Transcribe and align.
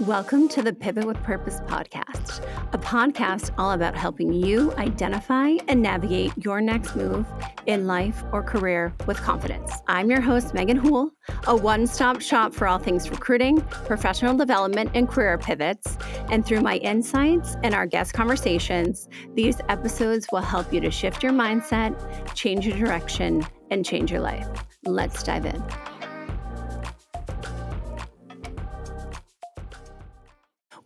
Welcome 0.00 0.48
to 0.48 0.60
the 0.60 0.72
Pivot 0.72 1.06
with 1.06 1.22
Purpose 1.22 1.60
podcast, 1.68 2.44
a 2.72 2.78
podcast 2.78 3.52
all 3.56 3.70
about 3.70 3.94
helping 3.94 4.32
you 4.32 4.72
identify 4.72 5.50
and 5.68 5.80
navigate 5.80 6.32
your 6.36 6.60
next 6.60 6.96
move 6.96 7.24
in 7.66 7.86
life 7.86 8.24
or 8.32 8.42
career 8.42 8.92
with 9.06 9.18
confidence. 9.18 9.72
I'm 9.86 10.10
your 10.10 10.20
host, 10.20 10.52
Megan 10.52 10.78
Houle, 10.78 11.12
a 11.46 11.54
one 11.54 11.86
stop 11.86 12.20
shop 12.20 12.52
for 12.52 12.66
all 12.66 12.80
things 12.80 13.08
recruiting, 13.08 13.60
professional 13.60 14.36
development, 14.36 14.90
and 14.94 15.08
career 15.08 15.38
pivots. 15.38 15.96
And 16.28 16.44
through 16.44 16.62
my 16.62 16.78
insights 16.78 17.54
and 17.62 17.72
our 17.72 17.86
guest 17.86 18.14
conversations, 18.14 19.08
these 19.34 19.60
episodes 19.68 20.26
will 20.32 20.40
help 20.40 20.72
you 20.72 20.80
to 20.80 20.90
shift 20.90 21.22
your 21.22 21.32
mindset, 21.32 21.94
change 22.34 22.66
your 22.66 22.76
direction, 22.76 23.46
and 23.70 23.84
change 23.84 24.10
your 24.10 24.22
life. 24.22 24.48
Let's 24.84 25.22
dive 25.22 25.46
in. 25.46 25.62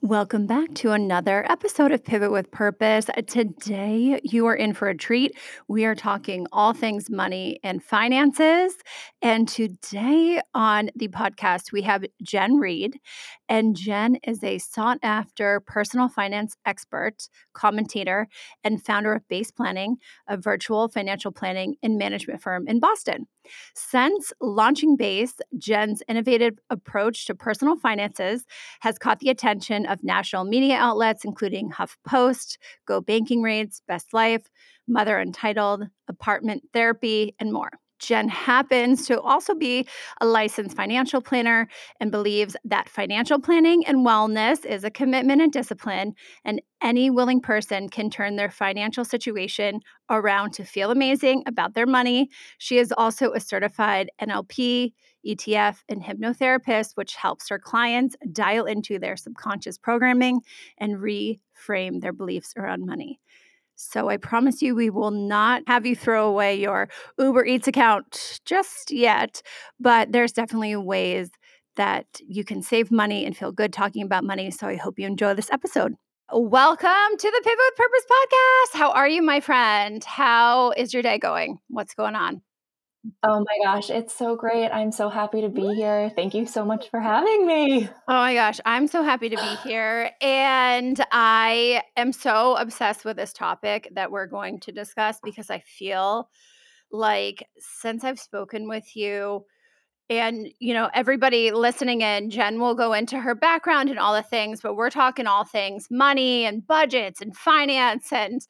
Welcome 0.00 0.46
back 0.46 0.74
to 0.76 0.92
another 0.92 1.44
episode 1.50 1.90
of 1.90 2.04
Pivot 2.04 2.30
with 2.30 2.52
Purpose. 2.52 3.06
Today, 3.26 4.20
you 4.22 4.46
are 4.46 4.54
in 4.54 4.72
for 4.72 4.88
a 4.88 4.96
treat. 4.96 5.36
We 5.66 5.86
are 5.86 5.96
talking 5.96 6.46
all 6.52 6.72
things 6.72 7.10
money 7.10 7.58
and 7.64 7.82
finances. 7.82 8.76
And 9.22 9.48
today 9.48 10.40
on 10.54 10.90
the 10.94 11.08
podcast, 11.08 11.72
we 11.72 11.82
have 11.82 12.04
Jen 12.22 12.58
Reid. 12.58 13.00
And 13.48 13.74
Jen 13.74 14.20
is 14.22 14.44
a 14.44 14.58
sought 14.58 14.98
after 15.02 15.58
personal 15.58 16.08
finance 16.08 16.56
expert, 16.64 17.28
commentator, 17.58 18.28
and 18.62 18.84
founder 18.84 19.12
of 19.12 19.26
Base 19.28 19.50
Planning, 19.50 19.96
a 20.28 20.36
virtual 20.36 20.88
financial 20.88 21.32
planning 21.32 21.74
and 21.82 21.98
management 21.98 22.40
firm 22.40 22.68
in 22.68 22.78
Boston. 22.78 23.26
Since 23.74 24.32
launching 24.40 24.96
Base, 24.96 25.34
Jen's 25.56 26.02
innovative 26.08 26.58
approach 26.70 27.26
to 27.26 27.34
personal 27.34 27.76
finances 27.76 28.44
has 28.80 28.98
caught 28.98 29.18
the 29.20 29.30
attention 29.30 29.86
of 29.86 30.04
national 30.04 30.44
media 30.44 30.76
outlets, 30.76 31.24
including 31.24 31.70
HuffPost, 31.70 32.58
Go 32.86 33.00
Banking 33.00 33.42
Rates, 33.42 33.82
Best 33.88 34.14
Life, 34.14 34.48
Mother 34.86 35.18
Untitled, 35.18 35.88
Apartment 36.08 36.62
Therapy, 36.72 37.34
and 37.38 37.52
more. 37.52 37.70
Jen 37.98 38.28
happens 38.28 39.06
to 39.06 39.20
also 39.20 39.54
be 39.54 39.86
a 40.20 40.26
licensed 40.26 40.76
financial 40.76 41.20
planner 41.20 41.68
and 42.00 42.10
believes 42.10 42.56
that 42.64 42.88
financial 42.88 43.40
planning 43.40 43.84
and 43.86 44.06
wellness 44.06 44.64
is 44.64 44.84
a 44.84 44.90
commitment 44.90 45.42
and 45.42 45.52
discipline, 45.52 46.14
and 46.44 46.60
any 46.80 47.10
willing 47.10 47.40
person 47.40 47.88
can 47.88 48.10
turn 48.10 48.36
their 48.36 48.50
financial 48.50 49.04
situation 49.04 49.80
around 50.10 50.52
to 50.52 50.64
feel 50.64 50.90
amazing 50.90 51.42
about 51.46 51.74
their 51.74 51.86
money. 51.86 52.28
She 52.58 52.78
is 52.78 52.92
also 52.96 53.32
a 53.32 53.40
certified 53.40 54.10
NLP, 54.20 54.92
ETF, 55.26 55.78
and 55.88 56.02
hypnotherapist, 56.02 56.92
which 56.94 57.16
helps 57.16 57.48
her 57.48 57.58
clients 57.58 58.16
dial 58.32 58.64
into 58.66 58.98
their 58.98 59.16
subconscious 59.16 59.76
programming 59.76 60.40
and 60.78 60.96
reframe 60.98 62.00
their 62.00 62.12
beliefs 62.12 62.54
around 62.56 62.86
money. 62.86 63.20
So 63.80 64.08
I 64.08 64.16
promise 64.16 64.60
you, 64.60 64.74
we 64.74 64.90
will 64.90 65.12
not 65.12 65.62
have 65.68 65.86
you 65.86 65.94
throw 65.94 66.26
away 66.26 66.60
your 66.60 66.88
Uber 67.16 67.44
Eats 67.44 67.68
account 67.68 68.40
just 68.44 68.90
yet. 68.90 69.40
But 69.78 70.10
there's 70.10 70.32
definitely 70.32 70.74
ways 70.74 71.30
that 71.76 72.06
you 72.26 72.42
can 72.42 72.60
save 72.60 72.90
money 72.90 73.24
and 73.24 73.36
feel 73.36 73.52
good 73.52 73.72
talking 73.72 74.02
about 74.02 74.24
money. 74.24 74.50
So 74.50 74.66
I 74.66 74.74
hope 74.74 74.98
you 74.98 75.06
enjoy 75.06 75.34
this 75.34 75.48
episode. 75.52 75.94
Welcome 76.32 76.88
to 77.18 77.30
the 77.30 77.40
Pivot 77.44 77.56
with 77.56 77.76
Purpose 77.76 78.04
podcast. 78.10 78.78
How 78.80 78.90
are 78.90 79.08
you, 79.08 79.22
my 79.22 79.38
friend? 79.38 80.02
How 80.02 80.72
is 80.72 80.92
your 80.92 81.04
day 81.04 81.18
going? 81.18 81.60
What's 81.68 81.94
going 81.94 82.16
on? 82.16 82.42
Oh 83.22 83.38
my 83.40 83.58
gosh, 83.64 83.90
it's 83.90 84.16
so 84.16 84.36
great. 84.36 84.70
I'm 84.70 84.90
so 84.92 85.08
happy 85.08 85.40
to 85.42 85.48
be 85.48 85.74
here. 85.74 86.10
Thank 86.14 86.34
you 86.34 86.46
so 86.46 86.64
much 86.64 86.90
for 86.90 87.00
having 87.00 87.46
me. 87.46 87.88
Oh 88.08 88.12
my 88.12 88.34
gosh, 88.34 88.60
I'm 88.64 88.86
so 88.86 89.02
happy 89.02 89.28
to 89.28 89.36
be 89.36 89.68
here. 89.68 90.10
And 90.20 91.02
I 91.12 91.82
am 91.96 92.12
so 92.12 92.56
obsessed 92.56 93.04
with 93.04 93.16
this 93.16 93.32
topic 93.32 93.88
that 93.94 94.10
we're 94.10 94.26
going 94.26 94.60
to 94.60 94.72
discuss 94.72 95.18
because 95.22 95.48
I 95.48 95.60
feel 95.60 96.28
like 96.90 97.46
since 97.58 98.04
I've 98.04 98.18
spoken 98.18 98.68
with 98.68 98.96
you, 98.96 99.44
and 100.10 100.48
you 100.58 100.72
know 100.72 100.88
everybody 100.94 101.50
listening 101.52 102.00
in 102.00 102.30
jen 102.30 102.58
will 102.58 102.74
go 102.74 102.92
into 102.92 103.18
her 103.18 103.34
background 103.34 103.90
and 103.90 103.98
all 103.98 104.14
the 104.14 104.22
things 104.22 104.60
but 104.62 104.74
we're 104.74 104.90
talking 104.90 105.26
all 105.26 105.44
things 105.44 105.86
money 105.90 106.46
and 106.46 106.66
budgets 106.66 107.20
and 107.20 107.36
finance 107.36 108.12
and 108.12 108.40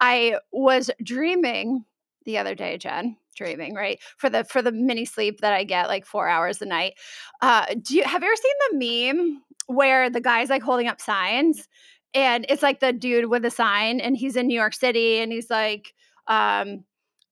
i 0.00 0.36
was 0.52 0.90
dreaming 1.02 1.84
the 2.24 2.36
other 2.36 2.54
day 2.54 2.76
jen 2.76 3.16
dreaming, 3.36 3.74
right? 3.74 4.00
For 4.16 4.28
the 4.28 4.44
for 4.44 4.62
the 4.62 4.72
mini 4.72 5.04
sleep 5.04 5.40
that 5.40 5.52
I 5.52 5.64
get 5.64 5.88
like 5.88 6.06
four 6.06 6.28
hours 6.28 6.60
a 6.62 6.66
night. 6.66 6.94
Uh, 7.40 7.66
do 7.80 7.96
you 7.96 8.04
have 8.04 8.22
you 8.22 8.28
ever 8.28 8.36
seen 8.36 8.52
the 8.70 9.14
meme 9.14 9.42
where 9.66 10.10
the 10.10 10.20
guy's 10.20 10.50
like 10.50 10.62
holding 10.62 10.88
up 10.88 11.00
signs 11.00 11.68
and 12.14 12.46
it's 12.48 12.62
like 12.62 12.80
the 12.80 12.92
dude 12.92 13.26
with 13.26 13.44
a 13.44 13.50
sign 13.50 14.00
and 14.00 14.16
he's 14.16 14.36
in 14.36 14.46
New 14.46 14.58
York 14.58 14.74
City 14.74 15.18
and 15.18 15.30
he's 15.30 15.50
like, 15.50 15.92
um, 16.28 16.84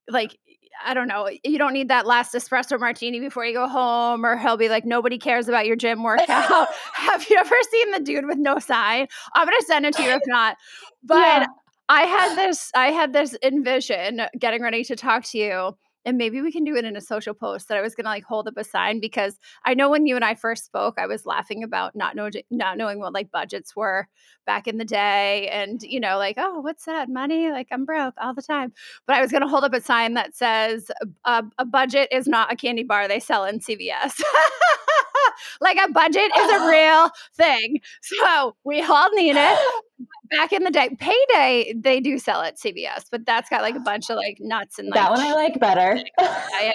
like 0.09 0.39
I 0.85 0.93
don't 0.93 1.09
know, 1.09 1.31
you 1.45 1.57
don't 1.57 1.73
need 1.73 1.89
that 1.89 2.07
last 2.07 2.35
espresso 2.35 2.79
martini 2.79 3.21
before 3.21 3.45
you 3.47 3.55
go 3.55 3.69
home, 3.69 4.27
or 4.27 4.37
he'll 4.37 4.57
be 4.57 4.69
like, 4.69 4.85
nobody 4.85 5.19
cares 5.19 5.49
about 5.49 5.67
your 5.67 5.77
gym 5.77 6.03
workout. 6.03 6.69
Have 6.95 7.29
you 7.29 7.37
ever 7.37 7.55
seen 7.71 7.91
the 7.93 8.01
dude 8.01 8.27
with 8.27 8.39
no 8.39 8.59
sign? 8.59 9.07
I'm 9.35 9.47
gonna 9.47 9.57
send 9.67 9.87
it 9.87 9.95
to 9.95 10.03
you 10.03 10.11
if 10.11 10.23
not. 10.27 10.57
But 11.03 11.17
yeah. 11.17 11.47
I 11.89 12.03
had 12.03 12.37
this, 12.37 12.71
I 12.75 12.89
had 12.89 13.13
this 13.13 13.37
envision 13.43 14.23
getting 14.39 14.63
ready 14.63 14.85
to 14.85 14.97
talk 14.97 15.25
to 15.27 15.39
you 15.39 15.77
and 16.05 16.19
maybe 16.19 16.41
we 16.41 16.53
can 16.53 16.65
do 16.65 16.77
it 16.77 16.85
in 16.85 16.97
a 16.97 17.01
social 17.01 17.35
post 17.35 17.69
that 17.69 17.79
I 17.79 17.81
was 17.81 17.95
going 17.95 18.05
to 18.05 18.11
like 18.11 18.25
hold 18.25 18.49
up 18.49 18.57
a 18.57 18.65
sign 18.65 19.01
because 19.01 19.39
I 19.65 19.75
know 19.75 19.91
when 19.91 20.07
you 20.07 20.17
and 20.17 20.25
I 20.25 20.35
first 20.35 20.65
spoke, 20.65 20.99
I 20.99 21.07
was 21.07 21.27
laughing 21.27 21.63
about 21.63 21.95
not 21.95 22.15
knowing 22.17 22.33
not 22.51 22.79
knowing 22.79 22.99
what 22.99 23.13
like 23.13 23.31
budgets 23.31 23.75
were 23.75 24.09
back 24.47 24.67
in 24.67 24.79
the 24.79 24.85
day, 24.85 25.49
and 25.49 25.83
you 25.83 26.01
know, 26.01 26.19
like 26.19 26.37
oh, 26.39 26.61
what's 26.61 26.85
that 26.87 27.09
money? 27.09 27.51
Like 27.51 27.69
I'm 27.71 27.85
broke 27.85 28.15
all 28.21 28.35
the 28.35 28.43
time. 28.43 28.73
But 29.07 29.17
I 29.17 29.21
was 29.21 29.31
going 29.31 29.43
to 29.43 29.49
hold 29.49 29.65
up 29.65 29.75
a 29.75 29.81
sign 29.81 30.15
that 30.15 30.35
says 30.35 30.91
a, 31.25 31.45
a 31.59 31.65
budget 31.65 32.09
is 32.13 32.27
not 32.27 32.53
a 32.53 32.57
candy 32.57 32.83
bar 32.83 33.09
they 33.09 33.21
sell 33.21 33.45
in 33.45 33.61
CVS. 33.61 34.21
like 35.61 35.79
a 35.79 35.91
budget 35.93 36.31
is 36.37 36.51
a 36.51 36.69
real 36.69 37.11
thing. 37.35 37.81
So 38.03 38.57
we 38.65 38.83
all 38.83 39.11
need 39.15 39.37
it. 39.37 39.84
Back 40.31 40.53
in 40.53 40.65
the 40.65 40.71
day, 40.71 40.97
payday 40.99 41.75
they 41.77 42.01
do 42.01 42.19
sell 42.19 42.41
at 42.43 42.59
CVS, 42.59 43.05
but 43.11 43.25
that's 43.25 43.49
got 43.49 43.63
like 43.63 43.77
a 43.77 43.81
bunch 43.81 44.11
of 44.11 44.17
like 44.17 44.39
nuts 44.41 44.79
and 44.79 44.89
like, 44.89 44.95
that 44.95 45.11
one 45.11 45.21
I 45.21 45.33
like 45.33 45.61
better. 45.61 45.97
yeah, 46.19 46.39
yeah, 46.61 46.73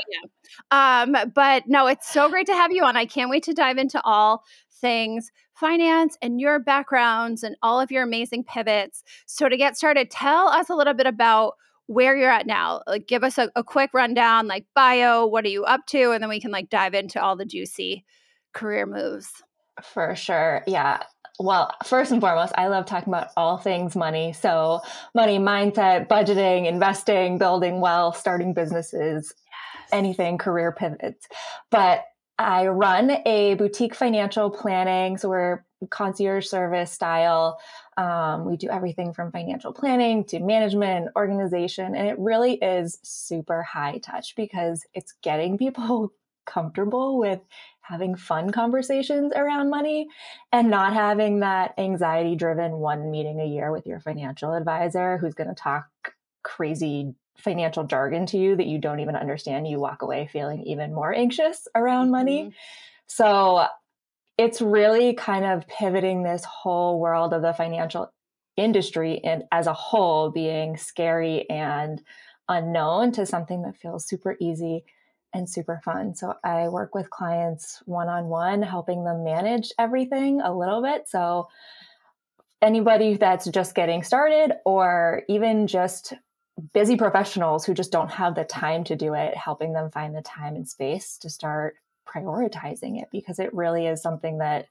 yeah. 0.72 1.02
Um, 1.02 1.31
but 1.34 1.63
no, 1.68 1.88
it's 1.88 2.09
so 2.09 2.30
great 2.30 2.47
to 2.47 2.53
have 2.53 2.72
you 2.72 2.84
on. 2.84 2.96
I 2.96 3.06
can't 3.06 3.30
wait 3.30 3.44
to 3.44 3.53
dive 3.53 3.78
into 3.78 4.02
all 4.03 4.44
things 4.80 5.31
finance 5.59 6.18
and 6.22 6.40
your 6.40 6.59
backgrounds 6.59 7.44
and 7.44 7.56
all 7.62 7.81
of 7.81 7.91
your 7.91 8.03
amazing 8.03 8.46
pivots. 8.46 9.03
So 9.25 9.50
to 9.50 9.57
get 9.57 9.75
started, 9.75 10.09
tell 10.09 10.47
us 10.47 10.69
a 10.69 10.75
little 10.75 10.94
bit 10.94 11.06
about 11.06 11.56
where 11.88 12.16
you're 12.16 12.31
at 12.31 12.47
now. 12.47 12.81
Like 12.88 13.07
give 13.07 13.24
us 13.24 13.38
a, 13.38 13.51
a 13.56 13.63
quick 13.63 13.90
rundown, 13.94 14.47
like 14.47 14.66
bio, 14.74 15.25
what 15.25 15.44
are 15.44 15.50
you 15.50 15.66
up 15.66 15.81
to? 15.88 16.12
And 16.12 16.22
then 16.22 16.30
we 16.30 16.40
can 16.40 16.51
like 16.51 16.69
dive 16.69 16.94
into 16.94 17.22
all 17.22 17.36
the 17.36 17.46
juicy 17.46 18.06
career 18.53 18.86
moves? 18.86 19.30
For 19.84 20.15
sure. 20.15 20.63
Yeah. 20.68 21.04
Well, 21.41 21.74
first 21.86 22.12
and 22.12 22.19
foremost, 22.19 22.51
I 22.57 22.68
love 22.68 22.86
talking 22.86 23.13
about 23.13 23.30
all 23.38 23.57
things 23.57 23.95
money. 23.95 24.33
So, 24.33 24.81
money 25.15 25.39
mindset, 25.39 26.09
budgeting, 26.09 26.68
investing, 26.68 27.38
building 27.38 27.80
wealth, 27.80 28.18
starting 28.18 28.53
businesses, 28.53 29.33
yes. 29.38 29.89
anything, 29.94 30.38
career 30.38 30.74
pivots. 30.74 31.27
But 31.71 32.03
I 32.38 32.68
run 32.68 33.12
a 33.25 33.53
boutique 33.53 33.95
financial 33.95 34.50
planning. 34.50 35.18
So, 35.18 35.30
we're 35.30 35.65
concierge 35.89 36.45
service 36.45 36.91
style. 36.91 37.57
Um, 37.95 38.44
we 38.44 38.57
do 38.57 38.68
everything 38.69 39.13
from 39.13 39.31
financial 39.31 39.71
planning 39.71 40.25
to 40.25 40.41
management, 40.41 41.12
organization, 41.15 41.95
and 41.95 42.06
it 42.06 42.19
really 42.19 42.56
is 42.56 43.00
super 43.01 43.63
high 43.63 44.00
touch 44.03 44.36
because 44.36 44.86
it's 44.94 45.13
getting 45.21 45.57
people 45.57 46.12
comfortable 46.45 47.18
with 47.18 47.39
having 47.89 48.15
fun 48.15 48.51
conversations 48.51 49.33
around 49.36 49.71
money 49.71 50.07
and 50.51 50.69
not 50.69 50.94
having 50.94 51.39
that 51.39 51.74
anxiety 51.80 52.36
driven 52.36 52.74
one 52.74 53.09
meeting 53.09 53.41
a 53.41 53.45
year 53.45 53.71
with 53.71 53.88
your 53.88 54.00
financial 54.00 54.53
advisor 54.53 55.18
who's 55.18 55.33
going 55.33 55.50
to 55.50 55.56
talk 55.56 55.88
crazy 56.44 57.15
financial 57.36 57.83
jargon 57.83 58.27
to 58.27 58.38
you 58.38 58.56
that 58.56 58.68
you 58.68 58.77
don't 58.77 59.00
even 59.00 59.15
understand. 59.15 59.68
You 59.68 59.80
walk 59.80 60.03
away 60.03 60.30
feeling 60.31 60.62
even 60.63 60.94
more 60.94 61.13
anxious 61.13 61.68
around 61.74 62.12
money. 62.12 62.44
Mm-hmm. 62.44 62.50
So 63.07 63.65
it's 64.38 64.62
really 64.62 65.15
kind 65.15 65.44
of 65.44 65.68
pivoting 65.68 66.21
this 66.21 66.45
whole 66.45 67.00
world 67.00 67.33
of 67.33 67.41
the 67.41 67.53
financial 67.53 68.13
industry 68.56 69.19
and 69.24 69.44
as 69.51 69.65
a 69.65 69.74
whole 69.74 70.30
being 70.30 70.77
scary 70.77 71.50
and 71.50 72.03
unknown 72.47 73.13
to 73.13 73.25
something 73.25 73.63
that 73.63 73.77
feels 73.77 74.06
super 74.06 74.38
easy 74.39 74.83
and 75.33 75.49
super 75.49 75.79
fun. 75.83 76.15
So 76.15 76.33
I 76.43 76.69
work 76.69 76.95
with 76.95 77.09
clients 77.09 77.81
one 77.85 78.09
on 78.09 78.25
one, 78.25 78.61
helping 78.61 79.03
them 79.03 79.23
manage 79.23 79.71
everything 79.77 80.41
a 80.41 80.55
little 80.55 80.81
bit. 80.81 81.07
So 81.07 81.47
anybody 82.61 83.15
that's 83.15 83.47
just 83.47 83.75
getting 83.75 84.03
started 84.03 84.53
or 84.65 85.23
even 85.29 85.67
just 85.67 86.13
busy 86.73 86.97
professionals 86.97 87.65
who 87.65 87.73
just 87.73 87.91
don't 87.91 88.11
have 88.11 88.35
the 88.35 88.43
time 88.43 88.83
to 88.85 88.95
do 88.95 89.13
it, 89.13 89.35
helping 89.37 89.73
them 89.73 89.91
find 89.91 90.15
the 90.15 90.21
time 90.21 90.55
and 90.55 90.67
space 90.67 91.17
to 91.19 91.29
start 91.29 91.75
prioritizing 92.07 93.01
it 93.01 93.07
because 93.11 93.39
it 93.39 93.53
really 93.53 93.85
is 93.85 94.01
something 94.01 94.39
that 94.39 94.67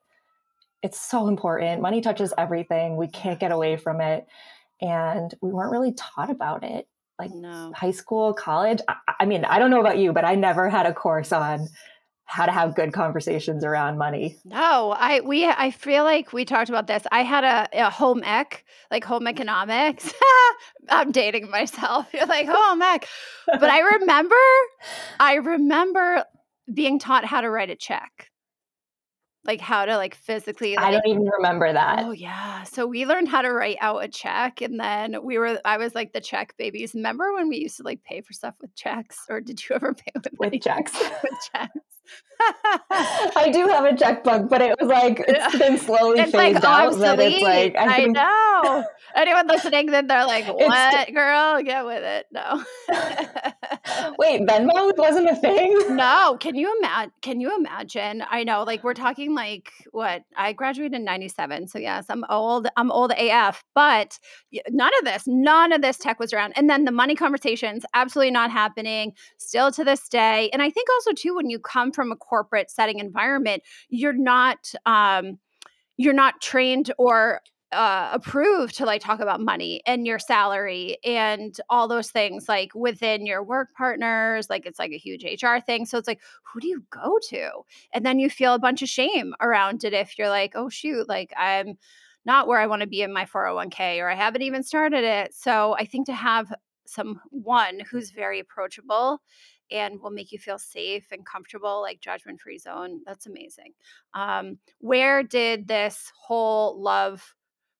it's 0.82 1.00
so 1.00 1.28
important. 1.28 1.82
Money 1.82 2.00
touches 2.00 2.34
everything. 2.37 2.96
We 2.96 3.08
can't 3.08 3.40
get 3.40 3.52
away 3.52 3.76
from 3.76 4.00
it. 4.00 4.26
And 4.81 5.34
we 5.40 5.50
weren't 5.50 5.72
really 5.72 5.93
taught 5.93 6.31
about 6.31 6.62
it. 6.62 6.87
Like 7.19 7.32
no. 7.32 7.73
high 7.75 7.91
school, 7.91 8.32
college. 8.32 8.81
I, 8.87 8.97
I 9.20 9.25
mean, 9.25 9.44
I 9.44 9.59
don't 9.59 9.70
know 9.70 9.81
about 9.81 9.99
you, 9.99 10.12
but 10.12 10.25
I 10.25 10.35
never 10.35 10.69
had 10.69 10.87
a 10.87 10.93
course 10.93 11.32
on 11.32 11.69
how 12.29 12.44
to 12.44 12.53
have 12.53 12.76
good 12.76 12.93
conversations 12.93 13.65
around 13.65 13.97
money. 13.97 14.37
No, 14.44 14.94
I 14.97 15.20
we 15.20 15.47
I 15.47 15.70
feel 15.70 16.05
like 16.05 16.32
we 16.35 16.44
talked 16.44 16.69
about 16.69 16.87
this. 16.87 17.03
I 17.11 17.23
had 17.23 17.43
a, 17.43 17.87
a 17.87 17.91
home 17.91 18.23
ec, 18.23 18.65
like 18.91 19.03
home 19.03 19.26
economics. 19.26 20.12
I'm 20.91 21.11
dating 21.11 21.50
myself. 21.50 22.06
You're 22.12 22.26
like 22.26 22.47
home 22.47 22.82
ec, 22.82 23.09
but 23.47 23.70
I 23.70 23.81
remember, 23.81 24.37
I 25.19 25.35
remember 25.37 26.25
being 26.73 26.99
taught 26.99 27.25
how 27.25 27.41
to 27.41 27.49
write 27.49 27.70
a 27.70 27.76
check 27.76 28.31
like 29.49 29.61
how 29.61 29.87
to 29.87 29.97
like 29.97 30.15
physically 30.15 30.77
like, 30.77 30.85
I 30.85 30.91
don't 30.91 31.06
even 31.06 31.25
remember 31.25 31.73
that. 31.73 32.05
Oh 32.05 32.11
yeah. 32.12 32.62
So 32.65 32.87
we 32.87 33.06
learned 33.06 33.29
how 33.29 33.41
to 33.41 33.50
write 33.50 33.79
out 33.81 34.05
a 34.05 34.09
check 34.09 34.61
and 34.61 34.79
then 34.79 35.17
we 35.25 35.39
were 35.39 35.59
I 35.65 35.79
was 35.79 35.95
like 35.95 36.12
the 36.12 36.21
check 36.21 36.55
babies. 36.59 36.95
Remember 36.95 37.33
when 37.33 37.49
we 37.49 37.56
used 37.56 37.79
to 37.79 37.83
like 37.83 38.05
pay 38.05 38.21
for 38.21 38.35
stuff 38.35 38.55
with 38.61 38.75
checks 38.77 39.25
or 39.31 39.41
did 39.41 39.67
you 39.67 39.75
ever 39.75 39.95
pay 39.95 40.12
with, 40.15 40.53
with 40.53 40.62
checks? 40.62 40.93
with 41.23 41.33
checks. 41.50 41.88
I 42.90 43.50
do 43.52 43.66
have 43.66 43.84
a 43.84 43.96
checkbook, 43.96 44.49
but 44.49 44.62
it 44.62 44.75
was 44.81 44.88
like 44.88 45.25
it's 45.26 45.58
been 45.58 45.76
slowly 45.76 46.20
it's 46.20 46.32
phased 46.32 46.62
like 46.62 46.64
out. 46.64 46.96
That 46.99 47.19
it's 47.19 47.43
like 47.43 47.76
I, 47.76 48.02
I 48.02 48.06
know. 48.06 48.84
Anyone 49.16 49.46
listening, 49.49 49.87
then 49.87 50.06
they're 50.06 50.26
like, 50.26 50.46
"What, 50.46 51.12
girl? 51.12 51.62
Get 51.62 51.84
with 51.84 52.05
it." 52.05 52.26
No. 52.31 52.64
Wait, 54.19 54.43
Venmo 54.43 54.96
wasn't 54.96 55.28
a 55.28 55.37
thing. 55.37 55.96
No. 55.96 56.37
Can 56.38 56.55
you 56.55 56.75
imagine? 56.78 57.12
Can 57.22 57.40
you 57.40 57.56
imagine? 57.56 58.22
I 58.31 58.44
know. 58.44 58.62
Like 58.62 58.84
we're 58.84 58.94
talking 58.94 59.34
like 59.34 59.72
what? 59.90 60.22
I 60.37 60.52
graduated 60.52 60.94
in 60.94 61.05
'97, 61.05 61.69
so 61.69 61.78
yes, 61.78 62.06
I'm 62.08 62.25
old. 62.28 62.69
I'm 62.76 62.93
old 62.93 63.12
AF. 63.16 63.64
But 63.75 64.19
none 64.70 64.93
of 65.00 65.05
this, 65.05 65.25
none 65.26 65.72
of 65.72 65.82
this 65.82 65.99
tech 65.99 66.20
was 66.20 66.32
around. 66.32 66.52
And 66.56 66.70
then 66.70 66.84
the 66.84 66.93
money 66.93 67.14
conversations, 67.14 67.84
absolutely 67.94 68.31
not 68.31 68.50
happening. 68.50 69.12
Still 69.38 69.72
to 69.72 69.84
this 69.84 70.08
day. 70.08 70.50
And 70.52 70.62
I 70.62 70.70
think 70.70 70.88
also 70.90 71.12
too, 71.12 71.34
when 71.34 71.50
you 71.50 71.58
come 71.58 71.93
from 71.99 72.12
a 72.12 72.17
corporate 72.17 72.71
setting 72.71 73.00
environment, 73.00 73.65
you're 73.89 74.12
not 74.12 74.73
um, 74.87 75.41
you're 75.97 76.15
not 76.15 76.41
trained 76.41 76.93
or 76.97 77.41
uh, 77.73 78.11
approved 78.12 78.77
to 78.77 78.87
like 78.87 79.03
talk 79.03 79.19
about 79.19 79.41
money 79.41 79.83
and 79.85 80.06
your 80.06 80.21
salary 80.21 80.97
and 81.05 81.61
all 81.69 81.89
those 81.89 82.09
things 82.11 82.49
like 82.49 82.73
within 82.73 83.27
your 83.27 83.43
work 83.43 83.69
partners 83.77 84.49
like 84.49 84.65
it's 84.65 84.79
like 84.79 84.93
a 84.93 84.97
huge 84.97 85.25
hr 85.43 85.59
thing. 85.59 85.85
So 85.85 85.99
it's 85.99 86.06
like 86.06 86.21
who 86.45 86.61
do 86.61 86.69
you 86.69 86.85
go 86.89 87.19
to? 87.31 87.50
And 87.93 88.06
then 88.06 88.21
you 88.21 88.31
feel 88.31 88.55
a 88.55 88.61
bunch 88.61 88.81
of 88.83 88.89
shame 88.89 89.35
around 89.41 89.83
it 89.83 89.93
if 89.93 90.17
you're 90.17 90.29
like 90.29 90.53
oh 90.55 90.69
shoot 90.69 91.09
like 91.09 91.33
i'm 91.37 91.77
not 92.25 92.47
where 92.47 92.61
i 92.61 92.69
want 92.69 92.83
to 92.83 92.89
be 92.89 93.03
in 93.03 93.12
my 93.12 93.25
401k 93.25 93.99
or 93.99 94.09
i 94.09 94.15
haven't 94.15 94.43
even 94.43 94.62
started 94.62 95.03
it. 95.03 95.35
So 95.35 95.75
i 95.77 95.85
think 95.85 96.06
to 96.06 96.15
have 96.15 96.53
someone 96.87 97.81
who's 97.91 98.12
very 98.12 98.39
approachable 98.39 99.21
and 99.70 100.00
will 100.00 100.11
make 100.11 100.32
you 100.32 100.38
feel 100.38 100.59
safe 100.59 101.06
and 101.12 101.25
comfortable, 101.26 101.81
like 101.81 102.00
judgment 102.00 102.41
free 102.41 102.59
zone. 102.59 103.00
That's 103.06 103.26
amazing. 103.26 103.73
Um, 104.15 104.59
where 104.79 105.23
did 105.23 105.69
this 105.69 106.12
whole 106.26 106.81
love 106.81 107.35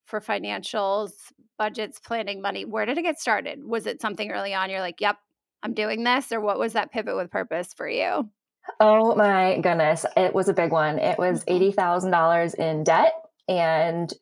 for 0.09 0.21
financials, 0.21 1.13
budgets, 1.59 2.01
planning 2.01 2.41
money, 2.41 2.65
where 2.65 2.87
did 2.87 2.99
it 2.99 3.03
get 3.03 3.21
started? 3.21 3.63
Was 3.63 3.87
it 3.87 4.01
something 4.01 4.31
early 4.31 4.55
on 4.55 4.71
you're 4.71 4.81
like, 4.81 5.01
yep, 5.01 5.17
I'm 5.63 5.75
doing 5.75 6.03
this? 6.03 6.33
Or 6.33 6.41
what 6.41 6.59
was 6.59 6.73
that 6.73 6.91
pivot 6.91 7.17
with 7.17 7.31
purpose 7.31 7.75
for 7.75 7.89
you? 7.89 8.29
Oh 8.81 9.15
my 9.15 9.59
goodness. 9.59 10.07
It 10.17 10.35
was 10.35 10.49
a 10.49 10.55
big 10.55 10.73
one. 10.73 10.99
It 10.99 11.19
was 11.19 11.45
mm-hmm. 11.45 11.81
$80,000 11.81 12.55
in 12.55 12.85
debt 12.85 13.13
and 13.49 14.13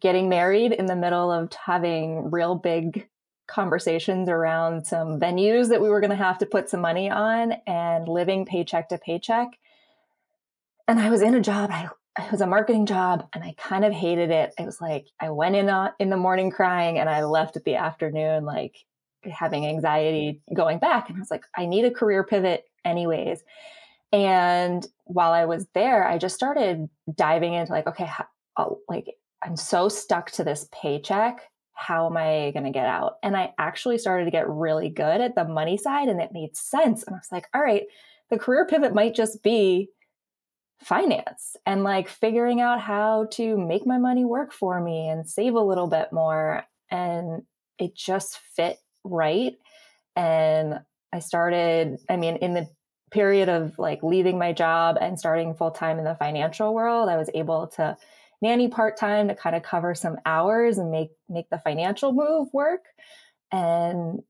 getting 0.00 0.28
married 0.28 0.72
in 0.72 0.86
the 0.86 0.96
middle 0.96 1.30
of 1.30 1.52
having 1.52 2.30
real 2.30 2.56
big 2.56 3.08
conversations 3.46 4.28
around 4.28 4.86
some 4.86 5.20
venues 5.20 5.68
that 5.68 5.80
we 5.80 5.88
were 5.88 6.00
going 6.00 6.10
to 6.10 6.16
have 6.16 6.38
to 6.38 6.46
put 6.46 6.68
some 6.68 6.80
money 6.80 7.10
on 7.10 7.52
and 7.66 8.08
living 8.08 8.44
paycheck 8.44 8.88
to 8.88 8.98
paycheck. 8.98 9.58
And 10.88 11.00
I 11.00 11.10
was 11.10 11.22
in 11.22 11.34
a 11.34 11.40
job, 11.40 11.70
I, 11.72 11.88
it 12.18 12.30
was 12.30 12.40
a 12.40 12.46
marketing 12.46 12.86
job, 12.86 13.28
and 13.32 13.44
I 13.44 13.54
kind 13.58 13.84
of 13.84 13.92
hated 13.92 14.30
it. 14.30 14.54
It 14.58 14.64
was 14.64 14.80
like 14.80 15.06
I 15.20 15.30
went 15.30 15.56
in 15.56 15.70
in 15.98 16.10
the 16.10 16.16
morning 16.16 16.50
crying 16.50 16.98
and 16.98 17.08
I 17.08 17.24
left 17.24 17.56
at 17.56 17.64
the 17.64 17.76
afternoon, 17.76 18.44
like 18.44 18.76
having 19.24 19.66
anxiety 19.66 20.40
going 20.54 20.78
back. 20.78 21.08
And 21.08 21.16
I 21.16 21.20
was 21.20 21.30
like, 21.30 21.44
I 21.56 21.66
need 21.66 21.84
a 21.84 21.90
career 21.90 22.24
pivot, 22.24 22.64
anyways. 22.84 23.42
And 24.12 24.86
while 25.04 25.32
I 25.32 25.44
was 25.44 25.66
there, 25.74 26.06
I 26.06 26.18
just 26.18 26.36
started 26.36 26.88
diving 27.12 27.54
into 27.54 27.72
like, 27.72 27.86
okay, 27.86 28.06
how, 28.06 28.26
oh, 28.56 28.78
like 28.88 29.16
I'm 29.42 29.56
so 29.56 29.88
stuck 29.88 30.30
to 30.32 30.44
this 30.44 30.68
paycheck 30.72 31.42
how 31.76 32.06
am 32.06 32.16
I 32.16 32.50
going 32.52 32.64
to 32.64 32.70
get 32.70 32.86
out? 32.86 33.18
And 33.22 33.36
I 33.36 33.52
actually 33.58 33.98
started 33.98 34.24
to 34.24 34.30
get 34.30 34.48
really 34.48 34.88
good 34.88 35.20
at 35.20 35.34
the 35.34 35.44
money 35.44 35.76
side 35.76 36.08
and 36.08 36.20
it 36.20 36.32
made 36.32 36.56
sense. 36.56 37.04
And 37.04 37.14
I 37.14 37.18
was 37.18 37.30
like, 37.30 37.46
all 37.54 37.62
right, 37.62 37.84
the 38.30 38.38
career 38.38 38.66
pivot 38.66 38.94
might 38.94 39.14
just 39.14 39.42
be 39.42 39.90
finance 40.80 41.56
and 41.64 41.84
like 41.84 42.08
figuring 42.08 42.60
out 42.60 42.80
how 42.80 43.26
to 43.32 43.56
make 43.56 43.86
my 43.86 43.98
money 43.98 44.24
work 44.24 44.52
for 44.52 44.80
me 44.80 45.08
and 45.08 45.28
save 45.28 45.54
a 45.54 45.60
little 45.60 45.86
bit 45.86 46.12
more. 46.12 46.64
And 46.90 47.42
it 47.78 47.94
just 47.94 48.38
fit 48.56 48.78
right. 49.04 49.54
And 50.16 50.80
I 51.12 51.18
started, 51.18 51.98
I 52.08 52.16
mean, 52.16 52.36
in 52.36 52.54
the 52.54 52.68
period 53.10 53.48
of 53.48 53.78
like 53.78 54.02
leaving 54.02 54.38
my 54.38 54.52
job 54.52 54.96
and 55.00 55.18
starting 55.18 55.54
full 55.54 55.70
time 55.70 55.98
in 55.98 56.04
the 56.04 56.14
financial 56.14 56.74
world, 56.74 57.08
I 57.08 57.16
was 57.16 57.30
able 57.34 57.68
to 57.76 57.96
nanny 58.42 58.68
part-time 58.68 59.28
to 59.28 59.34
kind 59.34 59.56
of 59.56 59.62
cover 59.62 59.94
some 59.94 60.16
hours 60.26 60.78
and 60.78 60.90
make 60.90 61.10
make 61.28 61.48
the 61.50 61.58
financial 61.58 62.12
move 62.12 62.48
work 62.52 62.84
and 63.52 64.20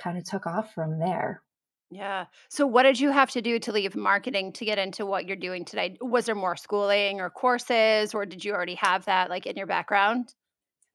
kind 0.00 0.18
of 0.18 0.24
took 0.24 0.46
off 0.46 0.74
from 0.74 0.98
there 0.98 1.42
yeah. 1.90 2.26
So, 2.48 2.66
what 2.66 2.82
did 2.82 2.98
you 2.98 3.10
have 3.10 3.30
to 3.30 3.42
do 3.42 3.58
to 3.60 3.72
leave 3.72 3.94
marketing 3.94 4.52
to 4.54 4.64
get 4.64 4.78
into 4.78 5.06
what 5.06 5.26
you're 5.26 5.36
doing 5.36 5.64
today? 5.64 5.96
Was 6.00 6.26
there 6.26 6.34
more 6.34 6.56
schooling 6.56 7.20
or 7.20 7.30
courses, 7.30 8.12
or 8.12 8.26
did 8.26 8.44
you 8.44 8.52
already 8.52 8.74
have 8.76 9.04
that 9.04 9.30
like 9.30 9.46
in 9.46 9.56
your 9.56 9.66
background? 9.66 10.34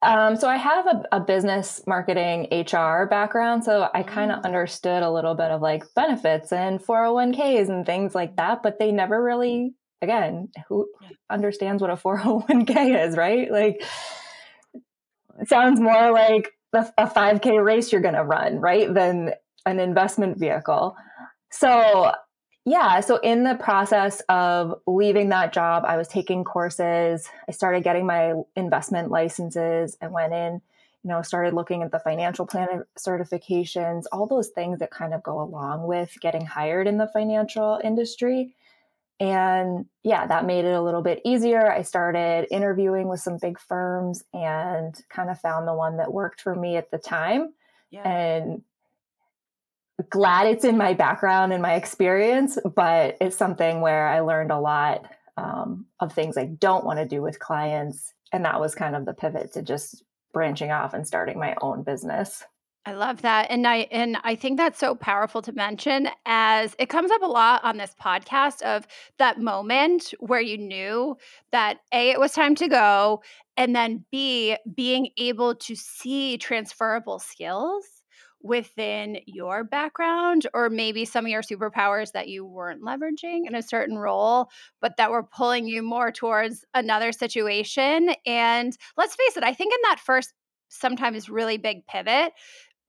Um, 0.01 0.35
so, 0.35 0.49
I 0.49 0.57
have 0.57 0.87
a, 0.87 1.03
a, 1.13 1.19
business 1.21 1.81
marketing 1.87 2.47
HR 2.51 3.05
background. 3.05 3.63
So, 3.63 3.87
I 3.93 4.03
kind 4.03 4.31
of 4.31 4.39
mm. 4.39 4.45
understood 4.45 5.03
a 5.03 5.11
little 5.11 5.35
bit 5.35 5.51
of 5.51 5.61
like 5.61 5.83
benefits 5.95 6.51
and 6.51 6.81
401ks 6.81 7.69
and 7.69 7.85
things 7.85 8.13
like 8.13 8.35
that, 8.35 8.61
but 8.61 8.77
they 8.77 8.91
never 8.91 9.23
really 9.23 9.73
again, 10.01 10.49
who 10.67 10.87
understands 11.29 11.81
what 11.81 11.91
a 11.91 11.95
401k 11.95 13.07
is, 13.07 13.15
right? 13.15 13.51
Like, 13.51 13.83
it 15.39 15.47
sounds 15.47 15.79
more 15.79 16.11
like 16.11 16.51
a, 16.73 17.07
5k 17.07 17.63
race 17.63 17.91
you're 17.91 18.01
going 18.01 18.15
to 18.15 18.23
run, 18.23 18.59
right? 18.59 18.93
Than 18.93 19.31
an 19.65 19.79
investment 19.79 20.37
vehicle. 20.37 20.95
So, 21.51 22.11
yeah, 22.65 22.99
so 22.99 23.17
in 23.17 23.43
the 23.43 23.55
process 23.55 24.21
of 24.29 24.79
leaving 24.85 25.29
that 25.29 25.51
job, 25.51 25.83
I 25.85 25.97
was 25.97 26.07
taking 26.07 26.43
courses. 26.43 27.27
I 27.47 27.51
started 27.51 27.83
getting 27.83 28.05
my 28.05 28.33
investment 28.55 29.09
licenses. 29.09 29.97
I 30.01 30.07
went 30.07 30.33
in, 30.33 30.61
you 31.03 31.09
know, 31.09 31.21
started 31.23 31.53
looking 31.53 31.81
at 31.81 31.91
the 31.91 31.99
financial 31.99 32.45
planner 32.45 32.87
certifications, 32.97 34.03
all 34.11 34.27
those 34.27 34.49
things 34.49 34.79
that 34.79 34.91
kind 34.91 35.13
of 35.13 35.23
go 35.23 35.41
along 35.41 35.87
with 35.87 36.15
getting 36.21 36.45
hired 36.45 36.87
in 36.87 36.97
the 36.97 37.07
financial 37.07 37.79
industry. 37.83 38.55
And 39.21 39.85
yeah, 40.01 40.25
that 40.25 40.47
made 40.47 40.65
it 40.65 40.73
a 40.73 40.81
little 40.81 41.03
bit 41.03 41.21
easier. 41.23 41.71
I 41.71 41.83
started 41.83 42.47
interviewing 42.49 43.07
with 43.07 43.19
some 43.19 43.37
big 43.39 43.59
firms 43.59 44.23
and 44.33 44.99
kind 45.09 45.29
of 45.29 45.39
found 45.39 45.67
the 45.67 45.75
one 45.75 45.97
that 45.97 46.11
worked 46.11 46.41
for 46.41 46.55
me 46.55 46.75
at 46.75 46.89
the 46.89 46.97
time. 46.97 47.53
Yeah. 47.91 48.01
And 48.01 48.63
glad 50.09 50.47
it's 50.47 50.65
in 50.65 50.75
my 50.75 50.95
background 50.95 51.53
and 51.53 51.61
my 51.61 51.75
experience, 51.75 52.57
but 52.75 53.17
it's 53.21 53.37
something 53.37 53.81
where 53.81 54.07
I 54.07 54.21
learned 54.21 54.49
a 54.49 54.59
lot 54.59 55.05
um, 55.37 55.85
of 55.99 56.11
things 56.13 56.35
I 56.35 56.45
don't 56.45 56.83
want 56.83 56.97
to 56.97 57.05
do 57.05 57.21
with 57.21 57.39
clients. 57.39 58.15
And 58.31 58.43
that 58.45 58.59
was 58.59 58.73
kind 58.73 58.95
of 58.95 59.05
the 59.05 59.13
pivot 59.13 59.53
to 59.53 59.61
just 59.61 60.03
branching 60.33 60.71
off 60.71 60.95
and 60.95 61.05
starting 61.05 61.37
my 61.37 61.53
own 61.61 61.83
business. 61.83 62.43
I 62.85 62.93
love 62.93 63.21
that. 63.21 63.47
And 63.51 63.67
I 63.67 63.87
and 63.91 64.17
I 64.23 64.33
think 64.33 64.57
that's 64.57 64.79
so 64.79 64.95
powerful 64.95 65.41
to 65.43 65.51
mention 65.51 66.09
as 66.25 66.75
it 66.79 66.89
comes 66.89 67.11
up 67.11 67.21
a 67.21 67.27
lot 67.27 67.63
on 67.63 67.77
this 67.77 67.93
podcast 68.01 68.63
of 68.63 68.87
that 69.19 69.39
moment 69.39 70.15
where 70.19 70.41
you 70.41 70.57
knew 70.57 71.15
that 71.51 71.77
A 71.93 72.09
it 72.09 72.19
was 72.19 72.31
time 72.33 72.55
to 72.55 72.67
go 72.67 73.21
and 73.55 73.75
then 73.75 74.03
B 74.11 74.57
being 74.73 75.09
able 75.17 75.53
to 75.55 75.75
see 75.75 76.39
transferable 76.39 77.19
skills 77.19 77.85
within 78.41 79.19
your 79.27 79.63
background 79.63 80.47
or 80.55 80.67
maybe 80.67 81.05
some 81.05 81.25
of 81.25 81.29
your 81.29 81.43
superpowers 81.43 82.13
that 82.13 82.27
you 82.27 82.43
weren't 82.43 82.81
leveraging 82.81 83.45
in 83.45 83.53
a 83.53 83.61
certain 83.61 83.99
role 83.99 84.49
but 84.81 84.97
that 84.97 85.11
were 85.11 85.21
pulling 85.21 85.67
you 85.67 85.83
more 85.83 86.11
towards 86.11 86.65
another 86.73 87.11
situation 87.11 88.09
and 88.25 88.75
let's 88.97 89.13
face 89.13 89.37
it 89.37 89.43
I 89.43 89.53
think 89.53 89.71
in 89.71 89.79
that 89.83 89.99
first 89.99 90.33
sometimes 90.69 91.29
really 91.29 91.57
big 91.57 91.85
pivot 91.85 92.33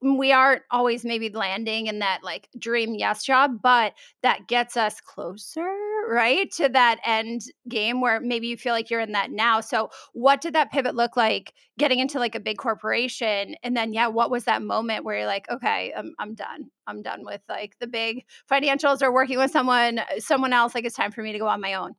we 0.03 0.31
aren't 0.31 0.63
always 0.69 1.05
maybe 1.05 1.29
landing 1.29 1.87
in 1.87 1.99
that 1.99 2.19
like 2.23 2.49
dream 2.59 2.95
yes 2.95 3.23
job, 3.23 3.61
but 3.61 3.93
that 4.21 4.47
gets 4.47 4.75
us 4.75 4.99
closer, 4.99 5.65
right? 6.09 6.51
To 6.53 6.69
that 6.69 6.99
end 7.05 7.43
game 7.69 8.01
where 8.01 8.19
maybe 8.19 8.47
you 8.47 8.57
feel 8.57 8.73
like 8.73 8.89
you're 8.89 8.99
in 8.99 9.13
that 9.13 9.31
now. 9.31 9.61
So, 9.61 9.89
what 10.13 10.41
did 10.41 10.53
that 10.55 10.71
pivot 10.71 10.95
look 10.95 11.15
like 11.15 11.53
getting 11.79 11.99
into 11.99 12.19
like 12.19 12.35
a 12.35 12.39
big 12.39 12.57
corporation? 12.57 13.55
And 13.63 13.77
then, 13.77 13.93
yeah, 13.93 14.07
what 14.07 14.29
was 14.29 14.43
that 14.45 14.61
moment 14.61 15.05
where 15.05 15.19
you're 15.19 15.27
like, 15.27 15.49
okay, 15.49 15.93
I'm, 15.95 16.13
I'm 16.19 16.35
done. 16.35 16.69
I'm 16.85 17.01
done 17.01 17.23
with 17.23 17.41
like 17.47 17.77
the 17.79 17.87
big 17.87 18.25
financials 18.51 19.01
or 19.01 19.13
working 19.13 19.37
with 19.37 19.51
someone, 19.51 20.01
someone 20.19 20.53
else. 20.53 20.75
Like, 20.75 20.85
it's 20.85 20.95
time 20.95 21.11
for 21.11 21.21
me 21.21 21.31
to 21.31 21.39
go 21.39 21.47
on 21.47 21.61
my 21.61 21.75
own. 21.75 21.95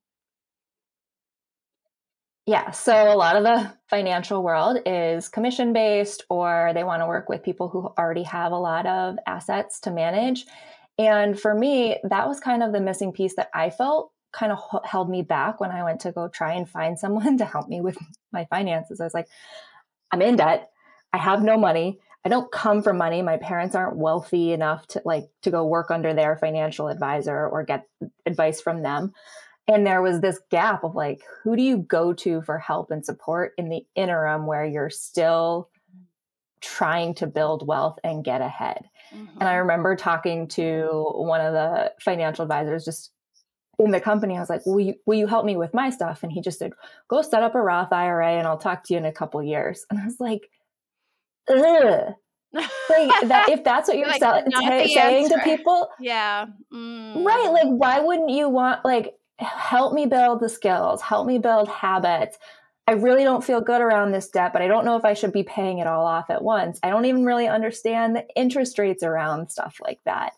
Yeah. 2.46 2.72
So 2.72 3.10
a 3.10 3.16
lot 3.16 3.36
of 3.36 3.42
the 3.44 3.72
financial 3.88 4.42
world 4.42 4.78
is 4.84 5.28
commission 5.28 5.72
based, 5.72 6.24
or 6.28 6.72
they 6.74 6.84
want 6.84 7.00
to 7.00 7.06
work 7.06 7.28
with 7.28 7.42
people 7.42 7.68
who 7.68 7.88
already 7.98 8.24
have 8.24 8.52
a 8.52 8.58
lot 8.58 8.84
of 8.84 9.16
assets 9.26 9.80
to 9.80 9.90
manage. 9.90 10.44
And 10.98 11.40
for 11.40 11.54
me, 11.54 11.96
that 12.04 12.28
was 12.28 12.40
kind 12.40 12.62
of 12.62 12.72
the 12.72 12.80
missing 12.80 13.12
piece 13.12 13.36
that 13.36 13.48
I 13.54 13.70
felt 13.70 14.12
kind 14.32 14.52
of 14.52 14.58
held 14.84 15.08
me 15.08 15.22
back 15.22 15.60
when 15.60 15.70
I 15.70 15.84
went 15.84 16.00
to 16.00 16.12
go 16.12 16.28
try 16.28 16.54
and 16.54 16.68
find 16.68 16.98
someone 16.98 17.38
to 17.38 17.46
help 17.46 17.68
me 17.68 17.80
with 17.80 17.96
my 18.30 18.44
finances. 18.46 19.00
I 19.00 19.04
was 19.04 19.14
like, 19.14 19.28
I'm 20.10 20.20
in 20.20 20.36
debt. 20.36 20.70
I 21.14 21.18
have 21.18 21.42
no 21.42 21.56
money. 21.56 21.98
I 22.26 22.28
don't 22.28 22.50
come 22.50 22.82
from 22.82 22.98
money. 22.98 23.22
My 23.22 23.36
parents 23.36 23.74
aren't 23.74 23.96
wealthy 23.96 24.52
enough 24.52 24.86
to 24.88 25.02
like 25.04 25.24
to 25.42 25.50
go 25.50 25.64
work 25.64 25.90
under 25.90 26.12
their 26.12 26.36
financial 26.36 26.88
advisor 26.88 27.46
or 27.46 27.64
get 27.64 27.86
advice 28.26 28.60
from 28.60 28.82
them 28.82 29.12
and 29.66 29.86
there 29.86 30.02
was 30.02 30.20
this 30.20 30.40
gap 30.50 30.84
of 30.84 30.94
like 30.94 31.22
who 31.42 31.56
do 31.56 31.62
you 31.62 31.78
go 31.78 32.12
to 32.12 32.42
for 32.42 32.58
help 32.58 32.90
and 32.90 33.04
support 33.04 33.52
in 33.58 33.68
the 33.68 33.84
interim 33.94 34.46
where 34.46 34.64
you're 34.64 34.90
still 34.90 35.68
trying 36.60 37.14
to 37.14 37.26
build 37.26 37.66
wealth 37.66 37.98
and 38.04 38.24
get 38.24 38.40
ahead 38.40 38.84
mm-hmm. 39.14 39.38
and 39.40 39.48
i 39.48 39.54
remember 39.54 39.96
talking 39.96 40.48
to 40.48 41.10
one 41.14 41.40
of 41.40 41.52
the 41.52 41.92
financial 42.00 42.42
advisors 42.42 42.84
just 42.84 43.10
in 43.78 43.90
the 43.90 44.00
company 44.00 44.36
i 44.36 44.40
was 44.40 44.50
like 44.50 44.64
will 44.64 44.80
you, 44.80 44.94
will 45.06 45.18
you 45.18 45.26
help 45.26 45.44
me 45.44 45.56
with 45.56 45.74
my 45.74 45.90
stuff 45.90 46.22
and 46.22 46.32
he 46.32 46.40
just 46.40 46.58
said 46.58 46.72
go 47.08 47.22
set 47.22 47.42
up 47.42 47.54
a 47.54 47.60
roth 47.60 47.92
ira 47.92 48.32
and 48.32 48.46
i'll 48.46 48.58
talk 48.58 48.84
to 48.84 48.94
you 48.94 48.98
in 48.98 49.04
a 49.04 49.12
couple 49.12 49.42
years 49.42 49.84
and 49.90 49.98
i 49.98 50.04
was 50.04 50.16
like 50.20 50.48
Ugh. 51.48 52.14
like 52.54 52.70
that 53.28 53.46
if 53.48 53.64
that's 53.64 53.88
what 53.88 53.98
you're 53.98 54.06
like, 54.06 54.22
t- 54.22 54.94
saying 54.94 55.28
to 55.28 55.38
people 55.44 55.88
yeah 56.00 56.46
mm. 56.72 57.24
right 57.24 57.50
like 57.50 57.66
why 57.66 58.00
wouldn't 58.00 58.30
you 58.30 58.48
want 58.48 58.84
like 58.84 59.12
help 59.38 59.92
me 59.92 60.06
build 60.06 60.40
the 60.40 60.48
skills, 60.48 61.02
help 61.02 61.26
me 61.26 61.38
build 61.38 61.68
habits. 61.68 62.38
I 62.86 62.92
really 62.92 63.24
don't 63.24 63.44
feel 63.44 63.60
good 63.60 63.80
around 63.80 64.12
this 64.12 64.28
debt, 64.28 64.52
but 64.52 64.60
I 64.60 64.68
don't 64.68 64.84
know 64.84 64.96
if 64.96 65.04
I 65.04 65.14
should 65.14 65.32
be 65.32 65.42
paying 65.42 65.78
it 65.78 65.86
all 65.86 66.06
off 66.06 66.28
at 66.28 66.44
once. 66.44 66.78
I 66.82 66.90
don't 66.90 67.06
even 67.06 67.24
really 67.24 67.48
understand 67.48 68.14
the 68.14 68.26
interest 68.36 68.78
rates 68.78 69.02
around 69.02 69.50
stuff 69.50 69.78
like 69.82 70.00
that. 70.04 70.34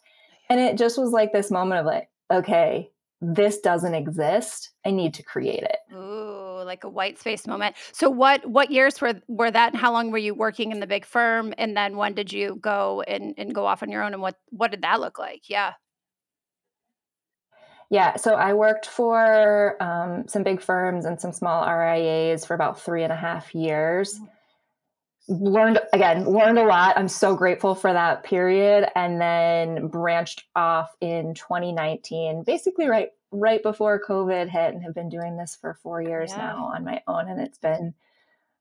And 0.48 0.60
it 0.60 0.78
just 0.78 0.96
was 0.96 1.10
like 1.10 1.32
this 1.32 1.50
moment 1.50 1.80
of 1.80 1.86
like, 1.86 2.08
okay, 2.30 2.90
this 3.20 3.58
doesn't 3.60 3.94
exist. 3.94 4.70
I 4.84 4.90
need 4.90 5.14
to 5.14 5.22
create 5.22 5.62
it. 5.62 5.78
Ooh, 5.92 6.62
like 6.64 6.84
a 6.84 6.88
white 6.88 7.18
space 7.18 7.46
moment. 7.46 7.74
So 7.92 8.10
what 8.10 8.46
what 8.46 8.70
years 8.70 9.00
were 9.00 9.14
were 9.26 9.50
that 9.50 9.72
and 9.72 9.80
how 9.80 9.92
long 9.92 10.10
were 10.10 10.18
you 10.18 10.34
working 10.34 10.70
in 10.70 10.80
the 10.80 10.86
big 10.86 11.04
firm? 11.04 11.54
And 11.58 11.76
then 11.76 11.96
when 11.96 12.14
did 12.14 12.32
you 12.32 12.58
go 12.60 13.02
and, 13.08 13.34
and 13.38 13.54
go 13.54 13.66
off 13.66 13.82
on 13.82 13.90
your 13.90 14.02
own 14.02 14.12
and 14.12 14.22
what 14.22 14.36
what 14.50 14.70
did 14.70 14.82
that 14.82 15.00
look 15.00 15.18
like? 15.18 15.48
Yeah. 15.48 15.72
Yeah, 17.90 18.16
so 18.16 18.34
I 18.34 18.54
worked 18.54 18.86
for 18.86 19.80
um, 19.80 20.26
some 20.26 20.42
big 20.42 20.60
firms 20.60 21.04
and 21.04 21.20
some 21.20 21.32
small 21.32 21.64
RIAs 21.64 22.44
for 22.44 22.54
about 22.54 22.80
three 22.80 23.04
and 23.04 23.12
a 23.12 23.16
half 23.16 23.54
years. 23.54 24.18
Learned 25.28 25.80
again, 25.92 26.24
learned 26.24 26.58
a 26.58 26.64
lot. 26.64 26.96
I'm 26.98 27.08
so 27.08 27.34
grateful 27.34 27.74
for 27.74 27.92
that 27.92 28.24
period, 28.24 28.88
and 28.94 29.20
then 29.20 29.88
branched 29.88 30.44
off 30.54 30.94
in 31.00 31.34
2019, 31.34 32.44
basically 32.44 32.88
right 32.88 33.10
right 33.32 33.62
before 33.62 34.00
COVID 34.00 34.48
hit, 34.48 34.74
and 34.74 34.82
have 34.82 34.94
been 34.94 35.08
doing 35.08 35.36
this 35.36 35.56
for 35.60 35.74
four 35.74 36.00
years 36.00 36.30
yeah. 36.30 36.38
now 36.38 36.70
on 36.74 36.84
my 36.84 37.02
own, 37.08 37.28
and 37.28 37.40
it's 37.40 37.58
been 37.58 37.94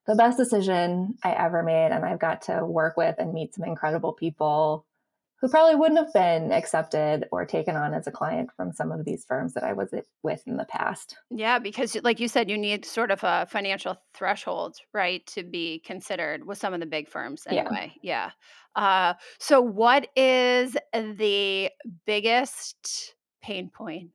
the 0.08 0.16
best 0.16 0.38
decision 0.38 1.18
I 1.24 1.34
ever 1.34 1.64
made. 1.64 1.92
And 1.92 2.06
I've 2.06 2.20
got 2.20 2.44
to 2.44 2.66
work 2.66 2.98
with 2.98 3.16
and 3.20 3.34
meet 3.34 3.56
some 3.56 3.66
incredible 3.66 4.14
people 4.14 4.86
who 5.42 5.50
probably 5.50 5.76
wouldn't 5.76 6.00
have 6.00 6.14
been 6.14 6.52
accepted 6.52 7.26
or 7.32 7.46
taken 7.46 7.76
on 7.76 7.94
as 7.94 8.08
a 8.08 8.12
client 8.12 8.50
from 8.56 8.72
some 8.72 8.92
of 8.92 9.06
these 9.06 9.26
firms 9.26 9.54
that 9.54 9.64
I 9.64 9.74
was 9.74 9.94
with 10.24 10.44
in 10.48 10.58
the 10.58 10.66
past. 10.66 11.18
Yeah, 11.30 11.60
because 11.60 11.96
like 12.04 12.20
you 12.20 12.28
said, 12.28 12.50
you 12.50 12.58
need 12.58 12.86
sort 12.86 13.12
of 13.12 13.24
a 13.24 13.46
financial 13.50 13.98
threshold, 14.14 14.78
right, 14.94 15.26
to 15.28 15.44
be 15.44 15.82
considered 15.86 16.46
with 16.46 16.58
some 16.58 16.74
of 16.74 16.80
the 16.80 16.86
big 16.86 17.10
firms 17.10 17.44
anyway. 17.48 17.94
Yeah. 18.02 18.32
yeah. 18.76 18.82
Uh, 18.82 19.14
so, 19.40 19.62
what 19.62 20.08
is 20.16 20.76
the 20.94 21.70
biggest 22.06 23.16
pain 23.42 23.70
point 23.70 24.12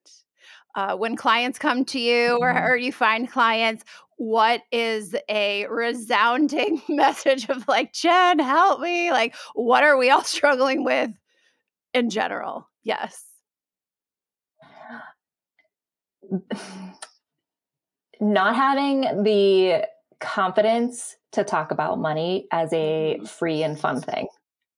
uh, 0.75 0.97
when 0.97 1.17
clients 1.17 1.59
come 1.59 1.85
to 1.85 1.99
you 1.99 2.39
or, 2.41 2.53
mm-hmm. 2.53 2.65
or, 2.65 2.77
you 2.77 2.93
find 2.93 3.31
clients 3.31 3.85
what 4.23 4.61
is 4.71 5.17
a 5.31 5.67
resounding 5.69 6.83
message 6.91 7.49
of 7.49 7.67
like 7.67 7.91
jen 7.95 8.39
help 8.39 8.79
me 8.79 9.11
like 9.11 9.35
what 9.55 9.83
are 9.83 9.97
we 9.97 10.11
all 10.11 10.23
struggling 10.37 10.85
with 10.85 11.11
in 11.95 12.11
general. 12.11 12.69
Yes. 12.83 13.25
Not 18.21 18.55
having 18.55 19.23
the 19.23 19.87
confidence 20.21 21.17
to 21.33 21.43
talk 21.45 21.71
about 21.71 21.99
money 21.99 22.47
as 22.53 22.71
a 22.73 23.17
mm-hmm. 23.17 23.25
free 23.25 23.63
and 23.63 23.79
fun 23.81 24.01
thing. 24.01 24.27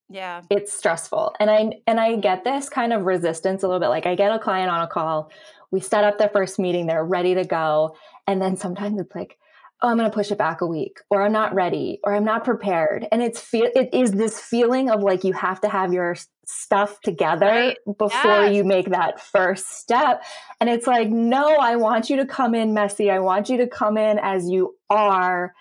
Yeah. 0.09 0.43
It's 0.51 0.73
stressful. 0.73 1.35
And 1.41 1.51
I 1.51 1.71
and 1.87 1.99
I 1.99 2.17
get 2.17 2.45
this 2.45 2.69
kind 2.69 2.93
of 2.93 3.07
resistance 3.07 3.63
a 3.63 3.67
little 3.67 3.81
bit. 3.81 3.89
Like 3.89 4.07
I 4.07 4.15
get 4.15 4.31
a 4.31 4.39
client 4.39 4.71
on 4.71 4.83
a 4.83 4.87
call, 4.87 5.33
we 5.73 5.81
set 5.81 6.05
up 6.05 6.19
the 6.19 6.29
first 6.29 6.59
meeting, 6.59 6.87
they're 6.87 7.05
ready 7.05 7.35
to 7.35 7.45
go, 7.45 7.97
and 8.27 8.41
then 8.41 8.57
sometimes 8.57 9.01
it's 9.01 9.15
like, 9.15 9.39
oh, 9.83 9.89
I'm 9.89 9.97
going 9.97 10.09
to 10.09 10.15
push 10.15 10.31
it 10.31 10.39
back 10.39 10.61
a 10.61 10.67
week, 10.67 11.01
or 11.11 11.23
I'm 11.23 11.33
not 11.33 11.55
ready, 11.55 11.99
or 12.05 12.15
I'm 12.15 12.25
not 12.25 12.45
prepared. 12.45 13.09
And 13.11 13.21
it's 13.21 13.41
feel 13.41 13.69
it 13.75 13.93
is 13.93 14.13
this 14.13 14.39
feeling 14.39 14.91
of 14.91 15.03
like 15.03 15.25
you 15.25 15.33
have 15.33 15.61
to 15.63 15.69
have 15.69 15.93
your 15.93 16.15
stuff 16.45 17.01
together 17.01 17.47
right. 17.47 17.77
before 17.87 18.45
yes. 18.45 18.55
you 18.55 18.65
make 18.65 18.91
that 18.91 19.21
first 19.21 19.79
step. 19.79 20.23
And 20.61 20.71
it's 20.71 20.87
like, 20.87 21.09
no, 21.09 21.57
I 21.57 21.77
want 21.77 22.11
you 22.11 22.17
to 22.19 22.27
come 22.27 22.55
in 22.55 22.75
messy. 22.75 23.11
I 23.11 23.19
want 23.19 23.49
you 23.49 23.57
to 23.59 23.67
come 23.67 23.97
in 23.97 24.19
as 24.21 24.49
you 24.49 24.77
are, 24.89 25.53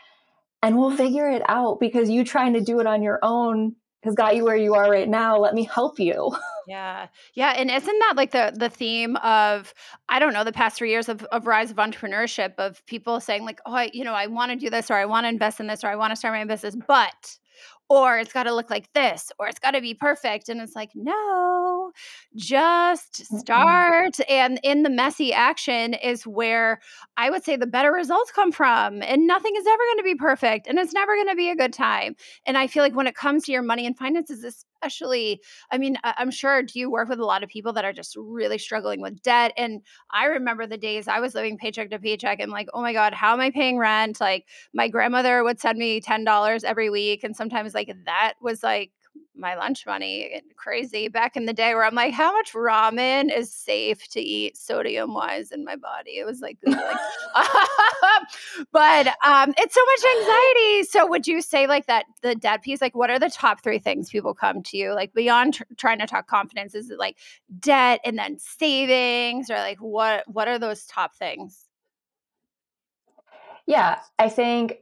and 0.62 0.78
we'll 0.78 0.96
figure 0.96 1.30
it 1.30 1.42
out 1.48 1.80
because 1.80 2.10
you 2.10 2.24
trying 2.24 2.54
to 2.54 2.62
do 2.62 2.80
it 2.80 2.86
on 2.86 3.02
your 3.02 3.18
own 3.24 3.76
has 4.04 4.16
got 4.16 4.36
you 4.36 4.44
where 4.44 4.58
you 4.58 4.74
are 4.76 4.90
right 4.90 5.10
now. 5.10 5.38
Let 5.40 5.54
me 5.54 5.64
help 5.64 6.00
you. 6.00 6.36
Yeah. 6.68 7.08
Yeah. 7.34 7.54
And 7.58 7.72
isn't 7.72 8.00
that 8.00 8.14
like 8.16 8.32
the 8.32 8.54
the 8.56 8.70
theme 8.70 9.16
of, 9.18 9.74
I 10.10 10.20
don't 10.20 10.34
know, 10.34 10.44
the 10.44 10.52
past 10.52 10.78
three 10.78 10.92
years 10.92 11.10
of, 11.10 11.24
of 11.26 11.48
rise 11.48 11.72
of 11.72 11.78
entrepreneurship 11.78 12.54
of 12.60 12.86
people 12.86 13.20
saying, 13.20 13.46
like, 13.46 13.60
oh, 13.66 13.74
I, 13.74 13.90
you 13.94 14.04
know, 14.04 14.14
I 14.14 14.28
want 14.28 14.52
to 14.52 14.56
do 14.58 14.70
this 14.70 14.92
or 14.92 14.94
I 14.96 15.06
want 15.06 15.24
to 15.26 15.30
invest 15.30 15.60
in 15.60 15.68
this 15.68 15.84
or 15.84 15.88
I 15.88 15.96
want 15.96 16.12
to 16.12 16.16
start 16.16 16.36
my 16.36 16.46
business, 16.46 16.76
but 16.88 17.38
or 17.90 18.20
it's 18.20 18.34
got 18.34 18.44
to 18.44 18.54
look 18.54 18.70
like 18.70 18.92
this 18.94 19.32
or 19.40 19.48
it's 19.48 19.60
got 19.60 19.72
to 19.72 19.82
be 19.82 19.94
perfect 19.94 20.50
and 20.50 20.62
it's 20.62 20.76
like 20.76 20.92
no 20.96 21.92
just 22.36 23.26
start 23.40 24.18
and 24.30 24.60
in 24.64 24.84
the 24.84 24.90
messy 24.90 25.34
action 25.34 25.94
is 25.96 26.26
where 26.26 26.80
i 27.18 27.30
would 27.30 27.44
say 27.44 27.56
the 27.56 27.68
better 27.68 27.92
results 27.92 28.32
come 28.32 28.52
from 28.52 29.02
and 29.04 29.28
nothing 29.28 29.54
is 29.56 29.66
ever 29.66 29.84
going 29.90 29.98
to 29.98 30.04
be 30.04 30.16
perfect 30.16 30.68
and 30.68 30.80
it's 30.80 30.94
never 30.94 31.16
going 31.16 31.30
to 31.30 31.36
be 31.36 31.50
a 31.50 31.56
good 31.56 31.74
time 31.74 32.16
and 32.46 32.58
i 32.58 32.68
feel 32.68 32.84
like 32.84 32.96
when 32.96 33.08
it 33.08 33.16
comes 33.16 33.46
to 33.46 33.52
your 33.52 33.64
money 33.64 33.86
and 33.86 33.98
finances 33.98 34.44
especially 34.44 35.42
i 35.72 35.78
mean 35.78 35.96
i'm 36.04 36.32
sure 36.32 36.64
do 36.64 36.80
you 36.80 36.90
work 36.90 37.10
with 37.10 37.20
a 37.20 37.26
lot 37.26 37.44
of 37.44 37.50
people 37.50 37.74
that 37.74 37.86
are 37.86 37.94
just 37.94 38.16
really 38.18 38.58
struggling 38.58 39.02
with 39.02 39.22
debt 39.22 39.52
and 39.58 39.82
i 40.12 40.26
remember 40.26 40.66
the 40.66 40.78
days 40.78 41.08
i 41.08 41.20
was 41.20 41.36
living 41.36 41.58
paycheck 41.58 41.90
to 41.90 42.00
paycheck 42.00 42.40
and 42.40 42.52
like 42.52 42.68
oh 42.74 42.82
my 42.82 42.94
god 42.94 43.14
how 43.14 43.34
am 43.34 43.40
i 43.40 43.52
paying 43.52 43.78
rent? 43.78 44.20
Like 44.20 44.48
my 44.74 44.88
grandmother 44.88 45.44
would 45.44 45.60
send 45.60 45.78
me 45.78 46.02
$10 46.02 46.64
every 46.64 46.90
week 46.90 47.24
and 47.24 47.36
sometimes 47.36 47.51
like 47.52 47.94
that 48.06 48.34
was 48.42 48.64
like 48.64 48.92
my 49.36 49.56
lunch 49.56 49.86
money 49.86 50.42
crazy 50.56 51.08
back 51.08 51.36
in 51.36 51.46
the 51.46 51.54
day 51.54 51.74
where 51.74 51.84
I'm 51.84 51.96
like, 51.96 52.14
how 52.14 52.32
much 52.32 52.54
ramen 52.54 53.36
is 53.36 53.54
safe 53.54 54.08
to 54.10 54.22
eat 54.22 54.58
sodium 54.58 55.14
wise 55.14 55.52
in 55.52 55.66
my 55.66 55.76
body? 55.76 56.18
It 56.18 56.26
was 56.26 56.42
like, 56.42 56.58
like 56.64 56.98
but 58.72 59.08
um, 59.26 59.54
it's 59.58 59.74
so 59.74 59.86
much 59.86 60.18
anxiety. 60.18 60.84
So, 60.84 61.08
would 61.08 61.28
you 61.28 61.42
say 61.42 61.68
like 61.68 61.88
that 61.88 62.06
the 62.22 62.36
debt 62.36 62.62
piece? 62.62 62.82
Like, 62.82 62.96
what 62.96 63.10
are 63.10 63.20
the 63.20 63.30
top 63.30 63.64
three 63.64 63.80
things 63.80 64.10
people 64.10 64.34
come 64.34 64.64
to 64.64 64.78
you 64.78 64.94
like 64.94 65.14
beyond 65.14 65.56
tr- 65.56 65.64
trying 65.78 66.00
to 66.00 66.08
talk 66.08 66.28
confidence? 66.28 66.76
Is 66.76 66.90
it 66.90 67.00
like 67.00 67.18
debt 67.60 68.02
and 68.06 68.18
then 68.18 68.38
savings, 68.40 69.50
or 69.50 69.56
like 69.56 69.80
what? 69.80 70.24
What 70.28 70.48
are 70.48 70.60
those 70.60 70.86
top 70.86 71.16
things? 71.16 71.68
Yeah, 73.66 74.00
I 74.20 74.30
think 74.30 74.80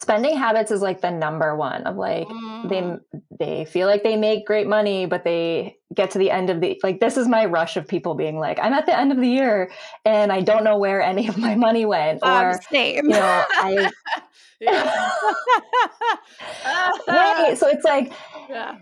spending 0.00 0.36
habits 0.36 0.70
is 0.70 0.80
like 0.80 1.00
the 1.00 1.10
number 1.10 1.56
one 1.56 1.82
of 1.84 1.96
like 1.96 2.28
mm. 2.28 2.68
they 2.68 2.96
they 3.38 3.64
feel 3.64 3.86
like 3.86 4.02
they 4.02 4.16
make 4.16 4.46
great 4.46 4.66
money 4.66 5.06
but 5.06 5.24
they 5.24 5.76
get 5.94 6.10
to 6.10 6.18
the 6.18 6.30
end 6.30 6.50
of 6.50 6.60
the 6.60 6.78
like 6.82 7.00
this 7.00 7.16
is 7.16 7.28
my 7.28 7.44
rush 7.44 7.76
of 7.76 7.86
people 7.86 8.14
being 8.14 8.38
like 8.38 8.58
i'm 8.62 8.72
at 8.72 8.86
the 8.86 8.98
end 8.98 9.12
of 9.12 9.18
the 9.18 9.28
year 9.28 9.70
and 10.04 10.32
i 10.32 10.40
don't 10.40 10.64
know 10.64 10.78
where 10.78 11.02
any 11.02 11.28
of 11.28 11.36
my 11.38 11.54
money 11.54 11.84
went 11.84 12.22
um, 12.22 12.46
or 12.46 12.60
same. 12.70 13.04
you 13.04 13.10
know 13.10 13.44
i 13.50 13.90
right 17.08 17.58
so 17.58 17.68
it's 17.68 17.84
like 17.84 18.12
yeah 18.48 18.76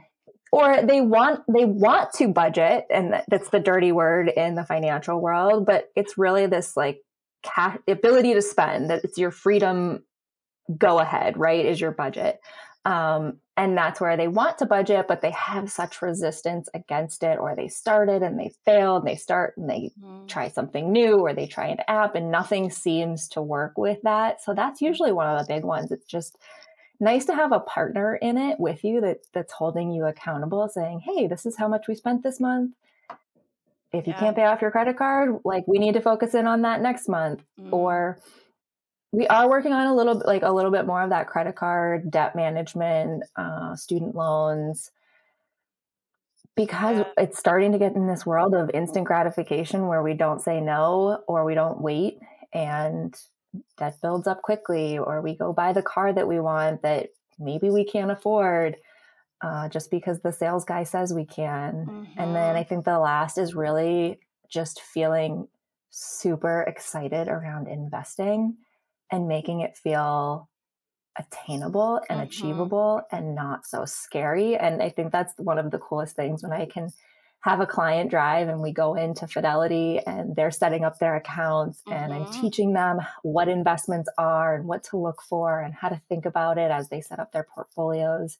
or 0.53 0.83
they 0.83 1.01
want 1.01 1.43
they 1.53 1.65
want 1.65 2.13
to 2.13 2.29
budget 2.29 2.85
and 2.91 3.23
that's 3.29 3.51
the 3.51 3.61
dirty 3.61 3.93
word 3.93 4.29
in 4.29 4.55
the 4.55 4.65
financial 4.65 5.21
world 5.21 5.67
but 5.67 5.91
it's 5.97 6.19
really 6.19 6.47
this 6.47 6.77
like 6.77 7.01
cash 7.43 7.79
ability 7.89 8.35
to 8.35 8.43
spend 8.43 8.91
that 8.91 9.03
it's 9.05 9.17
your 9.17 9.31
freedom 9.31 10.05
go 10.77 10.99
ahead, 10.99 11.37
right? 11.37 11.65
Is 11.65 11.81
your 11.81 11.93
budget. 11.93 12.41
Um, 12.85 13.39
and 13.57 13.77
that's 13.77 14.01
where 14.01 14.17
they 14.17 14.29
want 14.29 14.57
to 14.59 14.67
budget, 14.67 15.07
but 15.07 15.21
they 15.21 15.33
have 15.33 15.71
such 15.71 16.01
resistance 16.01 16.69
against 16.73 17.23
it, 17.23 17.39
or 17.39 17.55
they 17.55 17.69
started 17.69 18.23
and 18.23 18.39
they 18.39 18.53
failed, 18.65 19.03
and 19.03 19.09
they 19.09 19.17
start 19.17 19.55
and 19.59 19.69
they 19.69 19.93
mm. 20.03 20.27
try 20.27 20.49
something 20.49 20.91
new, 20.91 21.19
or 21.19 21.35
they 21.35 21.47
try 21.47 21.67
an 21.67 21.81
app 21.87 22.15
and 22.15 22.31
nothing 22.31 22.71
seems 22.71 23.29
to 23.29 23.43
work 23.43 23.77
with 23.77 24.01
that. 24.03 24.43
So 24.43 24.55
that's 24.55 24.81
usually 24.81 25.13
one 25.13 25.27
of 25.27 25.47
the 25.47 25.53
big 25.53 25.65
ones. 25.65 25.93
It's 25.93 26.07
just 26.07 26.39
nice 27.01 27.27
to 27.27 27.35
have 27.35 27.53
a 27.53 27.61
partner 27.61 28.17
in 28.17 28.39
it 28.39 28.59
with 28.59 28.83
you 28.83 29.03
that 29.03 29.19
that's 29.35 29.53
holding 29.53 29.91
you 29.91 30.07
accountable, 30.07 30.67
saying, 30.69 31.01
"Hey, 31.01 31.27
this 31.27 31.45
is 31.45 31.59
how 31.59 31.69
much 31.69 31.87
we 31.87 31.95
spent 31.95 32.23
this 32.23 32.41
month. 32.41 32.73
If 33.93 34.07
you 34.07 34.15
yeah. 34.15 34.21
can't 34.21 34.37
pay 34.37 34.45
off 34.45 34.63
your 34.63 34.71
credit 34.71 34.97
card, 34.97 35.41
like 35.45 35.65
we 35.67 35.79
need 35.79 35.95
to 35.95 36.01
focus 36.01 36.35
in 36.35 36.47
on 36.47 36.63
that 36.63 36.81
next 36.81 37.11
month." 37.11 37.43
Mm. 37.61 37.73
Or 37.75 38.21
we 39.13 39.27
are 39.27 39.49
working 39.49 39.73
on 39.73 39.87
a 39.87 39.95
little 39.95 40.15
bit 40.15 40.27
like 40.27 40.43
a 40.43 40.53
little 40.53 40.71
bit 40.71 40.87
more 40.87 41.03
of 41.03 41.11
that 41.11 41.27
credit 41.27 41.57
card 41.57 42.11
debt 42.11 42.37
management 42.37 43.25
uh, 43.37 43.75
student 43.75 44.15
loans 44.15 44.91
because 46.57 46.99
yeah. 46.99 47.25
it's 47.25 47.39
starting 47.39 47.73
to 47.73 47.79
get 47.79 47.95
in 47.95 48.07
this 48.07 48.27
world 48.27 48.55
of 48.55 48.71
instant 48.75 49.07
gratification 49.07 49.87
where 49.87 50.03
we 50.03 50.15
don't 50.15 50.41
say 50.41 50.61
no 50.61 51.23
or 51.27 51.45
we 51.45 51.55
don't 51.55 51.81
wait 51.81 52.19
and 52.53 53.15
that 53.79 54.01
builds 54.01 54.27
up 54.27 54.43
quickly 54.43 54.99
or 54.99 55.21
we 55.21 55.35
go 55.35 55.53
buy 55.53 55.73
the 55.73 55.83
car 55.83 56.13
that 56.13 56.29
we 56.29 56.39
want 56.39 56.83
that 56.83 57.09
maybe 57.39 57.71
we 57.71 57.85
can't 57.85 58.11
afford 58.11 58.77
uh, 59.43 59.69
just 59.71 59.91
because 59.91 60.21
the 60.21 60.33
sales 60.33 60.65
guy 60.65 60.85
says 60.85 61.15
we 61.15 61.25
can 61.25 61.73
mm-hmm. 61.73 62.05
and 62.21 62.37
then 62.37 62.55
i 62.55 62.61
mm-hmm. 62.61 62.69
think 62.69 62.85
the 62.85 62.99
last 62.99 63.39
is 63.39 63.55
really 63.55 64.21
just 64.49 64.81
feeling 64.83 65.49
super 65.91 66.63
excited 66.63 67.27
around 67.27 67.67
investing 67.67 68.57
and 69.11 69.29
making 69.29 69.61
it 69.61 69.77
feel 69.77 70.49
attainable 71.19 72.01
and 72.09 72.21
mm-hmm. 72.21 72.29
achievable 72.29 73.03
and 73.11 73.35
not 73.35 73.67
so 73.67 73.85
scary. 73.85 74.57
And 74.57 74.83
I 74.83 74.91
think 74.91 75.13
that's 75.13 75.35
one 75.39 75.59
of 75.59 75.71
the 75.71 75.79
coolest 75.79 76.17
things 76.17 76.43
when 76.43 76.53
I 76.53 76.67
can 76.67 76.91
have 77.43 77.61
a 77.61 77.67
client 77.67 78.11
drive 78.11 78.49
and 78.49 78.61
we 78.61 78.73
go 78.73 78.95
into 78.95 79.27
Fidelity 79.27 79.99
and 80.07 80.37
they're 80.37 80.51
setting 80.51 80.85
up 80.85 80.99
their 80.99 81.17
accounts 81.17 81.81
mm-hmm. 81.87 81.97
and 81.97 82.13
I'm 82.13 82.25
mm-hmm. 82.25 82.41
teaching 82.41 82.73
them 82.75 82.99
what 83.23 83.49
investments 83.49 84.11
are 84.19 84.55
and 84.55 84.67
what 84.67 84.85
to 84.85 84.99
look 84.99 85.23
for 85.23 85.61
and 85.61 85.75
how 85.75 85.89
to 85.89 86.01
think 86.09 86.27
about 86.27 86.59
it 86.59 86.71
as 86.71 86.89
they 86.89 87.01
set 87.01 87.19
up 87.19 87.33
their 87.33 87.47
portfolios. 87.55 88.39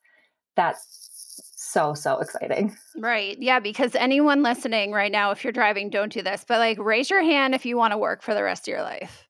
That's 0.55 1.09
so 1.57 1.95
so 1.95 2.19
exciting. 2.19 2.77
Right. 2.97 3.39
Yeah, 3.39 3.61
because 3.61 3.95
anyone 3.95 4.43
listening 4.43 4.93
right 4.93 5.13
now 5.13 5.31
if 5.31 5.45
you're 5.45 5.53
driving 5.53 5.89
don't 5.89 6.13
do 6.13 6.23
this, 6.23 6.45
but 6.47 6.59
like 6.59 6.79
raise 6.79 7.09
your 7.09 7.23
hand 7.23 7.55
if 7.55 7.65
you 7.65 7.77
want 7.77 7.93
to 7.93 7.99
work 7.99 8.23
for 8.23 8.35
the 8.35 8.43
rest 8.43 8.69
of 8.69 8.73
your 8.73 8.83
life. 8.83 9.27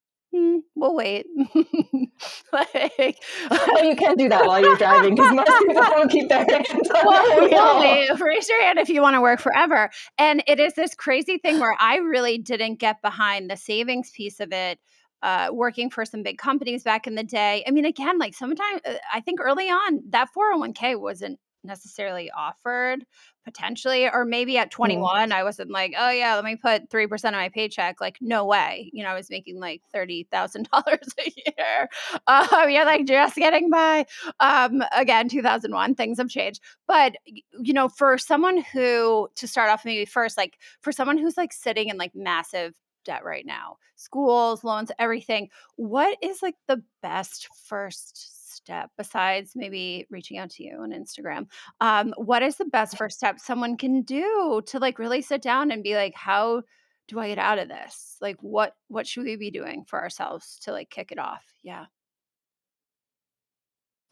We'll 0.81 0.95
wait. 0.95 1.27
like, 2.55 3.19
well, 3.51 3.85
you 3.85 3.97
can't 3.97 4.19
do 4.19 4.31
that 4.31 4.47
while 4.47 4.63
you're 4.63 4.79
driving 4.79 5.15
because 5.15 5.35
most 5.35 5.51
people 5.59 5.75
don't 5.83 6.11
keep 6.11 6.31
their 6.31 6.47
hands 6.49 6.91
on 6.91 7.05
well, 7.05 7.51
we'll 7.51 7.81
wait. 7.81 8.19
Raise 8.19 8.49
your 8.49 8.63
hand 8.63 8.79
if 8.79 8.89
you 8.89 9.03
want 9.03 9.13
to 9.13 9.21
work 9.21 9.41
forever. 9.41 9.91
And 10.17 10.43
it 10.47 10.59
is 10.59 10.73
this 10.73 10.95
crazy 10.95 11.37
thing 11.37 11.61
where 11.61 11.77
I 11.79 11.97
really 11.97 12.39
didn't 12.39 12.77
get 12.77 13.03
behind 13.03 13.51
the 13.51 13.59
savings 13.59 14.11
piece 14.11 14.41
of 14.41 14.55
it. 14.55 14.79
Uh, 15.23 15.51
working 15.53 15.91
for 15.91 16.07
some 16.07 16.23
big 16.23 16.39
companies 16.39 16.83
back 16.83 17.07
in 17.07 17.15
the 17.15 17.23
day. 17.23 17.63
I 17.69 17.73
mean, 17.73 17.85
again, 17.85 18.19
like 18.19 18.33
sometimes 18.33 18.81
uh, 18.87 18.95
I 19.13 19.21
think 19.21 19.39
early 19.43 19.69
on 19.69 20.01
that 20.09 20.29
401k 20.35 20.99
wasn't 20.99 21.39
necessarily 21.63 22.31
offered 22.31 23.05
potentially 23.45 24.09
or 24.09 24.25
maybe 24.25 24.59
at 24.59 24.71
21 24.71 25.33
i 25.33 25.43
wasn't 25.43 25.71
like 25.71 25.95
oh 25.99 26.11
yeah 26.11 26.35
let 26.35 26.45
me 26.45 26.57
put 26.57 26.89
3% 26.91 27.13
of 27.13 27.33
my 27.33 27.49
paycheck 27.49 28.01
like 28.01 28.19
no 28.21 28.45
way 28.45 28.91
you 28.93 29.03
know 29.03 29.11
i 29.11 29.15
was 29.15 29.31
making 29.31 29.59
like 29.59 29.83
$30000 29.95 30.67
a 31.19 31.33
year. 31.47 31.89
Um, 32.27 32.71
you're 32.71 32.85
like 32.85 33.07
just 33.07 33.37
getting 33.37 33.71
by. 33.71 34.07
Um, 34.41 34.83
again 34.93 35.29
2001 35.29 35.95
things 35.95 36.19
have 36.19 36.29
changed. 36.29 36.61
But 36.87 37.17
you 37.27 37.73
know 37.73 37.89
for 37.89 38.19
someone 38.19 38.63
who 38.73 39.29
to 39.37 39.49
start 39.49 39.71
off 39.71 39.85
maybe 39.85 40.05
first 40.05 40.37
like 40.37 40.59
for 40.81 40.93
someone 40.93 41.19
who's 41.19 41.37
like 41.37 41.53
sitting 41.53 41.89
in 41.89 41.97
like 41.97 42.13
massive 42.15 42.75
debt 43.05 43.25
right 43.25 43.47
now 43.47 43.77
schools 43.97 44.63
loans 44.63 44.93
everything 44.99 45.49
what 45.77 46.19
is 46.23 46.43
like 46.43 46.55
the 46.69 46.83
best 47.03 47.49
first 47.67 48.40
step 48.65 48.91
besides 48.97 49.53
maybe 49.55 50.07
reaching 50.11 50.39
out 50.39 50.51
to 50.51 50.65
you 50.65 50.79
on 50.83 50.93
Instagram? 50.93 51.47
Um, 51.81 52.15
what 52.17 52.43
is 52.43 52.57
the 52.57 52.65
best 52.65 52.97
first 52.97 53.17
step 53.17 53.39
someone 53.39 53.77
can 53.77 54.03
do 54.03 54.63
to 54.67 54.79
like 54.79 54.99
really 54.99 55.23
sit 55.23 55.43
down 55.43 55.71
and 55.71 55.83
be 55.83 55.95
like, 55.95 56.15
how 56.15 56.63
do 57.09 57.19
I 57.19 57.29
get 57.29 57.39
out 57.39 57.59
of 57.59 57.69
this? 57.69 58.17
Like, 58.21 58.37
what 58.41 58.75
what 58.89 59.07
should 59.07 59.25
we 59.25 59.37
be 59.37 59.51
doing 59.51 59.85
for 59.87 60.01
ourselves 60.01 60.59
to 60.63 60.73
like 60.73 60.91
kick 60.91 61.13
it 61.13 61.19
off? 61.19 61.43
Yeah. 61.63 61.87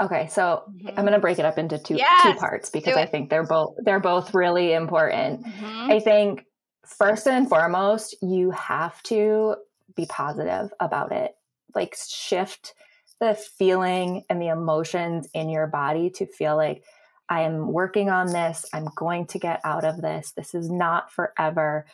Okay, 0.00 0.28
so 0.28 0.62
mm-hmm. 0.70 0.88
I'm 0.88 1.04
going 1.04 1.12
to 1.12 1.18
break 1.18 1.40
it 1.40 1.44
up 1.44 1.58
into 1.58 1.76
two 1.78 1.96
yes, 1.96 2.22
two 2.22 2.34
parts 2.34 2.70
because 2.70 2.96
I 2.96 3.06
think 3.06 3.30
they're 3.30 3.46
both 3.46 3.74
they're 3.84 4.00
both 4.00 4.32
really 4.32 4.72
important. 4.72 5.44
Mm-hmm. 5.44 5.90
I 5.90 6.00
think 6.00 6.44
first 6.86 7.26
and 7.26 7.48
foremost, 7.48 8.16
you 8.22 8.50
have 8.52 9.02
to 9.04 9.56
be 9.96 10.06
positive 10.06 10.70
about 10.80 11.12
it. 11.12 11.32
Like 11.74 11.96
shift 11.96 12.74
the 13.20 13.34
feeling 13.34 14.24
and 14.28 14.40
the 14.40 14.48
emotions 14.48 15.28
in 15.34 15.48
your 15.48 15.66
body 15.66 16.10
to 16.10 16.26
feel 16.26 16.56
like 16.56 16.84
I 17.28 17.42
am 17.42 17.72
working 17.72 18.08
on 18.08 18.28
this. 18.28 18.64
I'm 18.72 18.88
going 18.96 19.26
to 19.28 19.38
get 19.38 19.60
out 19.64 19.84
of 19.84 20.00
this. 20.00 20.32
This 20.32 20.54
is 20.54 20.70
not 20.70 21.12
forever. 21.12 21.86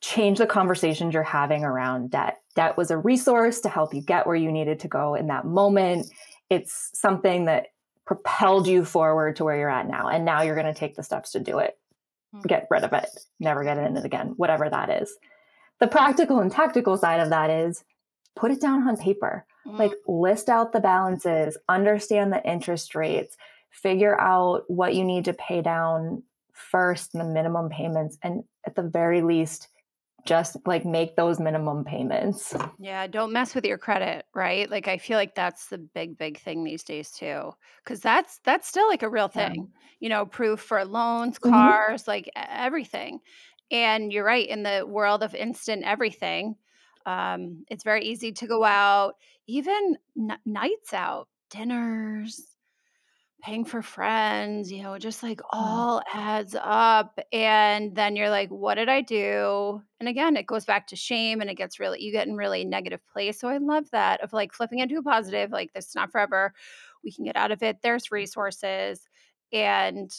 Change 0.00 0.38
the 0.38 0.46
conversations 0.46 1.14
you're 1.14 1.22
having 1.22 1.64
around 1.64 2.10
debt. 2.10 2.38
Debt 2.54 2.76
was 2.76 2.90
a 2.90 2.98
resource 2.98 3.60
to 3.60 3.68
help 3.68 3.94
you 3.94 4.00
get 4.00 4.26
where 4.26 4.36
you 4.36 4.52
needed 4.52 4.80
to 4.80 4.88
go 4.88 5.14
in 5.14 5.26
that 5.26 5.44
moment. 5.44 6.06
It's 6.50 6.90
something 6.94 7.46
that 7.46 7.68
propelled 8.06 8.66
you 8.68 8.84
forward 8.84 9.36
to 9.36 9.44
where 9.44 9.56
you're 9.58 9.68
at 9.68 9.88
now. 9.88 10.08
And 10.08 10.24
now 10.24 10.42
you're 10.42 10.54
going 10.54 10.72
to 10.72 10.78
take 10.78 10.94
the 10.94 11.02
steps 11.02 11.32
to 11.32 11.40
do 11.40 11.58
it. 11.58 11.76
Hmm. 12.32 12.40
Get 12.46 12.68
rid 12.70 12.84
of 12.84 12.92
it, 12.92 13.08
never 13.40 13.64
get 13.64 13.78
in 13.78 13.96
it 13.96 14.04
again, 14.04 14.34
whatever 14.36 14.68
that 14.68 15.02
is. 15.02 15.16
The 15.80 15.88
practical 15.88 16.40
and 16.40 16.50
tactical 16.50 16.96
side 16.96 17.20
of 17.20 17.30
that 17.30 17.50
is 17.50 17.84
put 18.36 18.50
it 18.50 18.60
down 18.60 18.86
on 18.86 18.96
paper. 18.96 19.44
Like 19.66 19.92
list 20.06 20.48
out 20.48 20.72
the 20.72 20.80
balances, 20.80 21.58
understand 21.68 22.32
the 22.32 22.42
interest 22.48 22.94
rates, 22.94 23.36
figure 23.70 24.18
out 24.18 24.64
what 24.68 24.94
you 24.94 25.04
need 25.04 25.26
to 25.26 25.34
pay 25.34 25.60
down 25.60 26.22
first 26.52 27.14
and 27.14 27.20
the 27.20 27.32
minimum 27.32 27.68
payments 27.68 28.18
and 28.22 28.42
at 28.66 28.74
the 28.74 28.82
very 28.82 29.22
least 29.22 29.68
just 30.24 30.56
like 30.66 30.84
make 30.84 31.16
those 31.16 31.40
minimum 31.40 31.84
payments. 31.84 32.54
Yeah, 32.78 33.06
don't 33.06 33.32
mess 33.32 33.54
with 33.54 33.64
your 33.64 33.78
credit, 33.78 34.26
right? 34.34 34.70
Like 34.70 34.88
I 34.88 34.98
feel 34.98 35.16
like 35.16 35.34
that's 35.34 35.68
the 35.68 35.78
big 35.78 36.18
big 36.18 36.38
thing 36.38 36.64
these 36.64 36.82
days 36.82 37.10
too 37.10 37.52
cuz 37.84 38.00
that's 38.00 38.38
that's 38.44 38.68
still 38.68 38.88
like 38.88 39.02
a 39.02 39.08
real 39.08 39.28
thing. 39.28 39.54
Yeah. 39.54 39.80
You 40.00 40.08
know, 40.10 40.26
proof 40.26 40.60
for 40.60 40.84
loans, 40.84 41.38
mm-hmm. 41.38 41.50
cars, 41.50 42.02
mm-hmm. 42.02 42.10
like 42.10 42.30
everything. 42.36 43.20
And 43.70 44.12
you're 44.12 44.24
right 44.24 44.46
in 44.46 44.62
the 44.62 44.84
world 44.86 45.22
of 45.22 45.34
instant 45.34 45.84
everything, 45.84 46.56
um, 47.08 47.64
it's 47.68 47.84
very 47.84 48.04
easy 48.04 48.32
to 48.32 48.46
go 48.46 48.64
out, 48.64 49.14
even 49.46 49.96
n- 50.16 50.38
nights 50.44 50.92
out, 50.92 51.28
dinners, 51.50 52.42
paying 53.42 53.64
for 53.64 53.80
friends, 53.80 54.70
you 54.70 54.82
know, 54.82 54.98
just 54.98 55.22
like 55.22 55.38
mm. 55.38 55.48
all 55.52 56.02
adds 56.12 56.54
up. 56.60 57.18
And 57.32 57.94
then 57.94 58.14
you're 58.14 58.28
like, 58.28 58.50
what 58.50 58.74
did 58.74 58.90
I 58.90 59.00
do? 59.00 59.80
And 60.00 60.08
again, 60.08 60.36
it 60.36 60.46
goes 60.46 60.66
back 60.66 60.88
to 60.88 60.96
shame 60.96 61.40
and 61.40 61.48
it 61.48 61.56
gets 61.56 61.80
really, 61.80 62.02
you 62.02 62.12
get 62.12 62.26
in 62.26 62.36
really 62.36 62.64
negative 62.66 63.00
place. 63.10 63.40
So 63.40 63.48
I 63.48 63.56
love 63.56 63.90
that 63.92 64.22
of 64.22 64.34
like 64.34 64.52
flipping 64.52 64.80
into 64.80 64.98
a 64.98 65.02
positive, 65.02 65.50
like 65.50 65.72
this 65.72 65.88
is 65.88 65.94
not 65.94 66.12
forever. 66.12 66.52
We 67.02 67.12
can 67.12 67.24
get 67.24 67.36
out 67.36 67.52
of 67.52 67.62
it. 67.62 67.78
There's 67.82 68.10
resources 68.10 69.00
and 69.50 70.10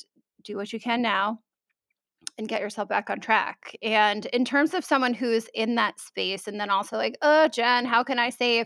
do 0.43 0.55
what 0.55 0.73
you 0.73 0.79
can 0.79 1.03
now 1.03 1.39
and 2.39 2.47
get 2.47 2.61
yourself 2.61 2.89
back 2.89 3.11
on 3.11 3.19
track. 3.19 3.75
And 3.83 4.25
in 4.27 4.45
terms 4.45 4.73
of 4.73 4.83
someone 4.83 5.13
who's 5.13 5.47
in 5.53 5.75
that 5.75 5.99
space 5.99 6.47
and 6.47 6.59
then 6.59 6.71
also 6.71 6.97
like, 6.97 7.17
oh, 7.21 7.47
Jen, 7.49 7.85
how 7.85 8.03
can 8.03 8.17
I 8.17 8.31
save? 8.31 8.65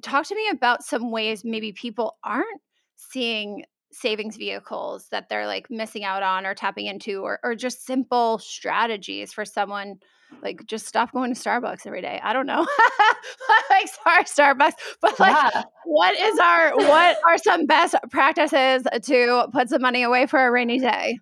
talk 0.00 0.26
to 0.26 0.34
me 0.34 0.48
about 0.48 0.82
some 0.82 1.10
ways 1.10 1.44
maybe 1.44 1.72
people 1.72 2.16
aren't 2.24 2.60
seeing 2.96 3.64
savings 3.90 4.36
vehicles 4.36 5.06
that 5.10 5.28
they're 5.28 5.46
like 5.46 5.70
missing 5.70 6.02
out 6.02 6.22
on 6.22 6.46
or 6.46 6.54
tapping 6.54 6.86
into 6.86 7.20
or, 7.20 7.38
or 7.44 7.54
just 7.54 7.84
simple 7.84 8.38
strategies 8.38 9.34
for 9.34 9.44
someone 9.44 9.96
like 10.42 10.64
just 10.64 10.86
stop 10.86 11.12
going 11.12 11.34
to 11.34 11.38
starbucks 11.38 11.86
every 11.86 12.00
day 12.00 12.18
i 12.22 12.32
don't 12.32 12.46
know 12.46 12.66
like 13.70 13.86
sorry 14.02 14.24
starbucks 14.24 14.72
but 15.02 15.20
like 15.20 15.52
yeah. 15.54 15.62
what 15.84 16.18
is 16.18 16.38
our 16.38 16.74
what 16.74 17.18
are 17.26 17.36
some 17.36 17.66
best 17.66 17.94
practices 18.10 18.82
to 19.02 19.46
put 19.52 19.68
some 19.68 19.82
money 19.82 20.02
away 20.02 20.24
for 20.24 20.42
a 20.42 20.50
rainy 20.50 20.78
day 20.78 21.18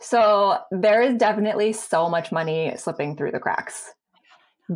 so 0.00 0.58
there 0.70 1.02
is 1.02 1.16
definitely 1.16 1.72
so 1.72 2.08
much 2.08 2.30
money 2.32 2.74
slipping 2.76 3.16
through 3.16 3.32
the 3.32 3.40
cracks 3.40 3.92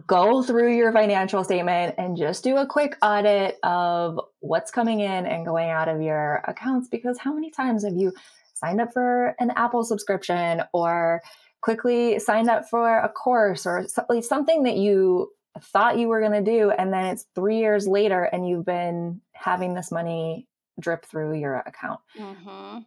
go 0.06 0.42
through 0.42 0.74
your 0.74 0.90
financial 0.90 1.44
statement 1.44 1.94
and 1.98 2.16
just 2.16 2.42
do 2.42 2.56
a 2.56 2.66
quick 2.66 2.96
audit 3.02 3.58
of 3.62 4.18
what's 4.40 4.70
coming 4.70 5.00
in 5.00 5.26
and 5.26 5.44
going 5.44 5.68
out 5.68 5.88
of 5.88 6.00
your 6.00 6.36
accounts 6.48 6.88
because 6.88 7.18
how 7.18 7.34
many 7.34 7.50
times 7.50 7.84
have 7.84 7.94
you 7.94 8.10
signed 8.54 8.80
up 8.80 8.92
for 8.92 9.34
an 9.38 9.50
Apple 9.54 9.84
subscription 9.84 10.62
or 10.72 11.20
quickly 11.60 12.18
signed 12.18 12.48
up 12.48 12.68
for 12.70 13.00
a 13.00 13.08
course 13.08 13.66
or 13.66 13.86
something 14.22 14.62
that 14.62 14.76
you 14.76 15.30
thought 15.60 15.98
you 15.98 16.08
were 16.08 16.20
going 16.20 16.32
to 16.44 16.50
do 16.50 16.70
and 16.70 16.90
then 16.90 17.04
it's 17.06 17.26
3 17.34 17.58
years 17.58 17.86
later 17.86 18.22
and 18.22 18.48
you've 18.48 18.64
been 18.64 19.20
having 19.34 19.74
this 19.74 19.92
money 19.92 20.46
drip 20.80 21.04
through 21.04 21.34
your 21.34 21.56
account. 21.56 22.00
Mm-hmm 22.18 22.78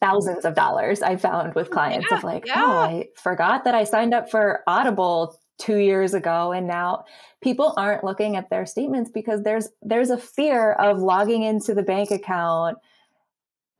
thousands 0.00 0.44
of 0.44 0.54
dollars 0.54 1.02
I 1.02 1.16
found 1.16 1.54
with 1.54 1.70
clients 1.70 2.06
yeah, 2.10 2.16
of 2.16 2.24
like, 2.24 2.46
yeah. 2.46 2.64
oh, 2.64 2.78
I 2.78 3.08
forgot 3.16 3.64
that 3.64 3.74
I 3.74 3.84
signed 3.84 4.14
up 4.14 4.30
for 4.30 4.62
Audible 4.66 5.38
two 5.60 5.76
years 5.76 6.14
ago 6.14 6.52
and 6.52 6.66
now 6.66 7.04
people 7.42 7.74
aren't 7.76 8.02
looking 8.02 8.34
at 8.34 8.48
their 8.48 8.64
statements 8.64 9.10
because 9.12 9.42
there's 9.42 9.68
there's 9.82 10.08
a 10.08 10.16
fear 10.16 10.72
of 10.72 10.98
logging 10.98 11.42
into 11.42 11.74
the 11.74 11.82
bank 11.82 12.10
account 12.10 12.78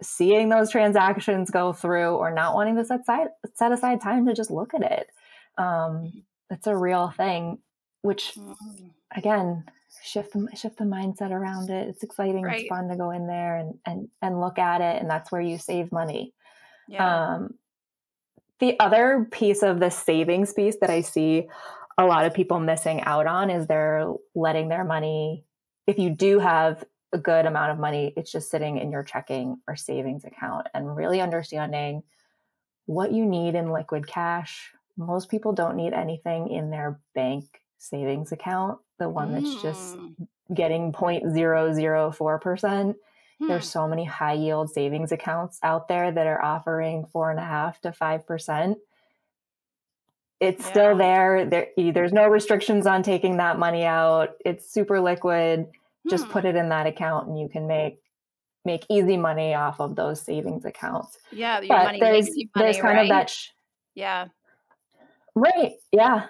seeing 0.03 0.51
those 0.51 0.71
transactions 0.71 1.51
go 1.51 1.73
through 1.73 2.15
or 2.17 2.31
not 2.31 2.55
wanting 2.55 2.77
to 2.77 2.85
set 2.85 3.01
aside 3.01 3.29
set 3.55 3.73
aside 3.73 4.01
time 4.01 4.27
to 4.27 4.35
just 4.35 4.51
look 4.51 4.75
at 4.75 4.83
it 4.83 5.07
um, 5.57 6.23
it's 6.51 6.67
a 6.67 6.77
real 6.77 7.09
thing 7.17 7.59
which 8.03 8.33
mm-hmm. 8.37 8.89
again 9.17 9.65
shift 10.05 10.33
the 10.33 10.49
shift 10.57 10.79
the 10.79 10.85
mindset 10.85 11.31
around 11.31 11.71
it 11.71 11.89
it's 11.89 12.03
exciting 12.03 12.43
right. 12.43 12.61
it's 12.61 12.69
fun 12.69 12.89
to 12.89 12.97
go 12.97 13.11
in 13.11 13.27
there 13.27 13.57
and 13.57 13.75
and 13.87 14.09
and 14.23 14.41
look 14.41 14.59
at 14.59 14.81
it 14.81 15.01
and 15.01 15.11
that's 15.11 15.33
where 15.33 15.41
you 15.41 15.59
save 15.59 15.91
money 15.91 16.33
yeah. 16.89 17.35
um, 17.35 17.55
the 18.61 18.79
other 18.79 19.27
piece 19.31 19.63
of 19.63 19.81
the 19.81 19.91
savings 19.91 20.53
piece 20.53 20.77
that 20.81 20.91
I 20.91 21.01
see 21.01 21.49
a 21.99 22.05
lot 22.05 22.27
of 22.27 22.35
people 22.35 22.61
missing 22.61 23.01
out 23.03 23.27
on 23.27 23.51
is 23.51 23.67
they're 23.67 24.13
letting 24.35 24.69
their 24.69 24.85
money, 24.85 25.45
if 25.87 25.99
you 25.99 26.11
do 26.11 26.39
have 26.39 26.85
a 27.13 27.19
good 27.19 27.47
amount 27.47 27.73
of 27.73 27.79
money, 27.79 28.13
it's 28.17 28.31
just 28.31 28.51
sitting 28.51 28.79
in 28.79 28.91
your 28.91 29.03
checking 29.03 29.57
or 29.67 29.77
savings 29.77 30.25
account 30.25 30.67
and 30.73 30.95
really 30.95 31.21
understanding 31.21 32.03
what 32.87 33.13
you 33.13 33.27
need 33.27 33.55
in 33.55 33.73
liquid 33.73 34.07
cash. 34.07 34.73
Most 34.97 35.31
people 35.31 35.53
don't 35.53 35.77
need 35.77 35.93
anything 35.93 36.49
in 36.51 36.71
their 36.71 37.01
bank 37.15 37.60
savings 37.81 38.33
account, 38.33 38.79
the 38.99 39.09
one 39.09 39.33
that's 39.33 39.63
just 39.63 39.97
mm. 39.97 40.15
getting 40.55 40.93
0.004%. 40.93 42.95
Hmm. 43.41 43.49
There's 43.49 43.69
so 43.69 43.89
many 43.89 44.05
high 44.05 44.35
yield 44.35 44.71
savings 44.71 45.13
accounts 45.13 45.59
out 45.63 45.89
there 45.89 46.13
that 46.13 46.27
are 46.27 46.43
offering 46.43 47.07
four 47.13 47.31
and 47.31 47.41
a 47.41 47.45
half 47.45 47.81
to 47.81 47.93
five 47.93 48.27
percent. 48.27 48.79
It's 50.41 50.63
yeah. 50.63 50.71
still 50.71 50.97
there. 50.97 51.47
there. 51.47 51.69
There's 51.77 52.13
no 52.13 52.29
restrictions 52.29 52.87
on 52.87 53.03
taking 53.03 53.39
that 53.39 53.59
money 53.59 53.85
out. 53.85 54.37
It's 54.45 54.71
super 54.71 55.01
liquid. 55.01 55.69
Just 56.09 56.27
hmm. 56.27 56.33
put 56.33 56.45
it 56.45 56.55
in 56.55 56.69
that 56.69 56.87
account, 56.87 57.29
and 57.29 57.39
you 57.39 57.49
can 57.49 57.67
make 57.67 58.01
make 58.67 58.85
easy 58.91 59.17
money 59.17 59.55
off 59.55 59.81
of 59.81 59.97
those 59.97 60.21
savings 60.21 60.67
accounts. 60.67 61.17
Yeah, 61.33 61.61
but 61.67 61.99
there's, 61.99 62.29
money, 62.29 62.51
there's 62.55 62.77
kind 62.77 62.97
right? 62.97 63.03
of 63.03 63.09
that. 63.09 63.31
Sh- 63.31 63.49
yeah. 63.95 64.29
Right. 65.35 65.73
Yeah. 65.93 66.27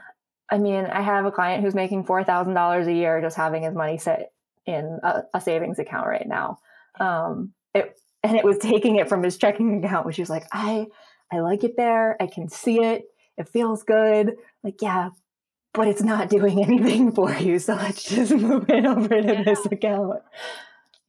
I 0.50 0.58
mean, 0.58 0.86
I 0.86 1.00
have 1.00 1.24
a 1.24 1.30
client 1.30 1.62
who's 1.62 1.74
making 1.74 2.04
four 2.04 2.24
thousand 2.24 2.54
dollars 2.54 2.86
a 2.86 2.92
year 2.92 3.20
just 3.20 3.36
having 3.36 3.62
his 3.62 3.74
money 3.74 3.98
sit 3.98 4.32
in 4.66 5.00
a, 5.02 5.22
a 5.34 5.40
savings 5.40 5.78
account 5.78 6.06
right 6.06 6.26
now 6.26 6.58
um, 6.98 7.52
it, 7.74 7.98
and 8.22 8.36
it 8.36 8.44
was 8.44 8.58
taking 8.58 8.96
it 8.96 9.08
from 9.08 9.22
his 9.22 9.36
checking 9.36 9.84
account, 9.84 10.06
which 10.06 10.18
was 10.18 10.30
like, 10.30 10.46
I, 10.52 10.86
I 11.32 11.40
like 11.40 11.64
it 11.64 11.76
there. 11.76 12.20
I 12.20 12.26
can 12.26 12.48
see 12.48 12.82
it. 12.82 13.04
It 13.36 13.48
feels 13.48 13.82
good. 13.82 14.36
Like, 14.62 14.82
yeah, 14.82 15.10
but 15.72 15.88
it's 15.88 16.02
not 16.02 16.28
doing 16.30 16.62
anything 16.62 17.12
for 17.12 17.32
you. 17.32 17.58
So 17.58 17.74
let's 17.74 18.04
just 18.04 18.32
move 18.34 18.68
it 18.68 18.84
over 18.84 19.08
to 19.08 19.32
yeah. 19.32 19.42
this 19.42 19.64
account. 19.66 20.22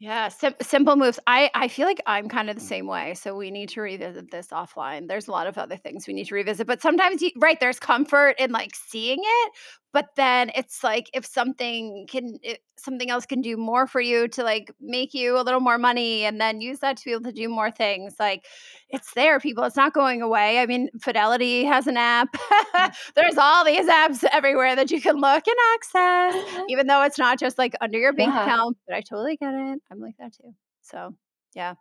Yeah, 0.01 0.29
sim- 0.29 0.55
simple 0.63 0.95
moves. 0.95 1.19
I 1.27 1.51
I 1.53 1.67
feel 1.67 1.85
like 1.85 2.01
I'm 2.07 2.27
kind 2.27 2.49
of 2.49 2.55
the 2.55 2.61
mm. 2.61 2.67
same 2.67 2.87
way. 2.87 3.13
So 3.13 3.35
we 3.35 3.51
need 3.51 3.69
to 3.69 3.81
revisit 3.81 4.31
this 4.31 4.47
offline. 4.47 5.07
There's 5.07 5.27
a 5.27 5.31
lot 5.31 5.45
of 5.45 5.59
other 5.59 5.77
things 5.77 6.07
we 6.07 6.15
need 6.15 6.25
to 6.25 6.33
revisit, 6.33 6.65
but 6.65 6.81
sometimes 6.81 7.21
you, 7.21 7.29
right 7.37 7.59
there's 7.59 7.77
comfort 7.79 8.35
in 8.39 8.51
like 8.51 8.71
seeing 8.75 9.19
it, 9.21 9.51
but 9.93 10.10
then 10.15 10.51
it's 10.56 10.84
like 10.84 11.10
if 11.13 11.25
something 11.25 12.06
can 12.10 12.38
if 12.43 12.58
something 12.77 13.10
else 13.10 13.25
can 13.25 13.41
do 13.41 13.58
more 13.58 13.86
for 13.86 14.01
you 14.01 14.27
to 14.30 14.43
like 14.43 14.71
make 14.80 15.13
you 15.13 15.38
a 15.38 15.43
little 15.43 15.60
more 15.60 15.77
money 15.77 16.23
and 16.23 16.41
then 16.41 16.62
use 16.62 16.80
that 16.80 16.97
to 16.97 17.06
be 17.06 17.12
able 17.12 17.23
to 17.23 17.32
do 17.32 17.47
more 17.47 17.69
things. 17.69 18.15
Like 18.19 18.45
it's 18.89 19.13
there, 19.13 19.39
people. 19.39 19.63
It's 19.65 19.75
not 19.75 19.93
going 19.93 20.21
away. 20.21 20.60
I 20.60 20.65
mean, 20.65 20.89
Fidelity 20.99 21.63
has 21.65 21.88
an 21.88 21.97
app. 21.97 22.30
Mm. 22.34 22.93
there's 23.15 23.38
all 23.38 23.63
these 23.63 23.88
apps 23.88 24.23
everywhere 24.32 24.75
that 24.75 24.91
you 24.91 25.01
can 25.01 25.17
look 25.17 25.43
and 25.45 25.58
access, 25.75 26.63
even 26.69 26.88
though 26.88 27.04
it's 27.04 27.17
not 27.17 27.39
just 27.39 27.58
like 27.58 27.75
under 27.82 27.99
your 27.99 28.13
bank 28.13 28.34
yeah. 28.34 28.43
account. 28.43 28.77
But 28.88 28.95
I 28.95 29.01
totally 29.01 29.38
get 29.38 29.54
it. 29.54 29.80
I'm 29.91 29.99
like 29.99 30.15
that 30.19 30.34
too. 30.34 30.54
So 30.82 31.15
yeah. 31.56 31.75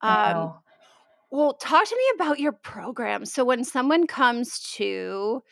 Um, 0.00 0.54
well, 1.30 1.54
talk 1.54 1.86
to 1.86 1.96
me 1.96 2.04
about 2.14 2.38
your 2.38 2.52
program. 2.52 3.26
So 3.26 3.44
when 3.44 3.64
someone 3.64 4.06
comes 4.06 4.60
to 4.76 5.42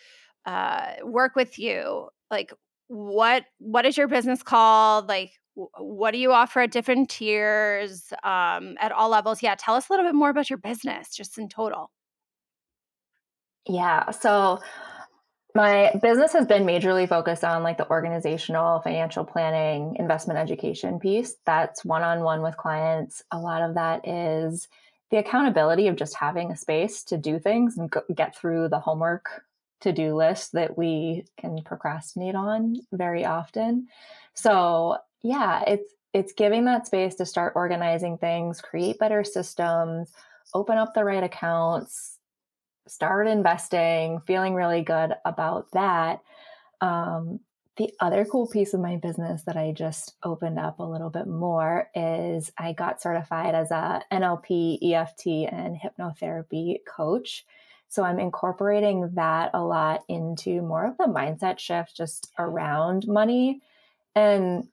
uh, 0.46 0.92
work 1.02 1.36
with 1.36 1.58
you, 1.58 2.08
like 2.30 2.52
what 2.88 3.44
what 3.58 3.84
is 3.84 3.96
your 3.96 4.08
business 4.08 4.42
called? 4.42 5.08
Like 5.08 5.32
what 5.54 6.12
do 6.12 6.18
you 6.18 6.32
offer 6.32 6.60
at 6.60 6.70
different 6.70 7.08
tiers 7.08 8.12
um, 8.22 8.76
at 8.80 8.92
all 8.92 9.08
levels? 9.08 9.42
Yeah, 9.42 9.54
tell 9.58 9.74
us 9.74 9.88
a 9.88 9.92
little 9.92 10.06
bit 10.06 10.14
more 10.14 10.30
about 10.30 10.50
your 10.50 10.58
business, 10.58 11.14
just 11.14 11.38
in 11.38 11.48
total. 11.48 11.90
Yeah, 13.68 14.10
so 14.10 14.60
my 15.54 15.90
business 16.02 16.34
has 16.34 16.46
been 16.46 16.64
majorly 16.64 17.08
focused 17.08 17.42
on 17.42 17.62
like 17.62 17.78
the 17.78 17.88
organizational, 17.88 18.80
financial 18.80 19.24
planning, 19.24 19.96
investment 19.98 20.38
education 20.38 21.00
piece. 21.00 21.34
That's 21.46 21.84
one 21.84 22.02
on 22.02 22.20
one 22.20 22.42
with 22.42 22.56
clients. 22.58 23.24
A 23.32 23.38
lot 23.38 23.62
of 23.62 23.74
that 23.74 24.06
is 24.06 24.68
the 25.10 25.16
accountability 25.16 25.88
of 25.88 25.96
just 25.96 26.14
having 26.14 26.50
a 26.50 26.56
space 26.56 27.02
to 27.04 27.16
do 27.16 27.38
things 27.38 27.78
and 27.78 27.90
go- 27.90 28.02
get 28.14 28.36
through 28.36 28.68
the 28.68 28.80
homework 28.80 29.45
to 29.86 29.92
do 29.92 30.16
list 30.16 30.52
that 30.52 30.76
we 30.76 31.24
can 31.38 31.62
procrastinate 31.62 32.34
on 32.34 32.76
very 32.92 33.24
often. 33.24 33.86
So, 34.34 34.98
yeah, 35.22 35.62
it's 35.66 35.92
it's 36.12 36.32
giving 36.32 36.64
that 36.64 36.86
space 36.86 37.14
to 37.16 37.26
start 37.26 37.52
organizing 37.56 38.18
things, 38.18 38.60
create 38.60 38.98
better 38.98 39.22
systems, 39.22 40.10
open 40.54 40.76
up 40.76 40.94
the 40.94 41.04
right 41.04 41.22
accounts, 41.22 42.18
start 42.88 43.28
investing, 43.28 44.20
feeling 44.26 44.54
really 44.54 44.82
good 44.82 45.12
about 45.24 45.70
that. 45.72 46.20
Um, 46.80 47.40
the 47.76 47.92
other 48.00 48.24
cool 48.24 48.46
piece 48.46 48.72
of 48.72 48.80
my 48.80 48.96
business 48.96 49.42
that 49.42 49.56
I 49.56 49.72
just 49.72 50.14
opened 50.22 50.58
up 50.58 50.78
a 50.78 50.82
little 50.82 51.10
bit 51.10 51.26
more 51.26 51.90
is 51.94 52.50
I 52.56 52.72
got 52.72 53.02
certified 53.02 53.54
as 53.54 53.70
a 53.70 54.00
NLP, 54.10 54.78
EFT, 54.92 55.52
and 55.52 55.76
hypnotherapy 55.76 56.78
coach. 56.86 57.44
So 57.88 58.02
I'm 58.02 58.18
incorporating 58.18 59.10
that 59.14 59.50
a 59.54 59.62
lot 59.62 60.02
into 60.08 60.60
more 60.62 60.86
of 60.86 60.96
the 60.98 61.04
mindset 61.04 61.58
shift 61.58 61.96
just 61.96 62.32
around 62.38 63.06
money. 63.06 63.62
And 64.14 64.68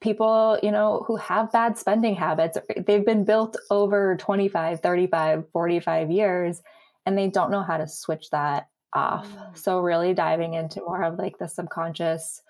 people, 0.00 0.58
you 0.62 0.70
know, 0.70 1.04
who 1.06 1.16
have 1.16 1.52
bad 1.52 1.76
spending 1.76 2.14
habits, 2.14 2.56
they've 2.86 3.04
been 3.04 3.24
built 3.24 3.56
over 3.70 4.16
25, 4.16 4.80
35, 4.80 5.50
45 5.50 6.10
years 6.10 6.62
and 7.04 7.16
they 7.16 7.28
don't 7.28 7.50
know 7.50 7.62
how 7.62 7.78
to 7.78 7.88
switch 7.88 8.30
that 8.30 8.68
off. 8.92 9.26
Mm. 9.28 9.58
So 9.58 9.80
really 9.80 10.14
diving 10.14 10.54
into 10.54 10.80
more 10.80 11.02
of 11.02 11.18
like 11.18 11.38
the 11.38 11.48
subconscious 11.48 12.42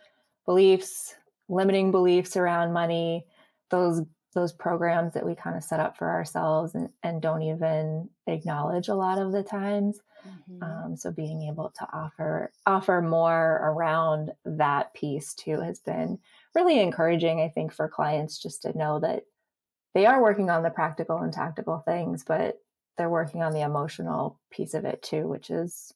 beliefs, 0.44 1.14
limiting 1.48 1.90
beliefs 1.90 2.36
around 2.36 2.72
money, 2.72 3.24
those 3.70 4.02
those 4.34 4.52
programs 4.52 5.14
that 5.14 5.24
we 5.24 5.34
kind 5.34 5.56
of 5.56 5.64
set 5.64 5.80
up 5.80 5.96
for 5.96 6.08
ourselves 6.08 6.74
and, 6.74 6.90
and 7.02 7.22
don't 7.22 7.42
even 7.42 8.08
acknowledge 8.26 8.88
a 8.88 8.94
lot 8.94 9.18
of 9.18 9.32
the 9.32 9.42
times. 9.42 10.00
Mm-hmm. 10.26 10.62
Um, 10.62 10.96
so 10.96 11.10
being 11.10 11.42
able 11.44 11.72
to 11.78 11.88
offer 11.92 12.52
offer 12.66 13.00
more 13.00 13.60
around 13.62 14.32
that 14.44 14.92
piece 14.94 15.34
too 15.34 15.60
has 15.60 15.80
been 15.80 16.18
really 16.54 16.80
encouraging, 16.80 17.40
I 17.40 17.48
think, 17.48 17.72
for 17.72 17.88
clients 17.88 18.38
just 18.38 18.62
to 18.62 18.76
know 18.76 19.00
that 19.00 19.24
they 19.94 20.06
are 20.06 20.22
working 20.22 20.50
on 20.50 20.62
the 20.62 20.70
practical 20.70 21.18
and 21.18 21.32
tactical 21.32 21.78
things, 21.78 22.24
but 22.24 22.60
they're 22.96 23.08
working 23.08 23.42
on 23.42 23.52
the 23.52 23.62
emotional 23.62 24.40
piece 24.50 24.74
of 24.74 24.84
it 24.84 25.02
too, 25.02 25.26
which 25.26 25.50
is 25.50 25.92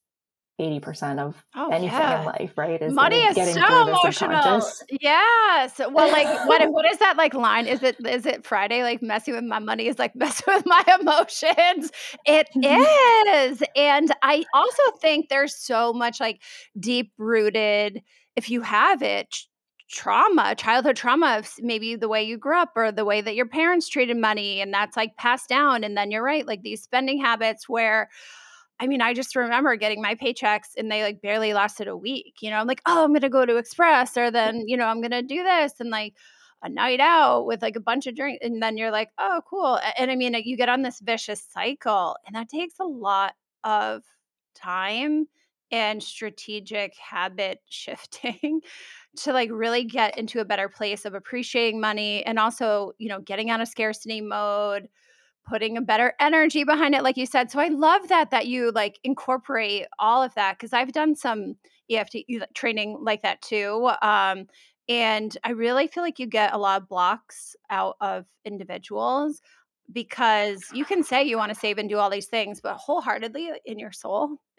80% 0.63 1.19
of 1.19 1.45
oh, 1.55 1.71
anything 1.71 1.99
yeah. 1.99 2.21
in 2.21 2.27
life, 2.27 2.53
right? 2.57 2.81
Is 2.81 2.93
Money 2.93 3.23
is 3.23 3.55
so 3.55 3.89
emotional. 3.89 4.63
Yes. 5.01 5.79
Well, 5.79 6.11
like 6.11 6.27
what 6.49 6.71
what 6.71 6.85
is 6.91 6.99
that 6.99 7.17
like 7.17 7.35
line? 7.35 7.67
Is 7.67 7.83
it 7.83 7.97
is 8.07 8.27
it 8.27 8.47
Friday 8.47 8.83
like 8.83 9.03
messing 9.03 9.35
with 9.35 9.45
my 9.45 9.59
money 9.59 9.87
is 9.87 9.99
like 9.99 10.15
messing 10.17 10.55
with 10.55 10.65
my 10.67 10.85
emotions? 11.01 11.91
It 12.27 12.49
mm-hmm. 12.57 13.51
is. 13.51 13.63
And 13.77 14.13
I 14.23 14.45
also 14.55 14.83
think 15.01 15.29
there's 15.29 15.57
so 15.57 15.93
much 15.93 16.21
like 16.21 16.41
deep 16.79 17.13
rooted 17.19 18.03
if 18.37 18.49
you 18.49 18.63
have 18.63 19.03
it 19.03 19.37
trauma, 19.93 20.55
childhood 20.55 20.97
trauma 20.97 21.43
maybe 21.61 21.95
the 21.97 22.09
way 22.09 22.23
you 22.23 22.39
grew 22.39 22.59
up 22.59 22.71
or 22.75 22.91
the 22.91 23.05
way 23.05 23.21
that 23.21 23.35
your 23.35 23.47
parents 23.47 23.89
treated 23.89 24.17
money 24.17 24.61
and 24.61 24.73
that's 24.73 24.97
like 24.97 25.17
passed 25.17 25.49
down 25.51 25.85
and 25.85 25.97
then 25.97 26.11
you're 26.11 26.23
right 26.23 26.47
like 26.47 26.63
these 26.63 26.83
spending 26.83 27.21
habits 27.21 27.69
where 27.69 28.09
I 28.81 28.87
mean, 28.87 29.01
I 29.01 29.15
just 29.15 29.37
remember 29.37 29.77
getting 29.77 30.03
my 30.03 30.15
paychecks 30.15 30.75
and 30.77 30.91
they 30.91 31.03
like 31.03 31.23
barely 31.23 31.55
lasted 31.55 31.89
a 31.89 31.97
week. 31.97 32.37
You 32.41 32.51
know, 32.51 32.57
I'm 32.57 32.67
like, 32.67 32.83
oh, 32.87 33.05
I'm 33.05 33.11
going 33.11 33.21
to 33.21 33.29
go 33.29 33.47
to 33.47 33.57
Express 33.57 34.17
or 34.17 34.31
then, 34.31 34.65
you 34.67 34.77
know, 34.77 34.87
I'm 34.87 35.01
going 35.01 35.13
to 35.13 35.23
do 35.23 35.43
this 35.45 35.75
and 35.79 35.91
like 35.91 36.15
a 36.63 36.69
night 36.69 37.01
out 37.01 37.47
with 37.47 37.63
like 37.63 37.77
a 37.77 37.81
bunch 37.81 38.07
of 38.07 38.17
drinks. 38.17 38.45
And 38.45 38.63
then 38.63 38.77
you're 38.77 38.91
like, 38.91 39.11
oh, 39.19 39.41
cool. 39.49 39.79
And 39.99 40.11
I 40.11 40.17
mean, 40.17 40.35
you 40.45 40.57
get 40.57 40.69
on 40.69 40.83
this 40.83 41.01
vicious 41.01 41.47
cycle 41.53 42.17
and 42.27 42.35
that 42.35 42.49
takes 42.49 42.75
a 42.81 42.85
lot 42.85 43.35
of 43.65 44.03
time 44.55 45.27
and 45.71 46.03
strategic 46.03 46.95
habit 46.97 47.61
shifting 47.69 48.61
to 49.17 49.33
like 49.33 49.51
really 49.53 49.85
get 49.85 50.17
into 50.19 50.41
a 50.41 50.45
better 50.45 50.69
place 50.69 51.05
of 51.05 51.15
appreciating 51.15 51.81
money 51.81 52.25
and 52.25 52.39
also, 52.39 52.93
you 52.99 53.09
know, 53.09 53.21
getting 53.21 53.51
out 53.51 53.61
of 53.61 53.69
scarcity 53.69 54.21
mode 54.21 54.89
putting 55.47 55.77
a 55.77 55.83
better 55.83 56.15
energy 56.21 56.65
behind 56.65 56.95
it 56.95 57.03
like 57.03 57.17
you 57.17 57.27
said 57.27 57.51
so 57.51 57.59
i 57.59 57.69
love 57.69 58.09
that 58.09 58.31
that 58.31 58.47
you 58.47 58.71
like 58.73 58.99
incorporate 59.05 59.87
all 59.99 60.23
of 60.23 60.35
that 60.35 60.57
because 60.59 60.73
i've 60.73 60.93
done 60.93 61.15
some 61.15 61.55
eft 61.91 62.17
training 62.55 62.97
like 63.03 63.23
that 63.23 63.41
too 63.43 63.91
um, 64.01 64.47
and 64.89 65.37
i 65.45 65.51
really 65.51 65.87
feel 65.87 66.03
like 66.03 66.19
you 66.19 66.27
get 66.27 66.55
a 66.55 66.59
lot 66.59 66.81
of 66.81 66.89
blocks 66.89 67.55
out 67.71 67.97
of 68.01 68.25
individuals 68.45 69.41
because 69.91 70.65
you 70.73 70.85
can 70.85 71.03
say 71.03 71.23
you 71.23 71.37
want 71.37 71.53
to 71.53 71.59
save 71.59 71.79
and 71.79 71.89
do 71.89 71.99
all 71.99 72.11
these 72.11 72.27
things, 72.27 72.61
but 72.61 72.77
wholeheartedly 72.77 73.51
uh, 73.51 73.55
in 73.67 73.79
your 73.79 73.93
soul, 73.93 74.37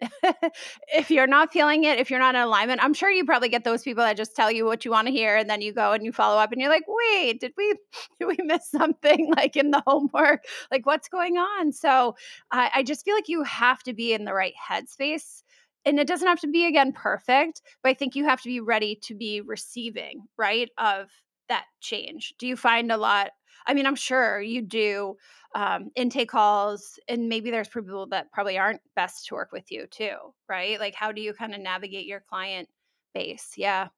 if 0.92 1.10
you're 1.10 1.26
not 1.26 1.52
feeling 1.52 1.84
it, 1.84 1.98
if 1.98 2.10
you're 2.10 2.20
not 2.20 2.34
in 2.34 2.40
alignment, 2.40 2.82
I'm 2.82 2.94
sure 2.94 3.10
you 3.10 3.24
probably 3.24 3.48
get 3.48 3.64
those 3.64 3.82
people 3.82 4.04
that 4.04 4.16
just 4.16 4.36
tell 4.36 4.50
you 4.50 4.64
what 4.64 4.84
you 4.84 4.90
want 4.90 5.06
to 5.08 5.12
hear, 5.12 5.36
and 5.36 5.48
then 5.48 5.60
you 5.60 5.72
go 5.72 5.92
and 5.92 6.04
you 6.04 6.12
follow 6.12 6.38
up, 6.38 6.52
and 6.52 6.60
you're 6.60 6.70
like, 6.70 6.84
"Wait, 6.86 7.40
did 7.40 7.52
we 7.56 7.74
did 8.20 8.26
we 8.26 8.36
miss 8.44 8.70
something 8.70 9.32
like 9.36 9.56
in 9.56 9.70
the 9.70 9.82
homework? 9.86 10.44
Like 10.70 10.86
what's 10.86 11.08
going 11.08 11.36
on?" 11.36 11.72
So 11.72 12.16
I, 12.50 12.70
I 12.76 12.82
just 12.82 13.04
feel 13.04 13.14
like 13.14 13.28
you 13.28 13.42
have 13.44 13.82
to 13.84 13.94
be 13.94 14.12
in 14.12 14.24
the 14.24 14.34
right 14.34 14.54
headspace 14.70 15.42
and 15.86 15.98
it 16.00 16.06
doesn't 16.06 16.28
have 16.28 16.40
to 16.40 16.48
be 16.48 16.66
again 16.66 16.92
perfect 16.92 17.62
but 17.82 17.90
i 17.90 17.94
think 17.94 18.14
you 18.14 18.24
have 18.24 18.40
to 18.40 18.48
be 18.48 18.60
ready 18.60 18.98
to 19.02 19.14
be 19.14 19.40
receiving 19.40 20.22
right 20.38 20.70
of 20.78 21.08
that 21.48 21.64
change 21.80 22.34
do 22.38 22.46
you 22.46 22.56
find 22.56 22.90
a 22.90 22.96
lot 22.96 23.30
I 23.66 23.74
mean, 23.74 23.86
I'm 23.86 23.96
sure 23.96 24.40
you 24.40 24.62
do 24.62 25.16
um, 25.54 25.90
intake 25.94 26.30
calls, 26.30 26.98
and 27.08 27.28
maybe 27.28 27.50
there's 27.50 27.68
people 27.68 28.06
that 28.10 28.32
probably 28.32 28.58
aren't 28.58 28.80
best 28.96 29.26
to 29.26 29.34
work 29.34 29.52
with 29.52 29.70
you 29.70 29.86
too, 29.90 30.16
right? 30.48 30.78
Like, 30.80 30.94
how 30.94 31.12
do 31.12 31.20
you 31.20 31.32
kind 31.32 31.54
of 31.54 31.60
navigate 31.60 32.06
your 32.06 32.20
client 32.28 32.68
base? 33.14 33.52
Yeah. 33.56 33.88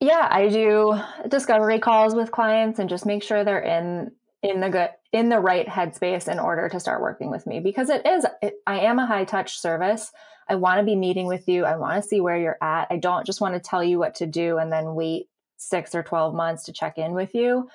Yeah, 0.00 0.28
I 0.30 0.48
do 0.48 1.00
discovery 1.28 1.78
calls 1.78 2.14
with 2.14 2.30
clients 2.30 2.78
and 2.78 2.90
just 2.90 3.06
make 3.06 3.22
sure 3.22 3.42
they're 3.42 3.60
in 3.60 4.10
in 4.42 4.60
the 4.60 4.68
good 4.68 4.90
in 5.12 5.30
the 5.30 5.40
right 5.40 5.66
headspace 5.66 6.30
in 6.30 6.38
order 6.38 6.68
to 6.68 6.78
start 6.78 7.00
working 7.00 7.30
with 7.30 7.46
me 7.46 7.60
because 7.60 7.88
it 7.88 8.06
is 8.06 8.26
it, 8.42 8.56
I 8.66 8.80
am 8.80 8.98
a 8.98 9.06
high 9.06 9.24
touch 9.24 9.58
service. 9.58 10.12
I 10.46 10.56
want 10.56 10.78
to 10.80 10.84
be 10.84 10.96
meeting 10.96 11.26
with 11.26 11.48
you. 11.48 11.64
I 11.64 11.76
want 11.76 12.02
to 12.02 12.06
see 12.06 12.20
where 12.20 12.36
you're 12.36 12.58
at. 12.60 12.88
I 12.90 12.98
don't 12.98 13.24
just 13.24 13.40
want 13.40 13.54
to 13.54 13.60
tell 13.60 13.82
you 13.82 13.98
what 13.98 14.16
to 14.16 14.26
do 14.26 14.58
and 14.58 14.70
then 14.70 14.94
wait 14.94 15.28
six 15.68 15.94
or 15.94 16.02
12 16.02 16.34
months 16.34 16.64
to 16.64 16.72
check 16.72 16.98
in 16.98 17.12
with 17.12 17.34
you. 17.34 17.68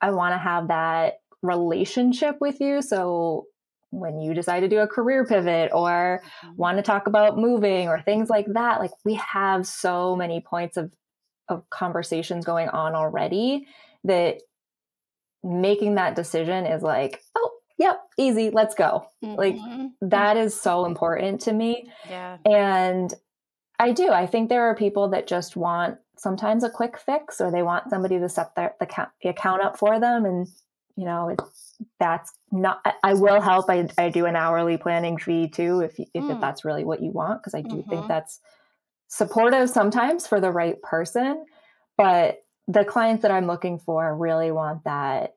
I 0.00 0.10
want 0.10 0.34
to 0.34 0.38
have 0.38 0.68
that 0.68 1.20
relationship 1.42 2.36
with 2.40 2.60
you. 2.60 2.82
So 2.82 3.46
when 3.90 4.20
you 4.20 4.34
decide 4.34 4.60
to 4.60 4.68
do 4.68 4.80
a 4.80 4.88
career 4.88 5.24
pivot 5.24 5.70
or 5.72 6.22
mm-hmm. 6.24 6.56
want 6.56 6.78
to 6.78 6.82
talk 6.82 7.06
about 7.06 7.38
moving 7.38 7.88
or 7.88 8.00
things 8.00 8.28
like 8.28 8.46
that, 8.54 8.80
like 8.80 8.90
we 9.04 9.14
have 9.14 9.66
so 9.66 10.16
many 10.16 10.40
points 10.40 10.76
of, 10.76 10.92
of 11.48 11.68
conversations 11.70 12.44
going 12.44 12.68
on 12.68 12.94
already 12.94 13.66
that 14.04 14.40
making 15.42 15.94
that 15.94 16.16
decision 16.16 16.66
is 16.66 16.82
like, 16.82 17.22
oh, 17.36 17.50
yep, 17.78 18.00
easy, 18.18 18.50
let's 18.50 18.74
go. 18.74 19.06
Mm-hmm. 19.22 19.34
Like 19.36 19.56
that 20.02 20.36
is 20.36 20.58
so 20.58 20.86
important 20.86 21.42
to 21.42 21.52
me. 21.52 21.90
Yeah. 22.08 22.38
And 22.44 23.12
I 23.78 23.92
do. 23.92 24.10
I 24.10 24.26
think 24.26 24.48
there 24.48 24.62
are 24.62 24.74
people 24.74 25.10
that 25.10 25.26
just 25.26 25.56
want 25.56 25.98
sometimes 26.16 26.64
a 26.64 26.70
quick 26.70 26.98
fix 26.98 27.40
or 27.40 27.50
they 27.50 27.62
want 27.62 27.90
somebody 27.90 28.18
to 28.18 28.28
set 28.28 28.54
their, 28.54 28.74
the, 28.78 28.86
account, 28.86 29.08
the 29.22 29.28
account 29.28 29.62
up 29.62 29.78
for 29.78 29.98
them 30.00 30.24
and 30.24 30.46
you 30.96 31.04
know 31.04 31.28
it's 31.28 31.76
that's 31.98 32.32
not 32.52 32.80
i 33.02 33.14
will 33.14 33.40
help 33.40 33.68
i, 33.68 33.88
I 33.98 34.10
do 34.10 34.26
an 34.26 34.36
hourly 34.36 34.76
planning 34.76 35.18
fee 35.18 35.48
too 35.48 35.80
if 35.80 35.98
if, 35.98 36.08
mm. 36.14 36.34
if 36.34 36.40
that's 36.40 36.64
really 36.64 36.84
what 36.84 37.02
you 37.02 37.10
want 37.10 37.42
because 37.42 37.54
i 37.54 37.62
do 37.62 37.76
mm-hmm. 37.76 37.90
think 37.90 38.08
that's 38.08 38.40
supportive 39.08 39.70
sometimes 39.70 40.26
for 40.26 40.40
the 40.40 40.52
right 40.52 40.80
person 40.82 41.44
but 41.96 42.38
the 42.68 42.84
clients 42.84 43.22
that 43.22 43.30
i'm 43.30 43.46
looking 43.46 43.78
for 43.78 44.16
really 44.16 44.52
want 44.52 44.84
that 44.84 45.34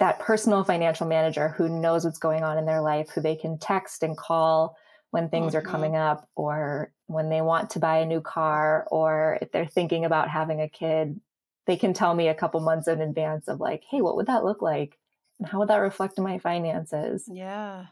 that 0.00 0.18
personal 0.18 0.64
financial 0.64 1.06
manager 1.06 1.50
who 1.50 1.68
knows 1.68 2.04
what's 2.04 2.18
going 2.18 2.42
on 2.42 2.58
in 2.58 2.66
their 2.66 2.80
life 2.80 3.10
who 3.10 3.20
they 3.20 3.36
can 3.36 3.58
text 3.58 4.02
and 4.02 4.16
call 4.16 4.76
when 5.14 5.28
things 5.28 5.54
mm-hmm. 5.54 5.58
are 5.58 5.70
coming 5.70 5.94
up 5.94 6.28
or 6.34 6.92
when 7.06 7.28
they 7.28 7.40
want 7.40 7.70
to 7.70 7.78
buy 7.78 7.98
a 7.98 8.04
new 8.04 8.20
car 8.20 8.84
or 8.90 9.38
if 9.40 9.52
they're 9.52 9.64
thinking 9.64 10.04
about 10.04 10.28
having 10.28 10.60
a 10.60 10.68
kid 10.68 11.20
they 11.66 11.76
can 11.76 11.94
tell 11.94 12.12
me 12.12 12.26
a 12.26 12.34
couple 12.34 12.58
months 12.58 12.88
in 12.88 13.00
advance 13.00 13.46
of 13.46 13.60
like 13.60 13.84
hey 13.88 14.00
what 14.00 14.16
would 14.16 14.26
that 14.26 14.44
look 14.44 14.60
like 14.60 14.98
and 15.38 15.46
how 15.46 15.60
would 15.60 15.68
that 15.68 15.76
reflect 15.76 16.18
in 16.18 16.24
my 16.24 16.38
finances 16.38 17.28
yeah 17.30 17.86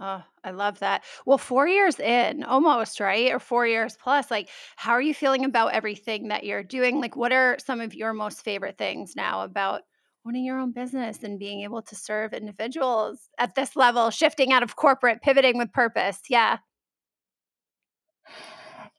Oh, 0.00 0.24
I 0.42 0.50
love 0.50 0.80
that. 0.80 1.04
Well, 1.26 1.38
four 1.38 1.68
years 1.68 2.00
in, 2.00 2.42
almost, 2.42 2.98
right? 2.98 3.30
Or 3.30 3.38
four 3.38 3.68
years 3.68 3.96
plus, 3.96 4.32
like, 4.32 4.48
how 4.74 4.92
are 4.92 5.00
you 5.00 5.14
feeling 5.14 5.44
about 5.44 5.74
everything 5.74 6.28
that 6.28 6.42
you're 6.42 6.64
doing? 6.64 7.00
Like, 7.00 7.14
what 7.14 7.30
are 7.30 7.56
some 7.64 7.80
of 7.80 7.94
your 7.94 8.12
most 8.12 8.42
favorite 8.42 8.76
things 8.76 9.14
now 9.14 9.44
about 9.44 9.82
owning 10.26 10.44
your 10.44 10.58
own 10.58 10.72
business 10.72 11.22
and 11.22 11.38
being 11.38 11.62
able 11.62 11.82
to 11.82 11.94
serve 11.94 12.32
individuals 12.32 13.18
at 13.38 13.54
this 13.54 13.74
level, 13.76 14.10
shifting 14.10 14.52
out 14.52 14.62
of 14.62 14.76
corporate, 14.76 15.22
pivoting 15.22 15.58
with 15.58 15.72
purpose. 15.72 16.20
Yeah. 16.28 16.58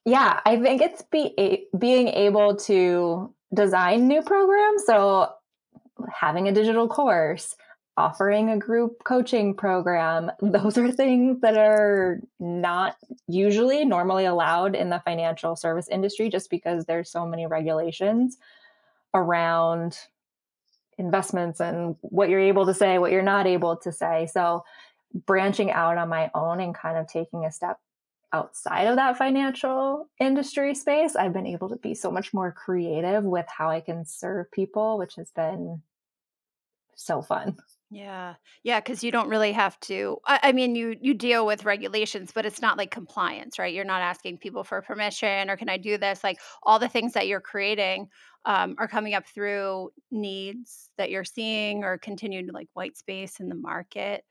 Yeah, 0.05 0.41
I 0.45 0.57
think 0.57 0.81
it's 0.81 1.01
be, 1.03 1.67
being 1.77 2.09
able 2.09 2.57
to 2.57 3.33
design 3.53 4.07
new 4.07 4.21
programs. 4.21 4.85
So, 4.85 5.31
having 6.13 6.49
a 6.49 6.51
digital 6.51 6.89
course, 6.89 7.55
offering 7.95 8.49
a 8.49 8.57
group 8.57 9.03
coaching 9.05 9.53
program, 9.55 10.29
those 10.41 10.77
are 10.77 10.91
things 10.91 11.39
that 11.39 11.57
are 11.57 12.19
not 12.39 12.97
usually 13.27 13.85
normally 13.85 14.25
allowed 14.25 14.75
in 14.75 14.89
the 14.89 15.01
financial 15.05 15.55
service 15.55 15.87
industry 15.87 16.29
just 16.29 16.49
because 16.49 16.85
there's 16.85 17.09
so 17.09 17.25
many 17.25 17.47
regulations 17.47 18.37
around 19.13 19.97
investments 20.97 21.59
and 21.59 21.95
what 22.01 22.29
you're 22.29 22.39
able 22.39 22.65
to 22.65 22.73
say, 22.73 22.97
what 22.97 23.11
you're 23.11 23.21
not 23.21 23.47
able 23.47 23.77
to 23.77 23.91
say. 23.91 24.27
So 24.31 24.63
branching 25.13 25.71
out 25.71 25.97
on 25.97 26.09
my 26.09 26.31
own 26.33 26.59
and 26.59 26.73
kind 26.73 26.97
of 26.97 27.07
taking 27.07 27.45
a 27.45 27.51
step 27.51 27.77
outside 28.31 28.87
of 28.87 28.95
that 28.95 29.17
financial 29.17 30.09
industry 30.19 30.73
space, 30.73 31.15
I've 31.15 31.33
been 31.33 31.45
able 31.45 31.69
to 31.69 31.75
be 31.75 31.93
so 31.93 32.09
much 32.09 32.33
more 32.33 32.51
creative 32.51 33.23
with 33.23 33.45
how 33.47 33.69
I 33.69 33.79
can 33.79 34.05
serve 34.05 34.51
people, 34.51 34.97
which 34.97 35.15
has 35.15 35.29
been 35.31 35.83
so 36.95 37.21
fun. 37.21 37.57
Yeah. 37.93 38.35
Yeah, 38.63 38.79
cuz 38.81 39.03
you 39.03 39.11
don't 39.11 39.27
really 39.29 39.51
have 39.51 39.77
to 39.81 40.17
I, 40.25 40.39
I, 40.43 40.51
mean 40.53 40.73
you 40.75 40.95
you 41.01 41.13
deal 41.13 41.45
with 41.45 41.65
regulations, 41.65 42.31
but 42.31 42.45
it's 42.45 42.61
not 42.61 42.77
like 42.77 42.91
compliance, 42.91 43.59
right? 43.59 43.73
You're 43.73 43.83
not 43.85 44.01
asking 44.01 44.37
people 44.39 44.63
for 44.63 44.81
permission 44.81 45.49
or 45.49 45.57
can 45.57 45.69
I 45.69 45.77
do 45.77 45.97
this? 45.97 46.23
Like 46.23 46.39
all 46.63 46.79
the 46.79 46.87
things 46.89 47.13
that 47.13 47.27
you're 47.27 47.41
creating 47.41 48.09
um, 48.45 48.75
are 48.79 48.87
coming 48.87 49.13
up 49.13 49.27
through 49.27 49.91
needs 50.11 50.91
that 50.97 51.11
you're 51.11 51.23
seeing 51.25 51.83
or 51.83 51.97
continued 51.97 52.49
like 52.53 52.69
white 52.73 52.97
space 52.97 53.39
in 53.39 53.49
the 53.49 53.55
market 53.55 54.23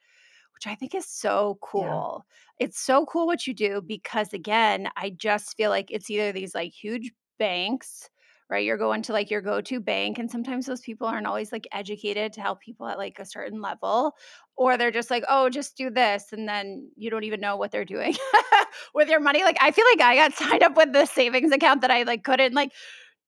which 0.55 0.67
I 0.67 0.75
think 0.77 0.95
is 0.95 1.07
so 1.07 1.59
cool. 1.63 1.87
Yeah. 1.87 2.23
It's 2.59 2.79
so 2.81 3.07
cool 3.07 3.27
what 3.27 3.47
you 3.47 3.55
do 3.55 3.83
because 3.83 4.33
again, 4.33 4.89
I 4.97 5.11
just 5.11 5.57
feel 5.57 5.71
like 5.71 5.91
it's 5.91 6.11
either 6.11 6.33
these 6.33 6.55
like 6.55 6.73
huge 6.73 7.13
banks 7.39 8.11
right? 8.53 8.67
You're 8.67 8.77
going 8.77 9.01
to 9.03 9.13
like 9.15 9.31
your 9.31 9.41
go 9.41 9.63
to 9.63 9.81
bank, 9.81 10.19
and 10.19 10.31
sometimes 10.31 10.67
those 10.67 10.83
people 10.83 11.07
aren't 11.07 11.27
always 11.27 11.51
like 11.51 11.67
educated 11.73 12.35
to 12.35 12.43
help 12.43 12.61
people 12.61 12.87
at 12.87 12.99
like 12.99 13.19
a 13.19 13.25
certain 13.25 13.63
level, 13.63 14.15
or 14.57 14.77
they're 14.77 14.91
just 14.91 15.11
like, 15.11 15.25
oh, 15.29 15.49
just 15.49 15.75
do 15.75 15.89
this. 15.89 16.27
And 16.33 16.47
then 16.47 16.91
you 16.95 17.09
don't 17.09 17.25
even 17.25 17.41
know 17.41 17.57
what 17.57 17.71
they're 17.71 17.87
doing 17.87 18.15
with 18.95 19.09
your 19.09 19.21
money. 19.21 19.43
Like, 19.43 19.57
I 19.63 19.71
feel 19.71 19.87
like 19.91 20.03
I 20.03 20.17
got 20.17 20.35
signed 20.35 20.63
up 20.63 20.77
with 20.77 20.93
the 20.93 21.07
savings 21.07 21.51
account 21.51 21.81
that 21.81 21.91
I 21.91 22.03
like 22.03 22.25
couldn't 22.25 22.53
like 22.55 22.73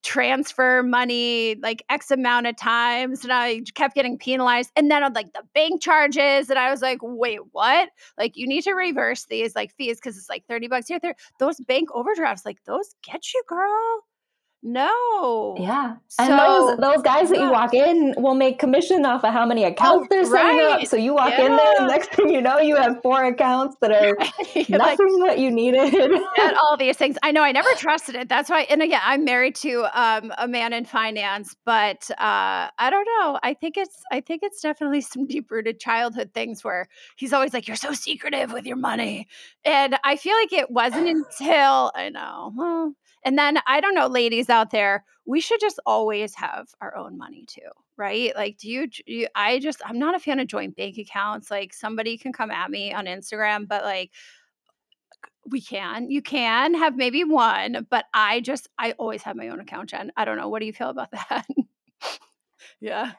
transfer 0.02 0.82
money 0.82 1.56
like 1.62 1.82
X 1.88 2.10
amount 2.10 2.46
of 2.46 2.54
times 2.56 3.24
and 3.24 3.32
I 3.32 3.62
kept 3.74 3.94
getting 3.94 4.18
penalized. 4.18 4.70
And 4.76 4.90
then 4.90 5.02
on 5.02 5.14
like 5.14 5.32
the 5.32 5.42
bank 5.54 5.80
charges, 5.80 6.50
and 6.50 6.58
I 6.58 6.70
was 6.70 6.82
like, 6.82 6.98
wait, 7.02 7.40
what? 7.52 7.88
Like 8.18 8.36
you 8.36 8.46
need 8.46 8.64
to 8.64 8.72
reverse 8.74 9.24
these 9.24 9.56
like 9.56 9.72
fees 9.72 9.96
because 9.96 10.18
it's 10.18 10.28
like 10.28 10.44
30 10.46 10.68
bucks 10.68 10.88
here. 10.88 10.98
There, 11.00 11.14
those 11.38 11.56
bank 11.66 11.88
overdrafts, 11.94 12.44
like 12.44 12.58
those 12.66 12.94
get 13.02 13.32
you, 13.32 13.42
girl. 13.48 14.02
No. 14.66 15.56
Yeah. 15.60 15.96
And 16.18 16.38
those 16.38 16.78
those 16.78 17.02
guys 17.02 17.28
that 17.28 17.38
you 17.38 17.50
walk 17.50 17.74
in 17.74 18.14
will 18.16 18.34
make 18.34 18.58
commission 18.58 19.04
off 19.04 19.22
of 19.22 19.30
how 19.30 19.44
many 19.44 19.62
accounts 19.62 20.06
oh, 20.06 20.06
they're 20.08 20.24
setting 20.24 20.56
right. 20.56 20.80
up. 20.80 20.86
So 20.86 20.96
you 20.96 21.12
walk 21.12 21.34
yeah. 21.36 21.44
in 21.44 21.56
there 21.56 21.74
and 21.80 21.86
next 21.88 22.12
thing 22.12 22.30
you 22.30 22.40
know 22.40 22.58
you 22.60 22.74
have 22.76 23.02
four 23.02 23.22
accounts 23.24 23.76
that 23.82 23.92
are 23.92 24.16
nothing 24.70 25.20
like, 25.20 25.28
that 25.28 25.38
you 25.38 25.50
needed. 25.50 25.92
and 25.92 26.56
all 26.62 26.78
these 26.78 26.96
things. 26.96 27.18
I 27.22 27.30
know 27.30 27.42
I 27.42 27.52
never 27.52 27.68
trusted 27.76 28.14
it. 28.14 28.30
That's 28.30 28.48
why 28.48 28.62
and 28.62 28.80
again 28.80 29.02
I'm 29.04 29.24
married 29.24 29.54
to 29.56 29.84
um, 29.92 30.32
a 30.38 30.48
man 30.48 30.72
in 30.72 30.86
finance, 30.86 31.54
but 31.66 32.10
uh, 32.12 32.70
I 32.78 32.88
don't 32.88 33.06
know. 33.18 33.38
I 33.42 33.52
think 33.52 33.76
it's 33.76 34.02
I 34.10 34.22
think 34.22 34.42
it's 34.42 34.62
definitely 34.62 35.02
some 35.02 35.26
deep 35.26 35.50
rooted 35.50 35.78
childhood 35.78 36.30
things 36.32 36.64
where 36.64 36.88
he's 37.16 37.34
always 37.34 37.52
like, 37.52 37.68
You're 37.68 37.76
so 37.76 37.92
secretive 37.92 38.50
with 38.50 38.64
your 38.64 38.76
money. 38.76 39.28
And 39.62 39.98
I 40.04 40.16
feel 40.16 40.34
like 40.36 40.54
it 40.54 40.70
wasn't 40.70 41.08
until 41.08 41.92
I 41.94 42.08
know, 42.08 42.50
well, 42.56 42.94
and 43.24 43.38
then 43.38 43.58
I 43.66 43.80
don't 43.80 43.94
know, 43.94 44.06
ladies 44.06 44.50
out 44.50 44.70
there, 44.70 45.04
we 45.26 45.40
should 45.40 45.60
just 45.60 45.80
always 45.86 46.34
have 46.34 46.68
our 46.80 46.96
own 46.96 47.16
money 47.16 47.46
too, 47.46 47.62
right? 47.96 48.34
Like, 48.36 48.58
do 48.58 48.68
you, 48.68 48.88
you, 49.06 49.26
I 49.34 49.58
just, 49.58 49.80
I'm 49.84 49.98
not 49.98 50.14
a 50.14 50.18
fan 50.18 50.38
of 50.40 50.46
joint 50.46 50.76
bank 50.76 50.98
accounts. 50.98 51.50
Like, 51.50 51.72
somebody 51.72 52.18
can 52.18 52.32
come 52.32 52.50
at 52.50 52.70
me 52.70 52.92
on 52.92 53.06
Instagram, 53.06 53.66
but 53.66 53.82
like, 53.84 54.10
we 55.50 55.60
can, 55.60 56.10
you 56.10 56.22
can 56.22 56.74
have 56.74 56.96
maybe 56.96 57.24
one, 57.24 57.86
but 57.90 58.04
I 58.12 58.40
just, 58.40 58.68
I 58.78 58.92
always 58.92 59.22
have 59.22 59.36
my 59.36 59.48
own 59.48 59.60
account, 59.60 59.90
Jen. 59.90 60.12
I 60.16 60.24
don't 60.24 60.36
know. 60.36 60.48
What 60.48 60.60
do 60.60 60.66
you 60.66 60.72
feel 60.72 60.90
about 60.90 61.10
that? 61.30 61.46
yeah. 62.80 63.12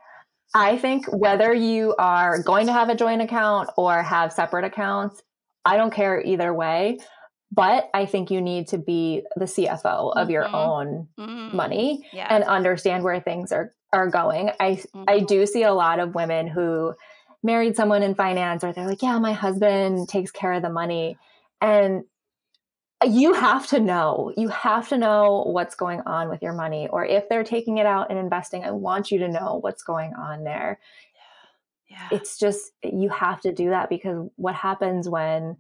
I 0.54 0.78
think 0.78 1.06
whether 1.12 1.54
you 1.54 1.96
are 1.98 2.42
going 2.42 2.68
to 2.68 2.74
have 2.74 2.90
a 2.90 2.96
joint 2.96 3.22
account 3.22 3.70
or 3.78 4.02
have 4.02 4.32
separate 4.32 4.64
accounts, 4.64 5.22
I 5.66 5.78
don't 5.78 5.94
care 5.94 6.22
either 6.22 6.54
way. 6.54 7.00
But 7.56 7.90
I 7.94 8.06
think 8.06 8.32
you 8.32 8.42
need 8.42 8.68
to 8.70 8.78
be 8.78 9.24
the 9.38 9.46
CFO 9.46 9.84
mm-hmm. 9.84 10.20
of 10.20 10.30
your 10.30 10.44
mm-hmm. 10.44 10.56
own 10.56 11.08
mm-hmm. 11.18 11.56
money 11.56 12.08
yeah. 12.12 12.28
and 12.30 12.44
understand 12.44 13.04
where 13.04 13.22
things 13.22 13.52
are 13.52 13.74
are 13.94 14.10
going. 14.10 14.52
I 14.60 14.72
mm-hmm. 14.72 15.04
I 15.08 15.20
do 15.20 15.46
see 15.46 15.64
a 15.64 15.74
lot 15.74 16.00
of 16.00 16.16
women 16.16 16.48
who 16.48 16.94
married 17.42 17.76
someone 17.76 18.04
in 18.04 18.14
finance 18.16 18.64
or 18.64 18.74
they're 18.74 18.88
like, 18.88 19.02
"Yeah, 19.02 19.18
my 19.20 19.32
husband 19.32 20.10
takes 20.10 20.32
care 20.32 20.54
of 20.54 20.62
the 20.62 20.70
money." 20.70 21.18
And 21.62 22.04
you 23.06 23.34
have 23.34 23.68
to 23.68 23.80
know. 23.80 24.34
You 24.36 24.50
have 24.50 24.90
to 24.90 24.98
know 24.98 25.44
what's 25.48 25.76
going 25.76 26.02
on 26.02 26.30
with 26.30 26.42
your 26.42 26.54
money 26.54 26.88
or 26.88 27.06
if 27.06 27.30
they're 27.30 27.44
taking 27.44 27.78
it 27.78 27.86
out 27.86 28.10
and 28.10 28.20
investing, 28.20 28.64
I 28.64 28.72
want 28.72 29.12
you 29.12 29.20
to 29.20 29.28
know 29.28 29.60
what's 29.62 29.84
going 29.84 30.14
on 30.14 30.44
there. 30.44 30.80
Yeah. 31.90 31.98
yeah. 32.12 32.18
It's 32.18 32.38
just 32.38 32.72
you 32.84 33.10
have 33.10 33.42
to 33.42 33.54
do 33.54 33.70
that 33.70 33.90
because 33.90 34.28
what 34.36 34.56
happens 34.56 35.08
when 35.08 35.58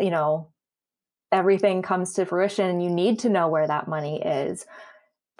you 0.00 0.10
know 0.10 0.48
everything 1.32 1.82
comes 1.82 2.14
to 2.14 2.24
fruition 2.24 2.68
and 2.68 2.82
you 2.82 2.90
need 2.90 3.18
to 3.20 3.28
know 3.28 3.48
where 3.48 3.66
that 3.66 3.88
money 3.88 4.22
is 4.22 4.66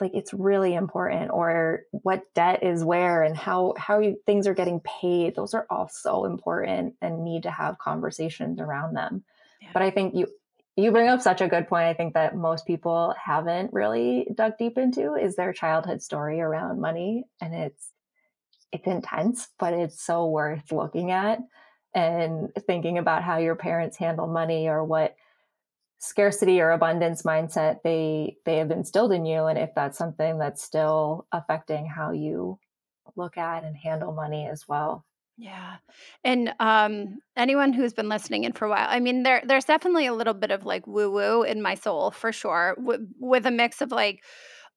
like 0.00 0.12
it's 0.14 0.34
really 0.34 0.74
important 0.74 1.30
or 1.30 1.84
what 1.90 2.22
debt 2.34 2.62
is 2.62 2.84
where 2.84 3.22
and 3.22 3.36
how 3.36 3.74
how 3.78 3.98
you, 4.00 4.16
things 4.26 4.46
are 4.46 4.54
getting 4.54 4.80
paid 4.80 5.34
those 5.34 5.54
are 5.54 5.66
all 5.70 5.88
so 5.88 6.24
important 6.24 6.94
and 7.00 7.24
need 7.24 7.44
to 7.44 7.50
have 7.50 7.78
conversations 7.78 8.60
around 8.60 8.94
them 8.94 9.24
yeah. 9.60 9.68
but 9.72 9.82
i 9.82 9.90
think 9.90 10.14
you 10.14 10.26
you 10.76 10.90
bring 10.90 11.08
up 11.08 11.22
such 11.22 11.40
a 11.40 11.48
good 11.48 11.68
point 11.68 11.86
i 11.86 11.94
think 11.94 12.14
that 12.14 12.36
most 12.36 12.66
people 12.66 13.14
haven't 13.22 13.72
really 13.72 14.26
dug 14.34 14.52
deep 14.58 14.76
into 14.76 15.14
is 15.14 15.36
their 15.36 15.52
childhood 15.52 16.02
story 16.02 16.40
around 16.40 16.80
money 16.80 17.24
and 17.40 17.54
it's 17.54 17.90
it's 18.72 18.86
intense 18.86 19.48
but 19.58 19.72
it's 19.72 20.02
so 20.02 20.26
worth 20.26 20.72
looking 20.72 21.10
at 21.10 21.38
and 21.94 22.50
thinking 22.66 22.98
about 22.98 23.22
how 23.22 23.38
your 23.38 23.54
parents 23.54 23.96
handle 23.96 24.26
money 24.26 24.68
or 24.68 24.84
what 24.84 25.16
scarcity 25.98 26.60
or 26.60 26.70
abundance 26.70 27.22
mindset 27.22 27.78
they 27.82 28.36
they 28.44 28.58
have 28.58 28.70
instilled 28.70 29.12
in 29.12 29.24
you 29.24 29.46
and 29.46 29.58
if 29.58 29.70
that's 29.74 29.98
something 29.98 30.38
that's 30.38 30.62
still 30.62 31.26
affecting 31.32 31.86
how 31.86 32.10
you 32.10 32.58
look 33.16 33.38
at 33.38 33.64
and 33.64 33.76
handle 33.76 34.12
money 34.12 34.46
as 34.46 34.66
well 34.68 35.04
yeah. 35.38 35.76
And 36.24 36.54
um 36.60 37.18
anyone 37.36 37.72
who's 37.72 37.92
been 37.92 38.08
listening 38.08 38.44
in 38.44 38.52
for 38.52 38.64
a 38.64 38.70
while, 38.70 38.86
I 38.88 39.00
mean 39.00 39.22
there 39.22 39.42
there's 39.44 39.66
definitely 39.66 40.06
a 40.06 40.14
little 40.14 40.34
bit 40.34 40.50
of 40.50 40.64
like 40.64 40.86
woo 40.86 41.10
woo 41.10 41.42
in 41.42 41.60
my 41.60 41.74
soul 41.74 42.10
for 42.10 42.32
sure 42.32 42.74
w- 42.78 43.06
with 43.20 43.44
a 43.44 43.50
mix 43.50 43.82
of 43.82 43.92
like 43.92 44.22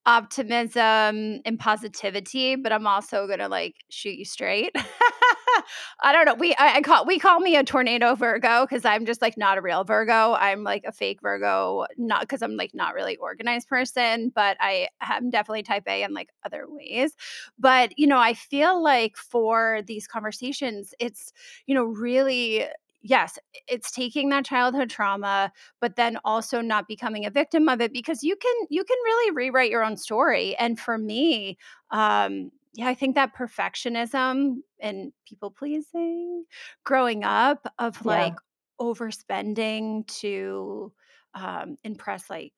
optimism 0.05 1.39
and 1.45 1.59
positivity, 1.59 2.55
but 2.55 2.71
I'm 2.71 2.87
also 2.87 3.25
to 3.27 3.47
like 3.47 3.75
shoot 3.89 4.17
you 4.17 4.25
straight. 4.25 4.75
I 6.03 6.11
don't 6.11 6.25
know. 6.25 6.33
We 6.35 6.53
I, 6.55 6.75
I, 6.75 6.81
call 6.81 7.05
we 7.05 7.19
call 7.19 7.39
me 7.39 7.55
a 7.55 7.63
tornado 7.63 8.15
Virgo 8.15 8.65
because 8.65 8.85
I'm 8.85 9.05
just 9.05 9.21
like 9.21 9.37
not 9.37 9.57
a 9.57 9.61
real 9.61 9.83
Virgo. 9.83 10.33
I'm 10.33 10.63
like 10.63 10.83
a 10.85 10.91
fake 10.91 11.21
Virgo, 11.21 11.85
not 11.97 12.21
because 12.21 12.41
I'm 12.41 12.55
like 12.55 12.73
not 12.73 12.93
really 12.93 13.17
organized 13.17 13.67
person, 13.67 14.31
but 14.33 14.57
I 14.59 14.87
am 15.01 15.29
definitely 15.29 15.63
type 15.63 15.83
A 15.87 16.03
in 16.03 16.13
like 16.13 16.29
other 16.45 16.65
ways. 16.67 17.15
But 17.57 17.97
you 17.97 18.07
know, 18.07 18.17
I 18.19 18.33
feel 18.33 18.81
like 18.81 19.17
for 19.17 19.81
these 19.85 20.07
conversations, 20.07 20.93
it's 20.99 21.33
you 21.65 21.75
know 21.75 21.85
really 21.85 22.65
yes, 23.01 23.39
it's 23.67 23.91
taking 23.91 24.29
that 24.29 24.45
childhood 24.45 24.89
trauma, 24.89 25.51
but 25.79 25.95
then 25.95 26.17
also 26.25 26.61
not 26.61 26.87
becoming 26.87 27.25
a 27.25 27.29
victim 27.29 27.69
of 27.69 27.81
it 27.81 27.93
because 27.93 28.23
you 28.23 28.35
can 28.35 28.53
you 28.69 28.83
can 28.83 28.97
really 29.05 29.31
rewrite 29.35 29.71
your 29.71 29.83
own 29.83 29.97
story. 29.97 30.55
And 30.57 30.79
for 30.79 30.97
me, 30.97 31.57
um, 31.91 32.51
yeah, 32.73 32.87
I 32.87 32.93
think 32.93 33.15
that 33.15 33.35
perfectionism 33.35 34.57
and 34.79 35.11
people 35.27 35.51
pleasing 35.51 36.45
growing 36.83 37.23
up 37.23 37.71
of 37.79 38.05
like 38.05 38.33
yeah. 38.33 38.85
overspending 38.85 40.07
to 40.19 40.91
um, 41.33 41.77
impress 41.83 42.29
like 42.29 42.53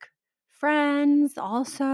friends 0.52 1.38
also 1.38 1.86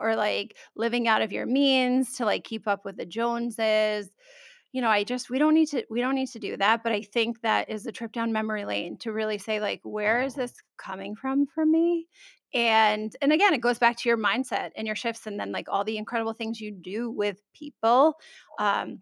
or 0.00 0.14
like 0.14 0.56
living 0.76 1.08
out 1.08 1.22
of 1.22 1.32
your 1.32 1.46
means 1.46 2.16
to 2.16 2.24
like 2.24 2.44
keep 2.44 2.68
up 2.68 2.84
with 2.84 2.96
the 2.96 3.06
joneses. 3.06 4.10
You 4.72 4.80
know 4.80 4.88
i 4.88 5.04
just 5.04 5.28
we 5.28 5.38
don't 5.38 5.52
need 5.52 5.68
to 5.68 5.84
we 5.90 6.00
don't 6.00 6.14
need 6.14 6.30
to 6.30 6.38
do 6.38 6.56
that 6.56 6.82
but 6.82 6.92
i 6.92 7.02
think 7.02 7.42
that 7.42 7.68
is 7.68 7.84
a 7.84 7.92
trip 7.92 8.10
down 8.10 8.32
memory 8.32 8.64
lane 8.64 8.96
to 9.00 9.12
really 9.12 9.36
say 9.36 9.60
like 9.60 9.80
where 9.82 10.22
is 10.22 10.32
this 10.32 10.54
coming 10.78 11.14
from 11.14 11.46
for 11.46 11.66
me 11.66 12.06
and 12.54 13.16
and 13.22 13.32
again 13.32 13.54
it 13.54 13.60
goes 13.60 13.78
back 13.78 13.96
to 13.96 14.08
your 14.08 14.18
mindset 14.18 14.70
and 14.76 14.86
your 14.86 14.96
shifts 14.96 15.26
and 15.26 15.38
then 15.38 15.52
like 15.52 15.68
all 15.68 15.84
the 15.84 15.96
incredible 15.96 16.32
things 16.34 16.60
you 16.60 16.70
do 16.70 17.10
with 17.10 17.40
people 17.54 18.14
um 18.58 19.00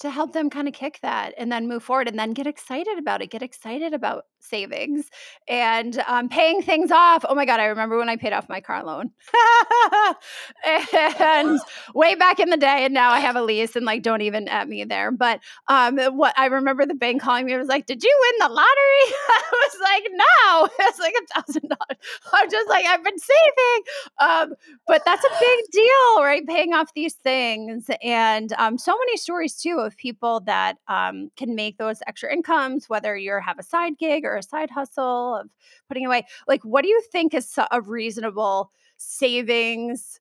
to 0.00 0.10
help 0.10 0.32
them 0.32 0.50
kind 0.50 0.68
of 0.68 0.74
kick 0.74 0.98
that 1.02 1.34
and 1.38 1.50
then 1.50 1.68
move 1.68 1.82
forward 1.82 2.08
and 2.08 2.18
then 2.18 2.32
get 2.32 2.46
excited 2.46 2.98
about 2.98 3.22
it 3.22 3.30
get 3.30 3.42
excited 3.42 3.92
about 3.94 4.24
savings 4.40 5.10
and 5.48 6.02
um, 6.06 6.28
paying 6.28 6.60
things 6.62 6.90
off. 6.90 7.24
Oh 7.28 7.34
my 7.34 7.46
god 7.46 7.60
i 7.60 7.64
remember 7.66 7.96
when 7.96 8.08
i 8.08 8.16
paid 8.16 8.32
off 8.32 8.48
my 8.48 8.60
car 8.60 8.84
loan. 8.84 9.10
And 11.18 11.60
way 11.94 12.14
back 12.14 12.40
in 12.40 12.50
the 12.50 12.56
day 12.56 12.84
and 12.84 12.94
now 12.94 13.10
i 13.10 13.20
have 13.20 13.36
a 13.36 13.42
lease 13.42 13.76
and 13.76 13.84
like 13.86 14.02
don't 14.02 14.20
even 14.22 14.48
at 14.48 14.68
me 14.68 14.84
there. 14.84 15.10
But 15.10 15.40
um, 15.68 15.98
what 15.98 16.34
i 16.36 16.46
remember 16.46 16.86
the 16.86 16.94
bank 16.94 17.22
calling 17.22 17.46
me 17.46 17.56
was 17.56 17.68
like 17.68 17.86
did 17.86 18.02
you 18.02 18.20
win 18.22 18.48
the 18.48 18.54
lottery? 18.54 18.64
I 19.28 19.42
was 19.52 19.76
like 19.82 20.04
no. 20.12 20.68
It's 20.86 20.98
like 20.98 21.14
a 21.14 21.40
thousand 21.40 21.68
dollars. 21.68 21.98
I'm 22.32 22.50
just 22.50 22.68
like 22.68 22.84
i've 22.86 23.04
been 23.04 23.18
saving. 23.18 23.82
Um, 24.20 24.54
but 24.86 25.02
that's 25.04 25.24
a 25.24 25.30
big 25.40 25.64
deal 25.72 26.22
right? 26.22 26.46
Paying 26.46 26.74
off 26.74 26.92
these 26.94 27.14
things 27.14 27.88
and 28.02 28.52
um, 28.58 28.78
so 28.78 28.92
many 28.92 29.16
stories 29.16 29.54
too 29.56 29.83
of 29.84 29.96
people 29.96 30.40
that 30.40 30.78
um, 30.88 31.30
can 31.36 31.54
make 31.54 31.78
those 31.78 32.00
extra 32.06 32.32
incomes, 32.32 32.88
whether 32.88 33.16
you 33.16 33.38
have 33.44 33.58
a 33.58 33.62
side 33.62 33.98
gig 33.98 34.24
or 34.24 34.36
a 34.36 34.42
side 34.42 34.70
hustle 34.70 35.36
of 35.36 35.50
putting 35.88 36.06
away. 36.06 36.26
Like, 36.48 36.64
what 36.64 36.82
do 36.82 36.88
you 36.88 37.00
think 37.12 37.34
is 37.34 37.58
a 37.70 37.80
reasonable 37.80 38.70
savings? 38.96 40.20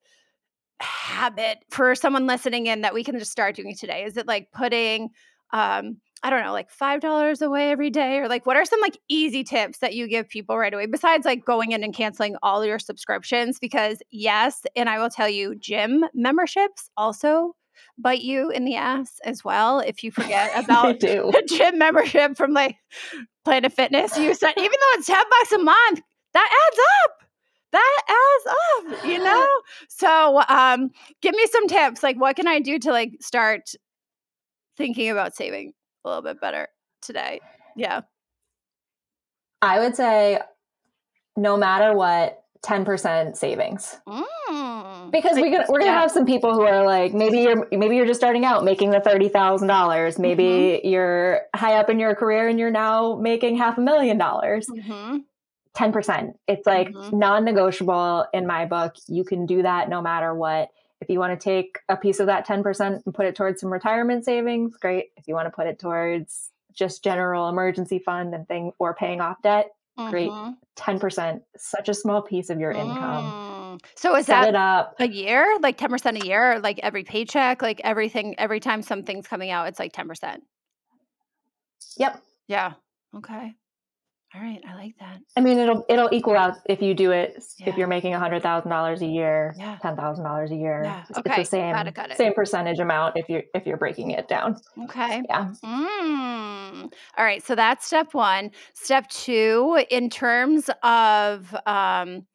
habit 0.80 1.60
for 1.70 1.96
someone 1.96 2.28
listening 2.28 2.66
in 2.68 2.82
that 2.82 2.94
we 2.94 3.06
can 3.06 3.18
just 3.18 3.32
start 3.32 3.56
doing 3.56 3.74
today? 3.74 4.04
Is 4.04 4.18
it 4.18 4.28
like 4.28 4.52
putting 4.52 5.12
um, 5.54 5.98
I 6.24 6.30
don't 6.30 6.42
know, 6.42 6.54
like 6.54 6.72
$5 6.72 7.42
away 7.42 7.72
every 7.72 7.90
day? 7.90 8.18
Or 8.20 8.30
like, 8.30 8.46
what 8.46 8.56
are 8.56 8.64
some 8.64 8.80
like 8.80 8.98
easy 9.10 9.44
tips 9.44 9.80
that 9.80 9.94
you 9.94 10.08
give 10.08 10.30
people 10.30 10.58
right 10.58 10.74
away 10.74 10.86
besides 10.86 11.26
like 11.26 11.44
going 11.44 11.74
in 11.74 11.84
and 11.84 11.94
canceling 11.94 12.38
all 12.42 12.66
your 12.66 12.80
subscriptions? 12.80 13.60
Because, 13.60 14.02
yes, 14.10 14.64
and 14.78 14.88
I 14.88 15.00
will 15.00 15.10
tell 15.10 15.28
you, 15.28 15.54
gym 15.56 16.06
memberships 16.14 16.90
also 16.96 17.56
bite 17.98 18.22
you 18.22 18.50
in 18.50 18.66
the 18.66 18.76
ass 18.76 19.20
as 19.24 19.44
well 19.44 19.80
if 19.80 20.04
you 20.04 20.12
forget 20.12 20.52
about 20.64 21.00
the 21.00 21.44
gym 21.48 21.78
membership 21.78 22.38
from 22.38 22.52
like 22.54 22.78
Planet 23.46 23.74
Fitness. 23.74 24.18
You 24.18 24.34
said 24.34 24.54
even 24.58 24.72
though 24.72 25.00
it's 25.00 25.08
10 25.08 25.18
bucks 25.30 25.52
a 25.52 25.58
month, 25.60 26.02
that 26.34 26.68
adds 26.68 26.80
up. 27.06 27.28
That 27.72 28.02
adds 28.08 28.96
up, 28.96 29.06
you 29.06 29.18
know? 29.18 29.48
So 29.90 30.42
um 30.48 30.92
give 31.22 31.36
me 31.36 31.46
some 31.48 31.68
tips. 31.68 32.04
Like 32.04 32.18
what 32.18 32.36
can 32.36 32.48
I 32.48 32.60
do 32.60 32.80
to 32.80 32.92
like 32.92 33.18
start 33.22 33.72
thinking 34.78 35.10
about 35.10 35.36
saving 35.36 35.74
a 36.04 36.10
little 36.10 36.24
bit 36.24 36.42
better 36.42 36.68
today? 37.02 37.42
Yeah. 37.76 38.02
I 39.62 39.80
would 39.80 39.96
say 39.96 40.40
no 41.36 41.58
matter 41.58 41.96
what, 41.96 42.43
10% 42.64 43.36
savings. 43.36 44.00
Mm. 44.08 45.12
Because 45.12 45.36
we 45.36 45.50
we're 45.52 45.66
gonna 45.80 45.86
yeah. 45.86 46.00
have 46.02 46.12
some 46.12 46.26
people 46.26 46.54
who 46.54 46.62
are 46.62 46.86
like 46.86 47.14
maybe 47.14 47.40
you're 47.40 47.68
maybe 47.72 47.96
you're 47.98 48.06
just 48.06 48.20
starting 48.20 48.46
out 48.46 48.64
making 48.64 48.92
the 48.92 49.02
thirty 49.02 49.28
thousand 49.30 49.68
dollars. 49.68 50.18
Maybe 50.18 50.44
Mm-hmm. 50.44 50.88
you're 50.88 51.42
high 51.56 51.76
up 51.76 51.90
in 51.90 52.00
your 52.00 52.16
career 52.16 52.48
and 52.48 52.58
you're 52.58 52.72
now 52.72 53.16
making 53.16 53.58
half 53.58 53.78
a 53.78 53.82
million 53.82 54.18
dollars. 54.18 54.68
Mhm. 54.70 55.24
10%. 55.76 56.34
It's 56.48 56.66
like 56.68 56.90
Mhm. 56.90 57.14
non 57.14 57.44
negotiable 57.46 58.26
in 58.34 58.46
my 58.48 58.66
book. 58.66 58.96
You 59.08 59.24
can 59.24 59.46
do 59.46 59.62
that 59.64 59.90
no 59.90 60.02
matter 60.02 60.34
what. 60.34 60.70
If 61.02 61.10
you 61.10 61.20
want 61.20 61.38
to 61.38 61.44
take 61.44 61.80
a 61.90 61.98
piece 61.98 62.20
of 62.20 62.28
that 62.28 62.46
10% 62.46 63.02
and 63.06 63.14
put 63.14 63.26
it 63.26 63.36
towards 63.36 63.60
some 63.60 63.74
retirement 63.74 64.24
savings, 64.24 64.78
great. 64.78 65.12
If 65.18 65.28
you 65.28 65.34
want 65.34 65.48
to 65.48 65.52
put 65.52 65.68
it 65.68 65.80
towards 65.80 66.52
just 66.74 67.04
general 67.04 67.50
emergency 67.50 68.00
fund 68.00 68.34
and 68.34 68.48
thing 68.48 68.72
or 68.80 68.94
paying 68.94 69.20
off 69.20 69.42
debt, 69.42 69.72
great. 70.10 70.30
Mhm. 70.30 70.56
10%, 70.76 71.42
such 71.58 71.88
a 71.90 71.94
small 71.94 72.22
piece 72.22 72.50
of 72.50 72.60
your 72.60 72.72
income. 72.72 73.80
Mm. 73.80 73.86
So 73.96 74.16
is 74.16 74.26
Set 74.26 74.42
that 74.42 74.50
it 74.50 74.56
up. 74.56 74.96
a 75.00 75.08
year? 75.08 75.58
Like 75.62 75.78
10% 75.78 76.22
a 76.22 76.26
year? 76.26 76.60
Like 76.60 76.80
every 76.84 77.04
paycheck? 77.04 77.62
Like 77.62 77.80
everything, 77.84 78.36
every 78.40 78.60
time 78.60 78.82
something's 78.82 79.28
coming 79.28 79.52
out, 79.52 79.68
it's 79.68 79.80
like 79.80 79.94
10%. 79.94 80.42
Yep. 81.98 82.22
Yeah. 82.48 82.74
Okay. 83.16 83.54
All 84.36 84.42
right. 84.42 84.60
I 84.68 84.74
like 84.76 84.96
that. 85.00 85.20
I 85.38 85.42
mean, 85.42 85.60
it'll 85.60 85.86
it'll 85.90 86.10
equal 86.12 86.36
out 86.36 86.56
if 86.68 86.82
you 86.82 86.96
do 86.96 87.12
it. 87.12 87.44
Yeah. 87.60 87.70
If 87.70 87.78
you're 87.78 87.88
making 87.88 88.14
hundred 88.14 88.42
thousand 88.42 88.72
dollars 88.72 89.02
a 89.04 89.06
year, 89.06 89.54
Yeah. 89.58 89.78
ten 89.82 89.96
thousand 89.96 90.24
dollars 90.24 90.50
a 90.52 90.56
year, 90.56 90.82
Yeah. 90.84 91.04
it's, 91.08 91.20
Okay. 91.20 91.30
it's 91.30 91.50
the 91.52 91.58
same 91.58 91.74
Got 91.74 91.88
it, 91.88 91.94
got 91.94 92.10
it. 92.12 92.18
same 92.18 92.34
percentage 92.34 92.80
amount 92.80 93.16
if 93.16 93.30
you're 93.30 93.44
if 93.54 93.68
you're 93.68 93.78
breaking 93.78 94.10
it 94.12 94.28
down. 94.28 94.58
Okay. 94.86 95.22
Yeah. 95.30 95.52
Mm. 95.64 96.92
All 97.18 97.24
right. 97.26 97.44
So 97.44 97.54
that's 97.54 97.86
step 97.86 98.14
one. 98.16 98.50
Step 98.74 99.08
two, 99.10 99.84
in 99.92 100.10
terms 100.10 100.70
of 100.82 101.56
um, 101.68 102.26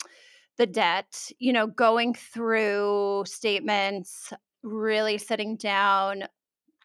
the 0.56 0.66
debt, 0.66 1.30
you 1.40 1.52
know, 1.52 1.66
going 1.66 2.14
through 2.14 3.24
statements, 3.26 4.32
really 4.62 5.18
sitting 5.18 5.56
down, 5.56 6.24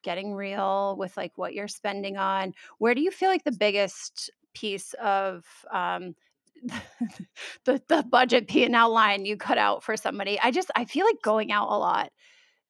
getting 0.02 0.34
real 0.34 0.96
with 0.98 1.16
like 1.18 1.38
what 1.38 1.54
you're 1.54 1.68
spending 1.68 2.18
on. 2.18 2.54
Where 2.80 2.96
do 2.96 3.02
you 3.02 3.12
feel 3.12 3.30
like 3.30 3.44
the 3.44 3.52
biggest 3.52 4.32
piece 4.54 4.94
of 5.02 5.46
um, 5.72 6.16
the 7.66 7.82
the 7.88 8.06
budget 8.10 8.48
P 8.48 8.64
and 8.64 8.76
L 8.76 8.92
line 8.92 9.26
you 9.26 9.38
cut 9.38 9.58
out 9.58 9.84
for 9.84 9.98
somebody? 9.98 10.40
I 10.42 10.52
just 10.52 10.72
I 10.76 10.86
feel 10.86 11.06
like 11.06 11.22
going 11.22 11.52
out 11.52 11.70
a 11.70 11.78
lot 11.78 12.12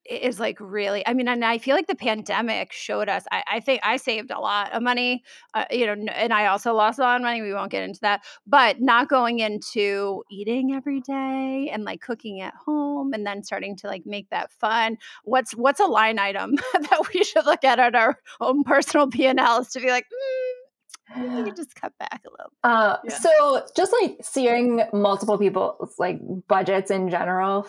is 0.09 0.39
like 0.39 0.57
really 0.59 1.05
i 1.07 1.13
mean 1.13 1.27
and 1.27 1.45
i 1.45 1.57
feel 1.57 1.75
like 1.75 1.87
the 1.87 1.95
pandemic 1.95 2.73
showed 2.73 3.07
us 3.07 3.23
i, 3.31 3.43
I 3.53 3.59
think 3.61 3.79
i 3.83 3.95
saved 3.95 4.31
a 4.31 4.39
lot 4.39 4.71
of 4.73 4.83
money 4.83 5.23
uh, 5.53 5.65
you 5.71 5.85
know 5.85 5.93
and 6.13 6.33
i 6.33 6.47
also 6.47 6.73
lost 6.73 6.99
a 6.99 7.03
lot 7.03 7.15
of 7.15 7.21
money 7.21 7.41
we 7.41 7.53
won't 7.53 7.71
get 7.71 7.83
into 7.83 8.01
that 8.01 8.21
but 8.45 8.81
not 8.81 9.07
going 9.07 9.39
into 9.39 10.23
eating 10.29 10.73
every 10.73 10.99
day 10.99 11.69
and 11.71 11.85
like 11.85 12.01
cooking 12.01 12.41
at 12.41 12.53
home 12.53 13.13
and 13.13 13.25
then 13.25 13.43
starting 13.43 13.77
to 13.77 13.87
like 13.87 14.05
make 14.05 14.29
that 14.29 14.51
fun 14.51 14.97
what's 15.23 15.55
what's 15.55 15.79
a 15.79 15.85
line 15.85 16.19
item 16.19 16.55
that 16.73 17.01
we 17.13 17.23
should 17.23 17.45
look 17.45 17.63
at 17.63 17.79
at 17.79 17.95
our 17.95 18.19
own 18.41 18.63
personal 18.63 19.07
p&l's 19.07 19.69
to 19.69 19.79
be 19.79 19.89
like 19.89 20.05
mm, 20.05 20.62
we 21.17 21.43
could 21.43 21.55
just 21.57 21.75
cut 21.75 21.91
back 21.99 22.21
a 22.25 22.29
little 22.31 22.51
Uh, 22.63 22.97
Yeah. 23.03 23.17
So 23.17 23.65
just 23.75 23.93
like 24.01 24.17
seeing 24.21 24.83
multiple 24.93 25.37
people's 25.37 25.95
like 25.99 26.19
budgets 26.47 26.91
in 26.91 27.09
general, 27.09 27.67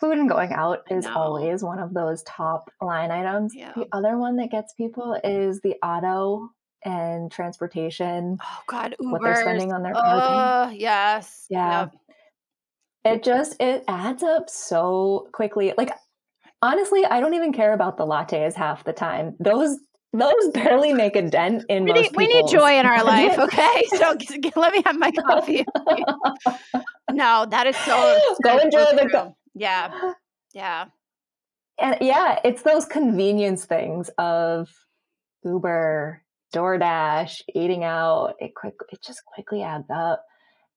food 0.00 0.18
and 0.18 0.28
going 0.28 0.52
out 0.52 0.80
is 0.90 1.06
always 1.06 1.62
one 1.62 1.78
of 1.78 1.94
those 1.94 2.22
top 2.24 2.70
line 2.80 3.10
items. 3.10 3.52
Yeah. 3.54 3.72
The 3.76 3.86
other 3.92 4.16
one 4.18 4.36
that 4.36 4.50
gets 4.50 4.72
people 4.74 5.18
is 5.24 5.60
the 5.62 5.76
auto 5.82 6.48
and 6.84 7.30
transportation, 7.30 8.38
oh 8.42 8.62
god 8.66 8.94
what 8.98 9.20
they're 9.22 9.36
spending 9.36 9.70
on 9.72 9.82
their 9.82 9.92
car 9.92 10.02
payment. 10.02 10.30
oh 10.32 10.70
yes 10.78 11.46
Yeah. 11.50 11.80
Yep. 11.82 11.92
It 13.04 13.22
just 13.22 13.56
it 13.60 13.84
adds 13.88 14.22
up 14.22 14.48
so 14.50 15.28
quickly. 15.32 15.72
Like 15.76 15.92
honestly, 16.62 17.04
I 17.04 17.20
don't 17.20 17.34
even 17.34 17.52
care 17.52 17.72
about 17.72 17.96
the 17.96 18.06
lattes 18.06 18.54
half 18.54 18.84
the 18.84 18.92
time. 18.92 19.36
Those 19.40 19.78
those 20.12 20.48
barely 20.52 20.92
make 20.92 21.14
a 21.14 21.22
dent 21.22 21.64
in 21.68 21.84
we 21.84 21.92
most 21.92 22.02
need, 22.02 22.16
we 22.16 22.26
need 22.26 22.48
joy 22.48 22.78
in 22.78 22.84
our 22.86 23.04
life 23.04 23.38
okay 23.38 23.84
so 23.96 24.16
let 24.56 24.72
me 24.72 24.82
have 24.84 24.98
my 24.98 25.10
coffee 25.12 25.64
no 27.12 27.46
that 27.50 27.66
is 27.66 27.76
so 27.76 28.18
Go 28.42 28.58
enjoy 28.58 28.96
the 28.96 29.08
true. 29.08 29.34
yeah 29.54 30.12
yeah 30.54 30.86
and 31.80 31.96
yeah, 32.00 32.38
it's 32.44 32.62
those 32.62 32.84
convenience 32.84 33.64
things 33.64 34.10
of 34.18 34.68
Uber, 35.44 36.22
DoorDash, 36.54 37.40
eating 37.54 37.84
out. 37.84 38.34
It 38.38 38.54
quick, 38.54 38.74
it 38.92 39.02
just 39.02 39.24
quickly 39.24 39.62
adds 39.62 39.88
up. 39.92 40.24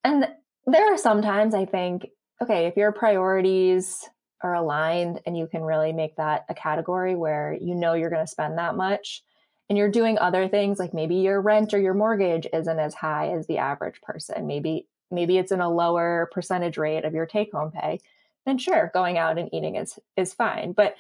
And 0.06 0.28
there 0.66 0.94
are 0.94 0.98
sometimes 0.98 1.54
I 1.54 1.66
think, 1.66 2.08
okay, 2.42 2.68
if 2.68 2.78
your 2.78 2.94
priorities 2.94 4.08
are 4.44 4.56
aligned 4.56 5.22
and 5.26 5.38
you 5.38 5.48
can 5.48 5.62
really 5.62 5.94
make 5.94 6.16
that 6.18 6.46
a 6.50 6.54
category 6.54 7.16
where 7.16 7.58
you 7.60 7.76
know 7.76 7.94
you're 7.94 8.10
going 8.10 8.26
to 8.26 8.32
spend 8.32 8.58
that 8.58 8.76
much, 8.76 9.24
and 9.70 9.78
you're 9.78 9.90
doing 9.90 10.18
other 10.20 10.48
things 10.48 10.80
like 10.80 10.94
maybe 10.94 11.16
your 11.16 11.42
rent 11.42 11.74
or 11.74 11.80
your 11.80 11.94
mortgage 11.94 12.48
isn't 12.54 12.80
as 12.80 12.94
high 12.94 13.30
as 13.30 13.48
the 13.48 13.58
average 13.58 14.02
person. 14.02 14.46
Maybe 14.48 14.88
maybe 15.10 15.38
it's 15.38 15.52
in 15.52 15.62
a 15.62 15.70
lower 15.74 16.30
percentage 16.34 16.78
rate 16.78 17.06
of 17.06 17.14
your 17.14 17.26
take 17.26 17.52
home 17.52 17.72
pay 17.72 18.00
then 18.46 18.58
sure, 18.58 18.92
going 18.94 19.18
out 19.18 19.38
and 19.38 19.54
eating 19.54 19.76
is 19.76 19.98
is 20.18 20.34
fine. 20.34 20.74
But 20.74 20.96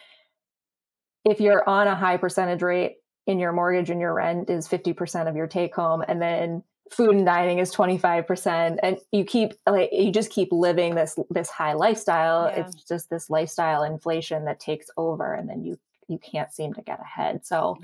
if 1.26 1.40
you're 1.40 1.68
on 1.68 1.88
a 1.88 1.96
high 1.96 2.18
percentage 2.18 2.62
rate 2.62 2.98
in 3.28 3.40
your 3.40 3.54
mortgage 3.54 3.90
and 3.90 4.02
your 4.02 4.14
rent 4.14 4.50
is 4.50 4.68
50% 4.68 5.30
of 5.30 5.36
your 5.36 5.48
take 5.48 5.74
home 5.74 6.04
and 6.06 6.22
then 6.22 6.64
food 6.94 7.16
and 7.16 7.26
dining 7.26 7.60
is 7.60 7.74
25% 7.74 8.78
and 8.84 8.98
you 9.12 9.26
keep 9.26 9.54
like 9.68 9.90
you 9.92 10.12
just 10.12 10.30
keep 10.32 10.50
living 10.52 10.96
this 10.96 11.18
this 11.30 11.50
high 11.50 11.74
lifestyle 11.74 12.50
Yeah. 12.50 12.62
it's 12.66 12.76
just 12.84 13.10
this 13.10 13.30
lifestyle 13.30 13.84
inflation 13.84 14.46
that 14.46 14.60
takes 14.60 14.88
over 14.98 15.34
and 15.34 15.50
then 15.50 15.64
you 15.64 15.78
you 16.08 16.18
can't 16.20 16.52
seem 16.54 16.74
to 16.74 16.82
get 16.82 17.00
ahead 17.02 17.46
so 17.46 17.78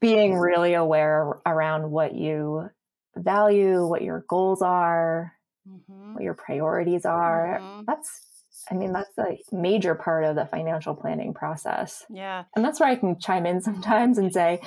being 0.00 0.36
really 0.36 0.74
aware 0.74 1.34
around 1.46 1.90
what 1.90 2.14
you 2.14 2.68
value 3.16 3.86
what 3.86 4.02
your 4.02 4.24
goals 4.28 4.62
are 4.62 5.32
Mhm. 5.68 6.14
what 6.14 6.24
your 6.24 6.34
priorities 6.34 7.04
are 7.04 7.60
Mhm. 7.62 7.84
that's 7.86 8.44
i 8.70 8.74
mean 8.74 8.92
that's 8.92 9.16
a 9.18 9.38
major 9.52 9.94
part 9.94 10.24
of 10.24 10.34
the 10.34 10.46
financial 10.46 10.94
planning 10.94 11.32
process 11.34 12.04
yeah 12.08 12.44
and 12.56 12.64
that's 12.64 12.80
where 12.80 12.88
i 12.88 12.96
can 12.96 13.18
chime 13.18 13.46
in 13.46 13.60
sometimes 13.60 14.18
and 14.18 14.32
say 14.32 14.60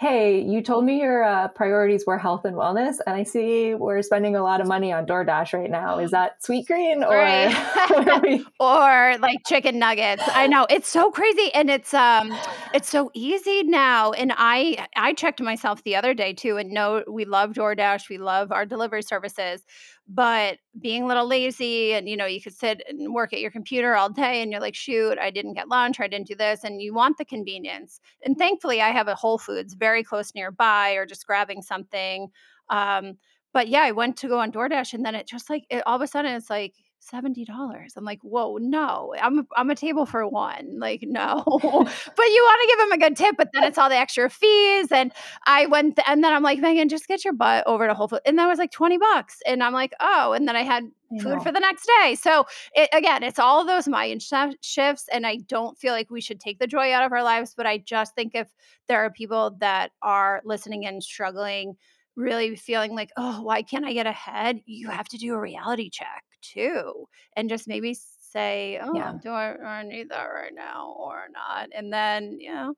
hey 0.00 0.40
you 0.40 0.62
told 0.62 0.82
me 0.82 0.98
your 1.00 1.22
uh, 1.22 1.46
priorities 1.48 2.06
were 2.06 2.16
health 2.16 2.46
and 2.46 2.56
wellness 2.56 2.96
and 3.06 3.14
i 3.14 3.22
see 3.22 3.74
we're 3.74 4.00
spending 4.00 4.34
a 4.34 4.42
lot 4.42 4.58
of 4.62 4.66
money 4.66 4.90
on 4.90 5.04
doordash 5.04 5.52
right 5.52 5.70
now. 5.70 5.98
Is 5.98 6.10
that 6.12 6.40
Sweetgreen 6.42 7.06
or 7.06 7.14
Right. 7.16 8.22
we- 8.22 8.46
or 8.60 9.18
like 9.18 9.36
chicken 9.46 9.78
nuggets. 9.78 10.22
I 10.26 10.46
know. 10.46 10.66
It's 10.70 10.88
so 10.88 11.10
crazy 11.10 11.52
and 11.52 11.68
it's 11.68 11.92
um 11.92 12.34
it's 12.72 12.88
so 12.88 13.10
easy 13.14 13.62
now 13.64 14.12
and 14.12 14.32
i 14.36 14.86
i 14.96 15.12
checked 15.12 15.40
myself 15.42 15.82
the 15.82 15.96
other 15.96 16.14
day 16.14 16.32
too 16.32 16.56
and 16.56 16.70
no 16.70 17.04
we 17.08 17.24
love 17.24 17.50
doordash 17.52 18.08
we 18.08 18.16
love 18.16 18.52
our 18.52 18.64
delivery 18.64 19.02
services 19.02 19.64
but 20.12 20.58
being 20.80 21.04
a 21.04 21.06
little 21.06 21.26
lazy 21.26 21.92
and 21.94 22.08
you 22.08 22.16
know 22.16 22.26
you 22.26 22.40
could 22.40 22.54
sit 22.54 22.82
and 22.88 23.14
work 23.14 23.32
at 23.32 23.40
your 23.40 23.50
computer 23.50 23.94
all 23.94 24.10
day 24.10 24.42
and 24.42 24.50
you're 24.50 24.60
like 24.60 24.74
shoot 24.74 25.16
i 25.18 25.30
didn't 25.30 25.54
get 25.54 25.68
lunch 25.68 26.00
i 26.00 26.08
didn't 26.08 26.26
do 26.26 26.34
this 26.34 26.64
and 26.64 26.82
you 26.82 26.92
want 26.92 27.16
the 27.16 27.24
convenience. 27.24 28.00
And 28.24 28.36
thankfully 28.36 28.82
i 28.82 28.90
have 28.90 29.06
a 29.08 29.14
whole 29.14 29.38
foods 29.38 29.74
very 29.74 30.02
close 30.02 30.34
nearby 30.34 30.92
or 30.92 31.06
just 31.06 31.26
grabbing 31.26 31.62
something 31.62 32.28
um 32.70 33.18
but 33.52 33.68
yeah 33.68 33.82
i 33.82 33.92
went 33.92 34.16
to 34.16 34.28
go 34.28 34.40
on 34.40 34.50
doordash 34.50 34.94
and 34.94 35.04
then 35.04 35.14
it 35.14 35.28
just 35.28 35.48
like 35.48 35.64
it, 35.70 35.82
all 35.86 35.96
of 35.96 36.02
a 36.02 36.08
sudden 36.08 36.32
it's 36.34 36.50
like 36.50 36.74
seventy 37.00 37.44
dollars. 37.44 37.94
I'm 37.96 38.04
like, 38.04 38.20
whoa, 38.22 38.58
no, 38.58 39.14
I'm 39.20 39.40
a, 39.40 39.46
I'm 39.56 39.70
a 39.70 39.74
table 39.74 40.06
for 40.06 40.26
one. 40.26 40.78
Like, 40.78 41.02
no, 41.02 41.42
but 41.46 41.62
you 41.62 41.64
want 41.64 42.60
to 42.62 42.68
give 42.68 42.78
them 42.78 42.92
a 42.92 42.98
good 42.98 43.16
tip, 43.16 43.36
but 43.36 43.48
then 43.52 43.64
it's 43.64 43.78
all 43.78 43.88
the 43.88 43.96
extra 43.96 44.30
fees. 44.30 44.92
And 44.92 45.12
I 45.46 45.66
went, 45.66 45.96
th- 45.96 46.06
and 46.08 46.22
then 46.22 46.32
I'm 46.32 46.42
like, 46.42 46.58
Megan, 46.58 46.88
just 46.88 47.08
get 47.08 47.24
your 47.24 47.32
butt 47.32 47.66
over 47.66 47.86
to 47.86 47.94
Whole 47.94 48.08
Foods, 48.08 48.22
and 48.26 48.38
that 48.38 48.46
was 48.46 48.58
like 48.58 48.70
twenty 48.70 48.98
bucks. 48.98 49.38
And 49.46 49.62
I'm 49.62 49.72
like, 49.72 49.92
oh, 50.00 50.32
and 50.32 50.46
then 50.46 50.56
I 50.56 50.62
had 50.62 50.84
food 51.20 51.42
for 51.42 51.50
the 51.50 51.58
next 51.58 51.88
day. 52.00 52.14
So 52.14 52.46
it, 52.74 52.88
again, 52.92 53.24
it's 53.24 53.38
all 53.38 53.60
of 53.60 53.66
those 53.66 53.88
mind 53.88 54.22
sh- 54.22 54.34
shifts, 54.60 55.06
and 55.12 55.26
I 55.26 55.36
don't 55.48 55.76
feel 55.78 55.92
like 55.92 56.10
we 56.10 56.20
should 56.20 56.40
take 56.40 56.58
the 56.58 56.66
joy 56.66 56.92
out 56.92 57.04
of 57.04 57.12
our 57.12 57.24
lives. 57.24 57.54
But 57.56 57.66
I 57.66 57.78
just 57.78 58.14
think 58.14 58.32
if 58.34 58.48
there 58.88 59.04
are 59.04 59.10
people 59.10 59.56
that 59.60 59.90
are 60.02 60.40
listening 60.44 60.86
and 60.86 61.02
struggling, 61.02 61.76
really 62.16 62.54
feeling 62.56 62.94
like, 62.94 63.10
oh, 63.16 63.42
why 63.42 63.62
can't 63.62 63.84
I 63.84 63.92
get 63.92 64.06
ahead? 64.06 64.60
You 64.66 64.90
have 64.90 65.08
to 65.08 65.18
do 65.18 65.34
a 65.34 65.40
reality 65.40 65.90
check 65.90 66.24
too, 66.42 67.06
and 67.36 67.48
just 67.48 67.68
maybe 67.68 67.94
say, 67.94 68.80
oh, 68.82 68.94
Yeah. 68.94 69.14
do 69.22 69.30
I, 69.30 69.56
I 69.56 69.82
need 69.82 70.08
that 70.10 70.26
right 70.26 70.54
now 70.54 70.94
or 70.98 71.26
not? 71.32 71.68
And 71.74 71.92
then 71.92 72.38
you 72.40 72.52
know. 72.54 72.74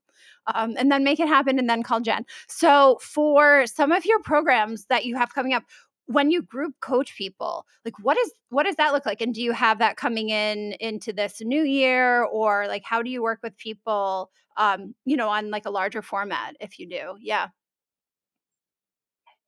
Um, 0.52 0.74
and 0.76 0.90
then 0.90 1.04
make 1.04 1.20
it 1.20 1.28
happen 1.28 1.58
and 1.60 1.70
then 1.70 1.84
call 1.84 2.00
Jen. 2.00 2.24
So, 2.48 2.98
for 3.00 3.64
some 3.66 3.92
of 3.92 4.04
your 4.04 4.18
programs 4.20 4.86
that 4.86 5.04
you 5.04 5.16
have 5.16 5.32
coming 5.32 5.54
up, 5.54 5.62
when 6.06 6.30
you 6.30 6.42
group 6.42 6.74
coach 6.80 7.16
people 7.16 7.64
like 7.84 7.94
what 8.00 8.18
is 8.18 8.32
what 8.50 8.64
does 8.64 8.76
that 8.76 8.92
look 8.92 9.06
like 9.06 9.20
and 9.20 9.34
do 9.34 9.40
you 9.42 9.52
have 9.52 9.78
that 9.78 9.96
coming 9.96 10.30
in 10.30 10.72
into 10.80 11.12
this 11.12 11.40
new 11.40 11.62
year 11.62 12.24
or 12.24 12.66
like 12.66 12.82
how 12.84 13.02
do 13.02 13.10
you 13.10 13.22
work 13.22 13.38
with 13.42 13.56
people 13.56 14.30
um 14.56 14.94
you 15.04 15.16
know 15.16 15.28
on 15.28 15.50
like 15.50 15.64
a 15.64 15.70
larger 15.70 16.02
format 16.02 16.56
if 16.60 16.78
you 16.78 16.88
do 16.88 17.14
yeah 17.20 17.48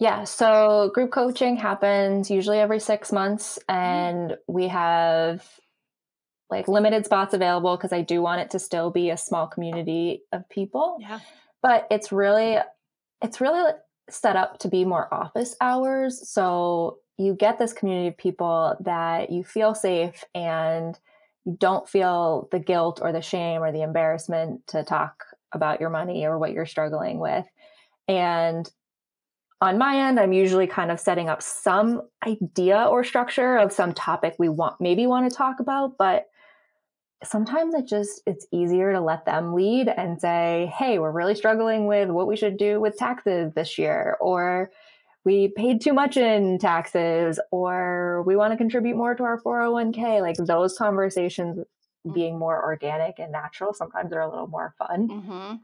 Yeah, 0.01 0.25
so 0.25 0.91
group 0.93 1.13
coaching 1.13 1.57
happens 1.57 2.31
usually 2.31 2.59
every 2.59 2.81
six 2.81 3.13
months, 3.13 3.59
mm-hmm. 3.69 3.81
and 3.81 4.37
we 4.49 4.69
have 4.69 5.49
like 6.51 6.69
limited 6.69 7.05
spots 7.05 7.35
available 7.35 7.77
because 7.77 7.93
I 7.93 8.03
do 8.03 8.21
want 8.21 8.41
it 8.41 8.51
to 8.51 8.59
still 8.59 8.91
be 8.91 9.11
a 9.11 9.17
small 9.17 9.47
community 9.47 10.23
of 10.33 10.49
people. 10.49 10.99
Yeah. 11.01 11.21
But 11.63 11.87
it's 11.91 12.13
really 12.13 12.59
it's 13.23 13.41
really 13.41 13.73
set 14.11 14.37
up 14.37 14.59
to 14.59 14.69
be 14.69 14.85
more 14.85 15.13
office 15.13 15.57
hours. 15.61 16.29
So 16.29 16.99
you 17.17 17.35
get 17.35 17.59
this 17.59 17.73
community 17.73 18.09
of 18.09 18.17
people 18.19 18.77
that 18.81 19.31
you 19.31 19.45
feel 19.45 19.75
safe 19.75 20.25
and 20.35 20.99
you 21.45 21.57
don't 21.59 21.89
feel 21.89 22.49
the 22.51 22.59
guilt 22.59 23.01
or 23.03 23.13
the 23.13 23.23
shame 23.23 23.63
or 23.63 23.73
the 23.73 23.83
embarrassment 23.83 24.67
to 24.69 24.83
talk 24.83 25.25
about 25.53 25.81
your 25.81 25.91
money 25.91 26.27
or 26.27 26.39
what 26.39 26.53
you're 26.53 26.67
struggling 26.67 27.19
with. 27.19 27.47
And 28.09 28.71
on 29.61 29.79
my 29.79 30.09
end, 30.09 30.21
I'm 30.21 30.33
usually 30.33 30.67
kind 30.67 30.91
of 30.91 31.01
setting 31.01 31.29
up 31.29 31.43
some 31.43 32.03
idea 32.27 32.85
or 32.85 33.05
structure 33.05 33.57
of 33.57 33.73
some 33.73 33.93
topic 33.93 34.35
we 34.39 34.49
want 34.49 34.81
maybe 34.81 35.07
want 35.07 35.31
to 35.31 35.37
talk 35.37 35.61
about, 35.61 35.97
but 35.99 36.27
sometimes 37.25 37.75
it 37.75 37.87
just 37.87 38.23
it's 38.27 38.47
easier 38.53 38.93
to 38.93 39.01
let 39.01 39.25
them 39.25 39.55
lead 39.55 39.89
and 39.89 40.21
say 40.21 40.73
hey 40.77 40.99
we're 40.99 41.11
really 41.11 41.35
struggling 41.35 41.87
with 41.87 42.09
what 42.11 42.27
we 42.27 42.37
should 42.37 42.57
do 42.57 42.81
with 42.81 42.97
taxes 42.97 43.53
this 43.55 43.79
year 43.79 44.17
or 44.21 44.71
we 45.25 45.49
paid 45.57 45.81
too 45.81 45.95
much 45.95 46.17
in 46.17 46.59
taxes 46.59 47.41
or 47.51 48.23
we 48.27 48.37
want 48.37 48.53
to 48.53 48.57
contribute 48.57 48.97
more 48.97 49.15
to 49.15 49.23
our 49.23 49.41
401k 49.41 50.21
like 50.21 50.37
those 50.37 50.77
conversations 50.77 51.59
being 52.13 52.39
more 52.39 52.63
organic 52.63 53.19
and 53.19 53.33
natural 53.33 53.73
sometimes 53.73 54.11
they're 54.11 54.21
a 54.21 54.29
little 54.29 54.47
more 54.47 54.75
fun. 54.79 55.09
Mm-hmm. 55.09 55.55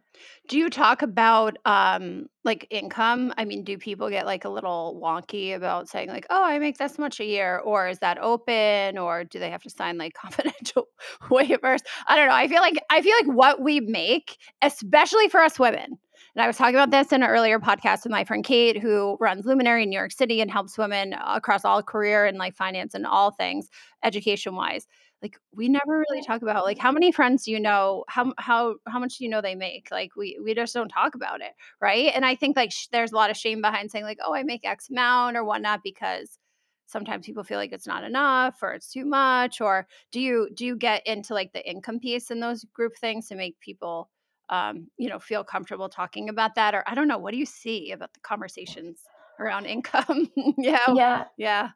do 0.49 0.59
you 0.59 0.71
talk 0.71 1.03
about 1.03 1.59
um 1.67 2.27
like 2.45 2.67
income? 2.71 3.35
I 3.37 3.45
mean 3.45 3.63
do 3.63 3.77
people 3.77 4.09
get 4.09 4.25
like 4.25 4.45
a 4.45 4.49
little 4.49 4.99
wonky 5.03 5.55
about 5.55 5.89
saying 5.89 6.09
like 6.09 6.27
oh 6.31 6.43
i 6.43 6.59
make 6.59 6.79
this 6.79 6.99
much 6.99 7.21
a 7.21 7.25
year 7.25 7.59
or 7.59 7.89
is 7.89 7.99
that 7.99 8.19
open 8.19 8.97
or 8.97 9.25
do 9.25 9.39
they 9.39 9.51
have 9.51 9.63
to 9.65 9.71
sign 9.71 9.99
like 9.99 10.15
confidential 10.21 10.89
waivers? 11.25 11.81
I 12.07 12.17
don't 12.17 12.29
know 12.29 12.35
i 12.35 12.49
feel 12.49 12.63
like 12.63 12.79
i 12.91 13.03
feel 13.03 13.17
like 13.17 13.37
what 13.37 13.61
we 13.61 13.81
make 13.81 14.39
especially 14.63 15.29
for 15.29 15.41
us 15.41 15.59
women 15.59 15.99
and 16.35 16.45
I 16.45 16.47
was 16.47 16.57
talking 16.57 16.77
about 16.77 16.91
this 16.91 17.13
in 17.13 17.23
an 17.23 17.29
earlier 17.29 17.59
podcast 17.59 18.05
with 18.05 18.13
my 18.13 18.25
friend 18.25 18.45
Kate, 18.45 18.81
who 18.81 19.17
runs 19.21 19.47
Luminary 19.47 19.83
in 19.83 19.91
New 19.91 19.99
York 19.99 20.13
City 20.13 20.41
and 20.41 20.51
helps 20.51 20.79
women 20.79 21.15
across 21.27 21.65
all 21.65 21.83
career 21.83 22.25
and 22.25 22.39
like 22.39 22.55
finance 22.55 22.95
and 22.95 23.07
all 23.07 23.33
things 23.33 23.69
education 24.05 24.55
wise 24.55 24.87
like 25.23 25.37
we 25.55 25.69
never 25.69 26.05
really 26.11 26.23
talk 26.23 26.43
about 26.43 26.65
like 26.65 26.79
how 26.79 26.93
many 26.93 27.13
friends 27.13 27.45
do 27.45 27.53
you 27.53 27.61
know? 27.61 28.05
How 28.09 28.33
how 28.39 28.77
how 28.87 28.99
much 28.99 29.19
do 29.19 29.25
you 29.25 29.31
know 29.31 29.41
they 29.41 29.55
make? 29.55 29.89
Like 29.91 30.17
we 30.17 30.39
we 30.43 30.55
just 30.55 30.75
don't 30.75 30.89
talk 30.89 31.15
about 31.15 31.41
it 31.41 31.53
right? 31.81 32.13
And 32.15 32.25
i 32.25 32.35
think 32.35 32.57
like 32.57 32.73
sh- 32.73 32.89
there's 32.93 33.13
a 33.13 33.17
lot 33.17 33.31
of 33.31 33.37
shame 33.37 33.61
behind 33.61 33.91
saying 33.91 34.05
like 34.05 34.19
oh 34.25 34.35
i 34.35 34.43
make 34.43 34.65
x 34.65 34.91
amount 34.91 35.37
or 35.37 35.45
whatnot 35.45 35.81
because 35.83 36.39
sometimes 36.87 37.25
people 37.25 37.45
feel 37.45 37.59
like 37.59 37.73
it's 37.73 37.87
not 37.87 38.05
enough 38.05 38.57
or 38.63 38.73
it's 38.73 38.91
too 38.93 39.05
much 39.05 39.61
or 39.61 39.87
do 40.11 40.21
you 40.21 40.49
do 40.55 40.67
you 40.67 40.77
get 40.77 41.07
into 41.07 41.35
like 41.35 41.53
the 41.53 41.69
income 41.69 42.01
piece 42.01 42.31
in 42.31 42.41
those 42.41 42.65
group 42.75 42.97
things 42.97 43.29
to 43.29 43.37
make 43.37 43.59
people 43.61 44.11
um, 44.49 44.89
you 44.99 45.09
know 45.09 45.19
feel 45.21 45.45
comfortable 45.45 45.89
talking 45.89 46.29
about 46.29 46.57
that? 46.57 46.75
Or 46.75 46.83
i 46.87 46.95
don't 46.95 47.09
know 47.09 47.19
what 47.19 47.33
do 47.33 47.39
you 47.39 47.47
see 47.47 47.93
about 47.93 48.13
the 48.13 48.21
conversations 48.21 49.03
around 49.39 49.67
income? 49.75 50.29
Yeah 50.59 50.79
yeah. 50.95 51.25
yeah. 51.37 51.69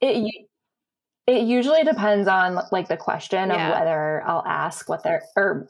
It, 0.00 0.46
it 1.26 1.42
usually 1.42 1.84
depends 1.84 2.28
on 2.28 2.58
like 2.70 2.88
the 2.88 2.96
question 2.96 3.48
yeah. 3.48 3.68
of 3.68 3.78
whether 3.78 4.22
I'll 4.26 4.44
ask 4.46 4.88
what 4.88 5.02
they're 5.02 5.22
or 5.36 5.68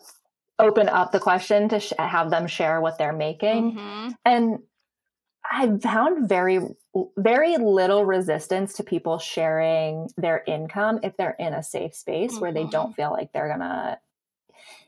open 0.59 0.89
up 0.89 1.13
the 1.13 1.21
question 1.21 1.69
to 1.69 1.81
sh- 1.81 1.93
have 1.99 2.31
them 2.31 2.47
share 2.47 2.81
what 2.81 2.99
they're 2.99 3.13
making. 3.13 3.73
Mm-hmm. 3.73 4.11
And 4.25 4.59
I 5.51 5.77
found 5.79 6.29
very 6.29 6.61
very 7.17 7.57
little 7.57 8.05
resistance 8.05 8.75
to 8.75 8.85
people 8.85 9.19
sharing 9.19 10.09
their 10.17 10.43
income 10.47 11.01
if 11.03 11.17
they're 11.17 11.37
in 11.39 11.53
a 11.53 11.63
safe 11.63 11.95
space 11.95 12.33
mm-hmm. 12.33 12.41
where 12.41 12.53
they 12.53 12.65
don't 12.65 12.87
mm-hmm. 12.87 12.93
feel 12.93 13.11
like 13.11 13.33
they're 13.33 13.49
gonna 13.49 13.99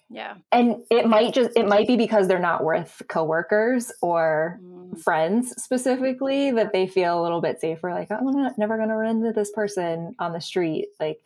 yeah. 0.08 0.34
And 0.52 0.82
it 0.90 1.06
might 1.06 1.34
just 1.34 1.56
it 1.56 1.66
might 1.66 1.86
be 1.86 1.96
because 1.96 2.28
they're 2.28 2.38
not 2.38 2.62
worth 2.62 3.02
coworkers 3.08 3.92
or 4.00 4.60
mm. 4.62 4.98
friends 5.00 5.54
specifically 5.62 6.52
that 6.52 6.72
they 6.72 6.86
feel 6.86 7.20
a 7.20 7.22
little 7.22 7.40
bit 7.40 7.60
safer 7.60 7.92
like 7.92 8.10
I'm 8.10 8.24
not 8.30 8.56
never 8.56 8.76
going 8.76 8.88
to 8.88 8.94
run 8.94 9.16
into 9.16 9.32
this 9.32 9.50
person 9.50 10.14
on 10.18 10.32
the 10.32 10.40
street 10.40 10.88
like 11.00 11.18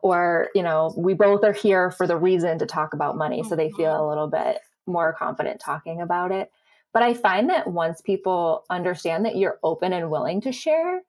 or 0.00 0.48
you 0.54 0.62
know 0.62 0.92
we 0.96 1.14
both 1.14 1.44
are 1.44 1.52
here 1.52 1.90
for 1.92 2.06
the 2.06 2.16
reason 2.16 2.58
to 2.58 2.66
talk 2.66 2.94
about 2.94 3.16
money 3.16 3.40
mm-hmm. 3.40 3.48
so 3.48 3.54
they 3.54 3.70
feel 3.70 3.92
mm-hmm. 3.92 4.02
a 4.02 4.08
little 4.08 4.28
bit 4.28 4.58
more 4.86 5.12
confident 5.12 5.60
talking 5.60 6.00
about 6.00 6.32
it. 6.32 6.50
But 6.92 7.02
I 7.02 7.14
find 7.14 7.50
that 7.50 7.66
once 7.66 8.00
people 8.00 8.64
understand 8.70 9.26
that 9.26 9.36
you're 9.36 9.58
open 9.62 9.92
and 9.92 10.10
willing 10.10 10.40
to 10.42 10.52
share, 10.52 11.02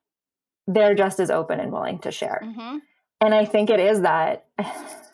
they're 0.68 0.96
just 0.96 1.20
as 1.20 1.32
open 1.32 1.60
and 1.60 1.72
willing 1.72 2.00
to 2.00 2.12
share. 2.12 2.42
Mm-hmm. 2.44 2.78
And 3.22 3.34
I 3.34 3.46
think 3.46 3.70
it 3.70 3.80
is 3.80 4.02
that 4.02 4.46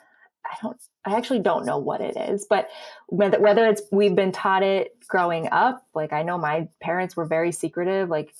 I 0.53 0.57
don't 0.61 0.77
I 1.05 1.15
actually 1.17 1.39
don't 1.39 1.65
know 1.65 1.77
what 1.77 1.99
it 1.99 2.15
is, 2.15 2.45
but 2.49 2.69
whether, 3.07 3.39
whether 3.39 3.65
it's 3.65 3.81
we've 3.91 4.15
been 4.15 4.31
taught 4.31 4.63
it 4.63 4.95
growing 5.07 5.49
up, 5.51 5.85
like 5.93 6.13
I 6.13 6.23
know 6.23 6.37
my 6.37 6.67
parents 6.81 7.17
were 7.17 7.25
very 7.25 7.51
secretive. 7.51 8.09
Like 8.09 8.33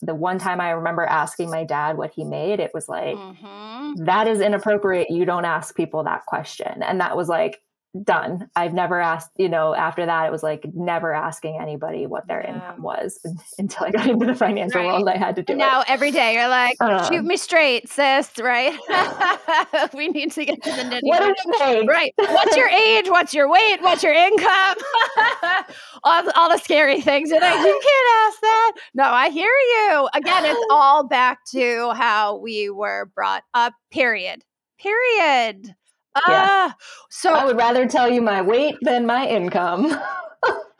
the 0.00 0.14
one 0.14 0.38
time 0.38 0.60
I 0.60 0.70
remember 0.70 1.04
asking 1.04 1.50
my 1.50 1.64
dad 1.64 1.96
what 1.96 2.12
he 2.12 2.24
made, 2.24 2.60
it 2.60 2.72
was 2.72 2.88
like, 2.88 3.16
mm-hmm. 3.16 4.04
that 4.04 4.28
is 4.28 4.40
inappropriate. 4.40 5.10
You 5.10 5.24
don't 5.24 5.44
ask 5.44 5.74
people 5.74 6.04
that 6.04 6.26
question. 6.26 6.82
And 6.82 7.00
that 7.00 7.16
was 7.16 7.28
like, 7.28 7.60
done. 8.02 8.48
I've 8.56 8.74
never 8.74 9.00
asked, 9.00 9.30
you 9.36 9.48
know, 9.48 9.74
after 9.74 10.06
that, 10.06 10.26
it 10.26 10.32
was 10.32 10.42
like 10.42 10.64
never 10.74 11.12
asking 11.14 11.58
anybody 11.60 12.06
what 12.06 12.26
their 12.26 12.42
yeah. 12.42 12.54
income 12.54 12.82
was 12.82 13.18
until 13.58 13.86
I 13.86 13.90
got 13.90 14.08
into 14.08 14.26
the 14.26 14.34
financial 14.34 14.80
right. 14.80 14.88
world. 14.88 15.08
I 15.08 15.16
had 15.16 15.36
to 15.36 15.42
do 15.42 15.54
now, 15.54 15.80
it. 15.80 15.90
every 15.90 16.10
day 16.10 16.34
you're 16.34 16.48
like, 16.48 16.76
uh, 16.80 17.08
shoot 17.08 17.24
me 17.24 17.36
straight, 17.36 17.88
sis, 17.88 18.30
right? 18.38 18.76
we 19.94 20.08
need 20.08 20.32
to 20.32 20.44
get 20.44 20.62
to 20.62 20.70
the 20.70 20.82
nitty 20.82 21.00
What 21.02 21.36
do 21.58 21.86
Right. 21.86 22.12
What's 22.16 22.56
your 22.56 22.68
age? 22.68 23.08
What's 23.08 23.34
your 23.34 23.50
weight? 23.50 23.80
What's 23.80 24.02
your 24.02 24.12
income? 24.12 24.76
all, 26.04 26.30
all 26.34 26.50
the 26.50 26.58
scary 26.58 27.00
things. 27.00 27.30
Like, 27.30 27.42
you 27.42 27.80
can't 27.82 28.08
ask 28.26 28.40
that. 28.40 28.72
No, 28.94 29.04
I 29.04 29.30
hear 29.30 29.46
you. 29.46 30.08
Again, 30.14 30.44
it's 30.44 30.66
all 30.70 31.06
back 31.06 31.38
to 31.52 31.92
how 31.92 32.36
we 32.38 32.70
were 32.70 33.10
brought 33.14 33.42
up, 33.54 33.74
period. 33.90 34.42
Period. 34.78 35.74
Ah, 36.16 36.74
so 37.10 37.34
I 37.34 37.44
would 37.44 37.56
rather 37.56 37.86
tell 37.86 38.08
you 38.10 38.22
my 38.22 38.42
weight 38.42 38.76
than 38.82 39.06
my 39.06 39.26
income. 39.26 39.92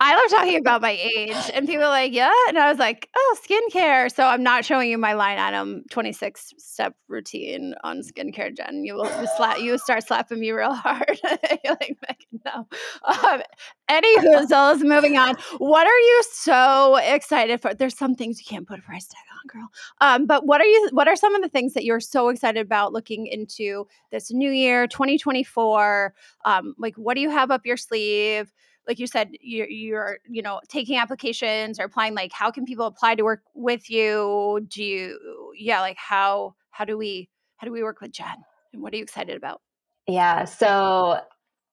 I 0.00 0.14
love 0.16 0.30
talking 0.30 0.56
about 0.56 0.80
my 0.82 0.90
age, 0.92 1.36
and 1.52 1.66
people 1.66 1.84
are 1.84 1.88
like, 1.88 2.12
"Yeah," 2.12 2.32
and 2.48 2.58
I 2.58 2.70
was 2.70 2.78
like, 2.78 3.08
"Oh, 3.16 3.36
skincare." 3.46 4.12
So 4.12 4.24
I'm 4.24 4.42
not 4.42 4.64
showing 4.64 4.90
you 4.90 4.98
my 4.98 5.12
line 5.14 5.38
item 5.38 5.84
26 5.90 6.54
step 6.58 6.94
routine 7.08 7.74
on 7.84 8.00
skincare, 8.00 8.56
Jen. 8.56 8.84
You 8.84 8.94
will 8.94 9.06
you 9.20 9.28
slap, 9.36 9.58
you 9.60 9.78
start 9.78 10.06
slapping 10.06 10.40
me 10.40 10.50
real 10.50 10.72
hard. 10.74 11.18
You're 11.64 11.76
like, 11.80 12.26
no. 12.44 12.66
Um, 13.04 13.42
anywho, 13.88 14.82
moving 14.84 15.16
on. 15.16 15.36
What 15.58 15.86
are 15.86 15.98
you 15.98 16.22
so 16.32 16.96
excited 16.96 17.60
for? 17.60 17.74
There's 17.74 17.96
some 17.96 18.14
things 18.14 18.38
you 18.38 18.44
can't 18.48 18.66
put 18.66 18.78
a 18.78 18.82
price 18.82 19.06
tag 19.06 19.22
on, 19.32 19.60
girl. 19.60 19.68
Um, 20.00 20.26
but 20.26 20.46
what 20.46 20.60
are 20.60 20.66
you? 20.66 20.88
What 20.92 21.08
are 21.08 21.16
some 21.16 21.34
of 21.34 21.42
the 21.42 21.48
things 21.48 21.74
that 21.74 21.84
you're 21.84 22.00
so 22.00 22.28
excited 22.28 22.60
about 22.60 22.92
looking 22.92 23.26
into 23.26 23.86
this 24.10 24.30
new 24.30 24.50
year, 24.50 24.86
2024? 24.86 26.14
Um, 26.44 26.74
like, 26.78 26.94
what 26.96 27.14
do 27.14 27.20
you 27.20 27.30
have 27.30 27.50
up 27.50 27.66
your 27.66 27.76
sleeve? 27.76 28.52
Like 28.86 28.98
you 28.98 29.06
said 29.06 29.30
you're, 29.40 29.68
you're 29.68 30.18
you 30.28 30.42
know 30.42 30.60
taking 30.68 30.98
applications 30.98 31.78
or 31.78 31.84
applying 31.84 32.14
like 32.14 32.32
how 32.32 32.50
can 32.50 32.64
people 32.64 32.86
apply 32.86 33.14
to 33.14 33.22
work 33.22 33.42
with 33.54 33.90
you? 33.90 34.66
Do 34.68 34.82
you 34.82 35.52
yeah 35.58 35.80
like 35.80 35.96
how 35.96 36.54
how 36.70 36.84
do 36.84 36.98
we 36.98 37.28
how 37.56 37.66
do 37.66 37.72
we 37.72 37.82
work 37.82 38.00
with 38.00 38.12
jen? 38.12 38.44
And 38.72 38.82
what 38.82 38.92
are 38.92 38.96
you 38.96 39.02
excited 39.02 39.36
about? 39.36 39.60
Yeah 40.06 40.44
so 40.44 41.20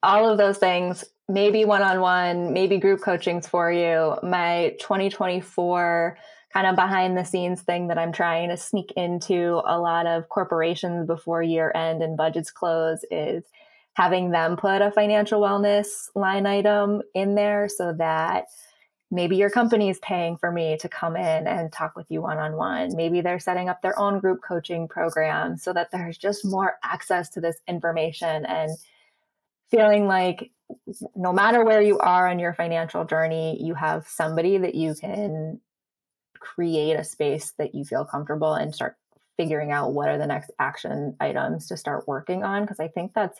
all 0.03 0.29
of 0.29 0.37
those 0.37 0.57
things 0.57 1.05
maybe 1.27 1.65
one-on-one 1.65 2.53
maybe 2.53 2.77
group 2.77 3.01
coachings 3.01 3.47
for 3.47 3.71
you 3.71 4.15
my 4.23 4.75
2024 4.79 6.17
kind 6.53 6.67
of 6.67 6.75
behind 6.75 7.17
the 7.17 7.23
scenes 7.23 7.61
thing 7.61 7.87
that 7.87 7.97
i'm 7.97 8.11
trying 8.11 8.49
to 8.49 8.57
sneak 8.57 8.91
into 8.97 9.61
a 9.65 9.79
lot 9.79 10.05
of 10.05 10.27
corporations 10.29 11.07
before 11.07 11.41
year 11.41 11.71
end 11.75 12.01
and 12.01 12.17
budgets 12.17 12.51
close 12.51 13.05
is 13.11 13.43
having 13.93 14.31
them 14.31 14.55
put 14.55 14.81
a 14.81 14.91
financial 14.91 15.41
wellness 15.41 16.09
line 16.15 16.45
item 16.45 17.01
in 17.13 17.35
there 17.35 17.67
so 17.67 17.93
that 17.93 18.45
maybe 19.11 19.35
your 19.35 19.49
company 19.49 19.89
is 19.89 19.99
paying 19.99 20.37
for 20.37 20.51
me 20.51 20.77
to 20.77 20.87
come 20.87 21.17
in 21.17 21.45
and 21.45 21.71
talk 21.71 21.95
with 21.97 22.09
you 22.09 22.21
one 22.21 22.37
on 22.37 22.55
one. 22.55 22.95
Maybe 22.95 23.19
they're 23.19 23.39
setting 23.39 23.67
up 23.67 23.81
their 23.81 23.97
own 23.99 24.19
group 24.19 24.39
coaching 24.41 24.87
program 24.87 25.57
so 25.57 25.73
that 25.73 25.91
there's 25.91 26.17
just 26.17 26.45
more 26.45 26.75
access 26.83 27.29
to 27.31 27.41
this 27.41 27.57
information 27.67 28.45
and 28.45 28.71
feeling 29.69 30.07
like 30.07 30.51
no 31.15 31.33
matter 31.33 31.65
where 31.65 31.81
you 31.81 31.99
are 31.99 32.29
on 32.29 32.39
your 32.39 32.53
financial 32.53 33.03
journey, 33.03 33.61
you 33.61 33.73
have 33.73 34.07
somebody 34.07 34.57
that 34.57 34.75
you 34.75 34.95
can 34.95 35.59
create 36.39 36.93
a 36.93 37.03
space 37.03 37.51
that 37.57 37.75
you 37.75 37.83
feel 37.83 38.05
comfortable 38.05 38.53
and 38.53 38.73
start 38.73 38.95
figuring 39.37 39.71
out 39.71 39.93
what 39.93 40.07
are 40.09 40.17
the 40.17 40.27
next 40.27 40.51
action 40.59 41.15
items 41.19 41.67
to 41.67 41.75
start 41.75 42.07
working 42.07 42.43
on 42.43 42.63
because 42.63 42.79
I 42.79 42.87
think 42.87 43.13
that's 43.13 43.39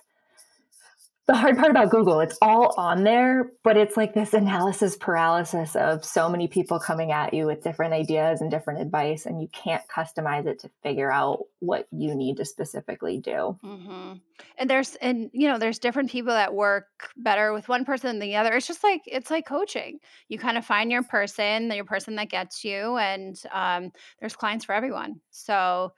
the 1.28 1.36
hard 1.36 1.58
part 1.58 1.70
about 1.70 1.92
Google, 1.92 2.20
it's 2.20 2.38
all 2.42 2.74
on 2.78 3.04
there, 3.04 3.52
but 3.64 3.78
it's 3.78 3.96
like 3.96 4.14
this 4.14 4.34
analysis 4.34 4.98
paralysis 4.98 5.76
of 5.76 6.04
so 6.04 6.28
many 6.28 6.48
people 6.48 6.80
coming 6.80 7.12
at 7.12 7.34
you 7.34 7.46
with 7.46 7.64
different 7.64 7.94
ideas 7.94 8.42
and 8.42 8.50
different 8.50 8.82
advice, 8.82 9.26
and 9.26 9.42
you 9.42 9.48
can't 9.50 9.84
customize 9.88 10.48
it 10.48 10.60
to 10.60 10.70
figure 10.82 11.12
out 11.12 11.46
what 11.60 11.88
you 11.92 12.16
need 12.16 12.38
to 12.38 12.46
specifically 12.46 13.20
do. 13.20 13.58
Mm-hmm. 13.64 14.14
And 14.58 14.70
there's, 14.70 14.96
and 14.96 15.30
you 15.32 15.48
know, 15.48 15.60
there's 15.60 15.80
different 15.80 16.10
people 16.10 16.34
that 16.34 16.54
work 16.54 16.88
better 17.16 17.54
with 17.54 17.70
one 17.70 17.86
person 17.86 18.08
than 18.08 18.20
the 18.20 18.36
other. 18.36 18.54
It's 18.54 18.68
just 18.68 18.84
like 18.84 19.02
it's 19.06 19.30
like 19.30 19.46
coaching. 19.46 20.00
You 20.28 20.40
kind 20.40 20.58
of 20.58 20.66
find 20.66 20.92
your 20.92 21.04
person, 21.04 21.72
your 21.72 21.86
person 21.86 22.16
that 22.16 22.30
gets 22.30 22.66
you, 22.66 22.98
and 22.98 23.42
um, 23.54 23.92
there's 24.20 24.36
clients 24.36 24.66
for 24.66 24.74
everyone. 24.74 25.22
So 25.30 25.94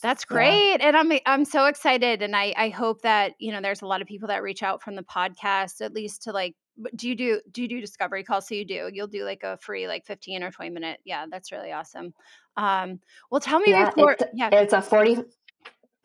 that's 0.00 0.24
great. 0.24 0.78
Yeah. 0.80 0.88
And 0.88 0.96
I'm 0.96 1.12
I'm 1.26 1.44
so 1.44 1.66
excited 1.66 2.22
and 2.22 2.34
I 2.34 2.54
I 2.56 2.68
hope 2.68 3.02
that, 3.02 3.34
you 3.38 3.52
know, 3.52 3.60
there's 3.60 3.82
a 3.82 3.86
lot 3.86 4.02
of 4.02 4.08
people 4.08 4.28
that 4.28 4.42
reach 4.42 4.62
out 4.62 4.82
from 4.82 4.96
the 4.96 5.02
podcast 5.02 5.80
at 5.80 5.92
least 5.92 6.22
to 6.22 6.32
like 6.32 6.54
do 6.96 7.08
you 7.08 7.14
do 7.14 7.40
do 7.50 7.62
you 7.62 7.68
do 7.68 7.80
discovery 7.80 8.24
calls? 8.24 8.48
So 8.48 8.54
you 8.54 8.64
do. 8.64 8.88
You'll 8.92 9.06
do 9.06 9.24
like 9.24 9.42
a 9.42 9.58
free 9.58 9.86
like 9.86 10.06
15 10.06 10.42
or 10.42 10.50
20 10.50 10.70
minute. 10.70 11.00
Yeah, 11.04 11.26
that's 11.30 11.52
really 11.52 11.72
awesome. 11.72 12.14
Um 12.56 13.00
well 13.30 13.40
tell 13.40 13.60
me 13.60 13.70
yeah, 13.70 13.90
before 13.90 14.12
it's, 14.12 14.24
yeah. 14.34 14.50
It's 14.52 14.72
a 14.72 14.82
40 14.82 15.24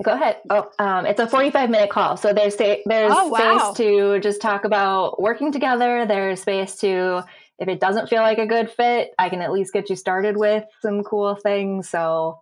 Go 0.04 0.12
ahead. 0.12 0.42
Oh, 0.50 0.70
um, 0.78 1.06
it's 1.06 1.22
a 1.22 1.28
45 1.28 1.70
minute 1.70 1.90
call. 1.90 2.18
So 2.18 2.34
there's 2.34 2.58
there's 2.58 2.84
oh, 2.88 3.30
wow. 3.30 3.74
space 3.74 3.78
to 3.78 4.20
just 4.20 4.42
talk 4.42 4.66
about 4.66 5.22
working 5.22 5.54
together. 5.54 6.06
There's 6.06 6.42
space 6.42 6.76
to 6.78 7.24
if 7.60 7.70
it 7.70 7.80
doesn't 7.80 8.10
feel 8.10 8.22
like 8.22 8.38
a 8.38 8.46
good 8.46 8.70
fit, 8.70 9.12
I 9.18 9.30
can 9.30 9.42
at 9.42 9.54
least 9.54 9.72
get 9.72 9.90
you 9.90 9.96
started 9.96 10.36
with 10.36 10.66
some 10.82 11.04
cool 11.04 11.36
things. 11.36 11.90
So 11.90 12.42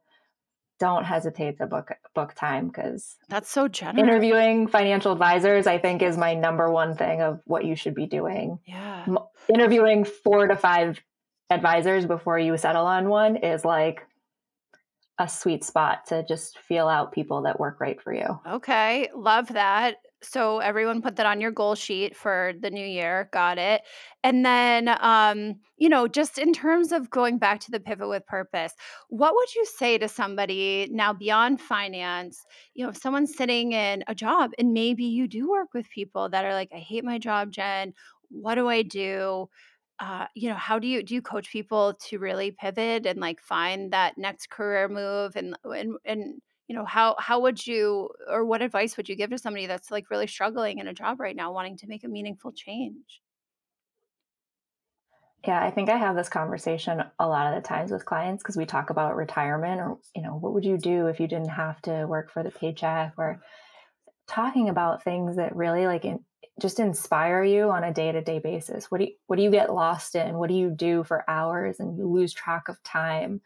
don't 0.83 1.05
hesitate 1.05 1.57
to 1.59 1.65
book 1.65 1.91
book 2.13 2.33
time 2.33 2.67
because 2.67 3.15
that's 3.29 3.49
so 3.49 3.69
generous. 3.69 4.01
Interviewing 4.01 4.67
financial 4.67 5.13
advisors, 5.13 5.65
I 5.65 5.77
think, 5.77 6.01
is 6.01 6.17
my 6.17 6.33
number 6.33 6.69
one 6.69 6.97
thing 6.97 7.21
of 7.21 7.39
what 7.45 7.63
you 7.63 7.73
should 7.73 7.95
be 7.95 8.05
doing. 8.05 8.59
Yeah, 8.65 9.05
interviewing 9.47 10.03
four 10.03 10.45
to 10.47 10.57
five 10.57 10.99
advisors 11.49 12.05
before 12.05 12.37
you 12.37 12.57
settle 12.57 12.85
on 12.85 13.07
one 13.07 13.37
is 13.37 13.63
like 13.63 14.05
a 15.17 15.29
sweet 15.29 15.63
spot 15.63 16.05
to 16.07 16.25
just 16.25 16.59
feel 16.59 16.89
out 16.89 17.13
people 17.13 17.43
that 17.43 17.61
work 17.61 17.79
right 17.79 18.01
for 18.01 18.13
you. 18.13 18.41
Okay, 18.45 19.09
love 19.15 19.47
that. 19.53 19.95
So 20.25 20.59
everyone 20.59 21.01
put 21.01 21.15
that 21.17 21.25
on 21.25 21.41
your 21.41 21.51
goal 21.51 21.75
sheet 21.75 22.15
for 22.15 22.53
the 22.59 22.69
new 22.69 22.85
year. 22.85 23.29
Got 23.31 23.57
it. 23.57 23.81
And 24.23 24.45
then 24.45 24.89
um, 25.01 25.55
you 25.77 25.89
know, 25.89 26.07
just 26.07 26.37
in 26.37 26.53
terms 26.53 26.91
of 26.91 27.09
going 27.09 27.37
back 27.37 27.59
to 27.61 27.71
the 27.71 27.79
pivot 27.79 28.07
with 28.07 28.25
purpose, 28.25 28.73
what 29.09 29.35
would 29.35 29.53
you 29.55 29.65
say 29.65 29.97
to 29.97 30.07
somebody 30.07 30.87
now 30.91 31.13
beyond 31.13 31.59
finance? 31.61 32.45
You 32.73 32.83
know, 32.85 32.89
if 32.89 32.97
someone's 32.97 33.35
sitting 33.35 33.73
in 33.73 34.03
a 34.07 34.15
job 34.15 34.51
and 34.57 34.73
maybe 34.73 35.03
you 35.05 35.27
do 35.27 35.49
work 35.49 35.73
with 35.73 35.89
people 35.89 36.29
that 36.29 36.45
are 36.45 36.53
like, 36.53 36.69
I 36.73 36.79
hate 36.79 37.03
my 37.03 37.17
job, 37.19 37.51
Jen. 37.51 37.93
What 38.29 38.55
do 38.55 38.69
I 38.69 38.81
do? 38.81 39.49
Uh, 39.99 40.25
you 40.35 40.49
know, 40.49 40.55
how 40.55 40.79
do 40.79 40.87
you 40.87 41.03
do 41.03 41.13
you 41.13 41.21
coach 41.21 41.51
people 41.51 41.93
to 42.07 42.17
really 42.19 42.51
pivot 42.51 43.05
and 43.05 43.19
like 43.19 43.39
find 43.39 43.93
that 43.93 44.17
next 44.17 44.49
career 44.49 44.89
move 44.89 45.35
and 45.35 45.55
and 45.63 45.95
and 46.03 46.41
you 46.73 46.79
know 46.79 46.85
how 46.85 47.15
how 47.19 47.39
would 47.39 47.67
you 47.67 48.09
or 48.27 48.43
what 48.43 48.63
advice 48.63 48.97
would 48.97 49.07
you 49.07 49.15
give 49.15 49.29
to 49.29 49.37
somebody 49.37 49.67
that's 49.67 49.91
like 49.91 50.09
really 50.09 50.25
struggling 50.25 50.79
in 50.79 50.87
a 50.87 50.93
job 50.93 51.19
right 51.19 51.35
now 51.35 51.53
wanting 51.53 51.77
to 51.77 51.87
make 51.87 52.03
a 52.03 52.07
meaningful 52.07 52.51
change? 52.51 53.21
Yeah 55.45 55.63
i 55.63 55.69
think 55.69 55.89
i 55.89 55.97
have 55.97 56.15
this 56.15 56.29
conversation 56.29 57.03
a 57.19 57.27
lot 57.27 57.53
of 57.53 57.61
the 57.61 57.67
times 57.67 57.91
with 57.91 58.05
clients 58.05 58.41
because 58.41 58.57
we 58.57 58.65
talk 58.65 58.89
about 58.89 59.15
retirement 59.15 59.81
or 59.81 59.99
you 60.15 60.23
know 60.23 60.31
what 60.31 60.55
would 60.55 60.65
you 60.65 60.79
do 60.79 61.05
if 61.05 61.19
you 61.19 61.27
didn't 61.27 61.49
have 61.49 61.79
to 61.83 62.07
work 62.07 62.31
for 62.31 62.41
the 62.41 62.49
paycheck 62.49 63.13
or 63.17 63.43
talking 64.27 64.67
about 64.67 65.03
things 65.03 65.35
that 65.35 65.55
really 65.55 65.85
like 65.85 66.05
in, 66.05 66.25
just 66.59 66.79
inspire 66.79 67.43
you 67.43 67.69
on 67.69 67.83
a 67.83 67.93
day-to-day 67.93 68.39
basis. 68.39 68.89
What 68.89 68.97
do 68.97 69.03
you 69.03 69.11
what 69.27 69.35
do 69.35 69.43
you 69.43 69.51
get 69.51 69.71
lost 69.71 70.15
in? 70.15 70.39
What 70.39 70.49
do 70.49 70.55
you 70.55 70.71
do 70.71 71.03
for 71.03 71.29
hours 71.29 71.79
and 71.79 71.95
you 71.99 72.07
lose 72.07 72.33
track 72.33 72.67
of 72.67 72.81
time? 72.81 73.41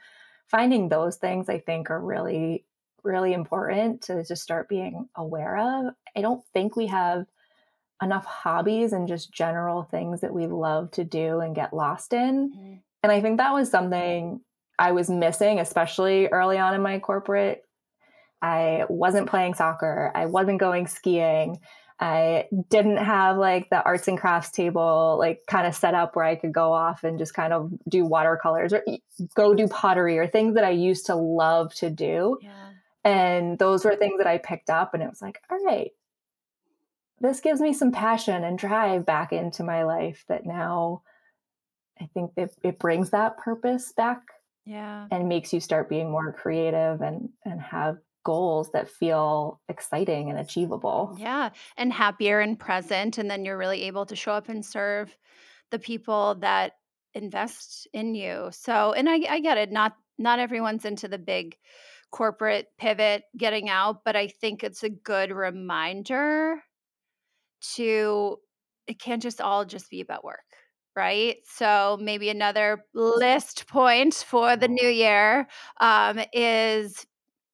Finding 0.47 0.87
those 0.87 1.17
things 1.17 1.49
i 1.49 1.59
think 1.59 1.89
are 1.89 1.99
really 1.99 2.63
really 3.03 3.33
important 3.33 4.01
to 4.03 4.23
just 4.23 4.43
start 4.43 4.69
being 4.69 5.07
aware 5.15 5.57
of. 5.57 5.93
I 6.15 6.21
don't 6.21 6.43
think 6.53 6.75
we 6.75 6.87
have 6.87 7.25
enough 8.01 8.25
hobbies 8.25 8.93
and 8.93 9.07
just 9.07 9.33
general 9.33 9.83
things 9.83 10.21
that 10.21 10.33
we 10.33 10.47
love 10.47 10.91
to 10.91 11.03
do 11.03 11.39
and 11.39 11.55
get 11.55 11.73
lost 11.73 12.13
in. 12.13 12.51
Mm-hmm. 12.51 12.73
And 13.03 13.11
I 13.11 13.21
think 13.21 13.37
that 13.37 13.53
was 13.53 13.69
something 13.69 14.41
I 14.77 14.91
was 14.91 15.09
missing, 15.09 15.59
especially 15.59 16.27
early 16.27 16.57
on 16.57 16.73
in 16.73 16.81
my 16.81 16.99
corporate. 16.99 17.63
I 18.41 18.85
wasn't 18.89 19.29
playing 19.29 19.55
soccer, 19.55 20.11
I 20.13 20.27
wasn't 20.27 20.59
going 20.59 20.87
skiing. 20.87 21.59
I 21.99 22.45
didn't 22.69 22.97
have 22.97 23.37
like 23.37 23.71
the 23.71 23.81
arts 23.81 24.07
and 24.07 24.19
crafts 24.19 24.51
table 24.51 25.15
like 25.17 25.39
kind 25.47 25.65
of 25.65 25.73
set 25.73 25.95
up 25.95 26.15
where 26.15 26.25
I 26.25 26.35
could 26.35 26.53
go 26.53 26.71
off 26.71 27.03
and 27.03 27.17
just 27.17 27.33
kind 27.33 27.53
of 27.53 27.71
do 27.89 28.05
watercolors 28.05 28.71
or 28.71 28.83
go 29.35 29.55
do 29.55 29.67
pottery 29.67 30.19
or 30.19 30.27
things 30.27 30.53
that 30.53 30.63
I 30.63 30.69
used 30.69 31.07
to 31.07 31.15
love 31.15 31.73
to 31.75 31.89
do. 31.89 32.37
Yeah. 32.39 32.66
And 33.07 33.57
those 33.57 33.85
were 33.85 33.95
things 33.95 34.17
that 34.17 34.27
I 34.27 34.37
picked 34.37 34.69
up, 34.69 34.93
and 34.93 35.01
it 35.01 35.09
was 35.09 35.21
like, 35.21 35.39
all 35.49 35.63
right, 35.63 35.91
this 37.21 37.39
gives 37.39 37.61
me 37.61 37.73
some 37.73 37.91
passion 37.91 38.43
and 38.43 38.57
drive 38.57 39.05
back 39.05 39.31
into 39.31 39.63
my 39.63 39.83
life 39.83 40.25
that 40.27 40.45
now 40.45 41.03
I 42.01 42.09
think 42.13 42.31
it, 42.35 42.53
it 42.63 42.79
brings 42.79 43.11
that 43.11 43.37
purpose 43.37 43.93
back. 43.93 44.21
Yeah. 44.65 45.07
And 45.09 45.29
makes 45.29 45.53
you 45.53 45.61
start 45.61 45.87
being 45.87 46.11
more 46.11 46.33
creative 46.33 47.01
and 47.01 47.29
and 47.45 47.61
have 47.61 47.99
goals 48.25 48.69
that 48.73 48.89
feel 48.89 49.61
exciting 49.69 50.29
and 50.29 50.37
achievable. 50.37 51.15
Yeah. 51.17 51.51
And 51.77 51.93
happier 51.93 52.41
and 52.41 52.59
present. 52.59 53.17
And 53.17 53.31
then 53.31 53.45
you're 53.45 53.57
really 53.57 53.83
able 53.83 54.05
to 54.05 54.17
show 54.17 54.33
up 54.33 54.49
and 54.49 54.65
serve 54.65 55.15
the 55.71 55.79
people 55.79 56.35
that 56.41 56.73
invest 57.13 57.87
in 57.93 58.13
you. 58.13 58.49
So 58.51 58.91
and 58.91 59.09
I, 59.09 59.21
I 59.29 59.39
get 59.39 59.57
it. 59.57 59.71
Not 59.71 59.95
not 60.17 60.39
everyone's 60.39 60.83
into 60.83 61.07
the 61.07 61.17
big 61.17 61.55
corporate 62.11 62.67
pivot 62.77 63.23
getting 63.35 63.69
out, 63.69 64.03
but 64.03 64.15
I 64.15 64.27
think 64.27 64.63
it's 64.63 64.83
a 64.83 64.89
good 64.89 65.31
reminder 65.31 66.63
to 67.75 68.37
it 68.87 68.99
can't 68.99 69.21
just 69.21 69.41
all 69.41 69.65
just 69.65 69.89
be 69.89 70.01
about 70.01 70.23
work, 70.23 70.39
right? 70.95 71.37
So 71.45 71.97
maybe 72.01 72.29
another 72.29 72.85
list 72.93 73.67
point 73.67 74.13
for 74.27 74.55
the 74.55 74.67
new 74.67 74.87
year 74.87 75.47
um, 75.79 76.19
is 76.33 77.05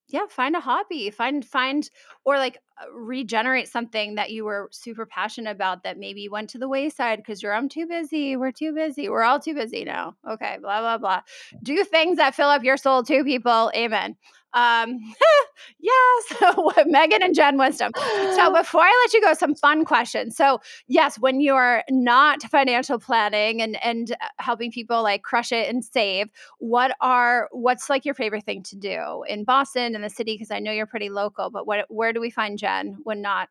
yeah, 0.10 0.28
find 0.30 0.56
a 0.56 0.60
hobby, 0.60 1.10
find 1.10 1.44
find 1.44 1.90
or 2.24 2.38
like 2.38 2.60
uh, 2.80 2.92
regenerate 2.94 3.68
something 3.68 4.14
that 4.16 4.30
you 4.32 4.46
were 4.46 4.70
super 4.72 5.08
passionate 5.08 5.50
about 5.50 5.84
that 5.84 5.98
maybe 5.98 6.30
went 6.30 6.52
to 6.52 6.60
the 6.60 6.70
wayside 6.70 7.18
because 7.18 7.42
you're 7.42 7.54
I'm 7.54 7.68
too 7.68 7.88
busy, 7.88 8.36
we're 8.36 8.52
too 8.52 8.74
busy, 8.74 9.10
we're 9.10 9.24
all 9.24 9.40
too 9.40 9.56
busy 9.56 9.84
now. 9.84 10.16
Okay, 10.30 10.60
blah 10.62 10.82
blah 10.82 11.00
blah. 11.00 11.22
Do 11.64 11.84
things 11.84 12.18
that 12.18 12.36
fill 12.36 12.50
up 12.50 12.64
your 12.64 12.78
soul 12.78 13.02
too, 13.02 13.24
people. 13.24 13.72
Amen. 13.76 14.16
Um, 14.54 15.00
yes, 15.80 16.34
Megan 16.86 17.24
and 17.24 17.36
Jen 17.36 17.58
Wisdom. 17.58 17.92
So 17.96 18.54
before 18.56 18.82
I 18.82 19.04
let 19.04 19.14
you 19.14 19.22
go, 19.22 19.34
some 19.34 19.56
fun 19.56 19.86
questions. 19.86 20.36
So 20.36 20.60
yes, 20.88 21.18
when 21.20 21.42
you're 21.42 21.84
not 21.90 22.44
financial 22.44 23.00
planning 23.00 23.62
and 23.62 23.84
and 23.84 24.12
uh, 24.12 24.28
helping 24.40 24.72
people 24.72 25.04
like 25.04 25.24
crush 25.24 25.52
it 25.52 25.70
and 25.70 25.84
save, 25.84 26.28
what 26.60 26.96
are 27.02 27.50
what's 27.52 27.90
like 27.90 28.06
your 28.06 28.16
favorite 28.16 28.46
thing 28.46 28.64
to 28.64 28.76
do 28.76 29.24
in 29.28 29.44
Boston 29.44 29.96
in 29.96 30.02
the 30.02 30.10
city? 30.10 30.36
Because 30.36 30.52
I 30.52 30.60
know 30.60 30.72
you're 30.72 30.86
pretty 30.86 31.10
local, 31.10 31.50
but 31.50 31.66
what 31.68 31.86
where 31.90 32.14
do 32.14 32.22
we 32.22 32.30
find 32.30 32.58
Jen 32.58 32.98
when 33.04 33.22
not 33.22 33.50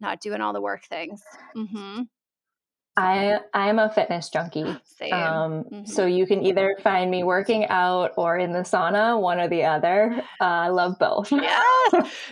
not 0.00 0.20
doing 0.20 0.40
all 0.40 0.52
the 0.52 0.60
work 0.60 0.84
things? 0.84 1.22
Mm-hmm. 1.56 2.02
I 2.96 3.38
I'm 3.54 3.78
a 3.78 3.90
fitness 3.90 4.28
junkie. 4.28 4.64
Um, 4.64 4.78
mm-hmm. 5.02 5.84
So 5.86 6.04
you 6.04 6.26
can 6.26 6.44
either 6.44 6.76
find 6.82 7.10
me 7.10 7.24
working 7.24 7.66
out 7.68 8.12
or 8.18 8.36
in 8.36 8.52
the 8.52 8.60
sauna, 8.60 9.18
one 9.18 9.40
or 9.40 9.48
the 9.48 9.64
other. 9.64 10.22
Uh, 10.40 10.44
I 10.44 10.68
love 10.68 10.98
both. 10.98 11.32
yeah, 11.32 11.62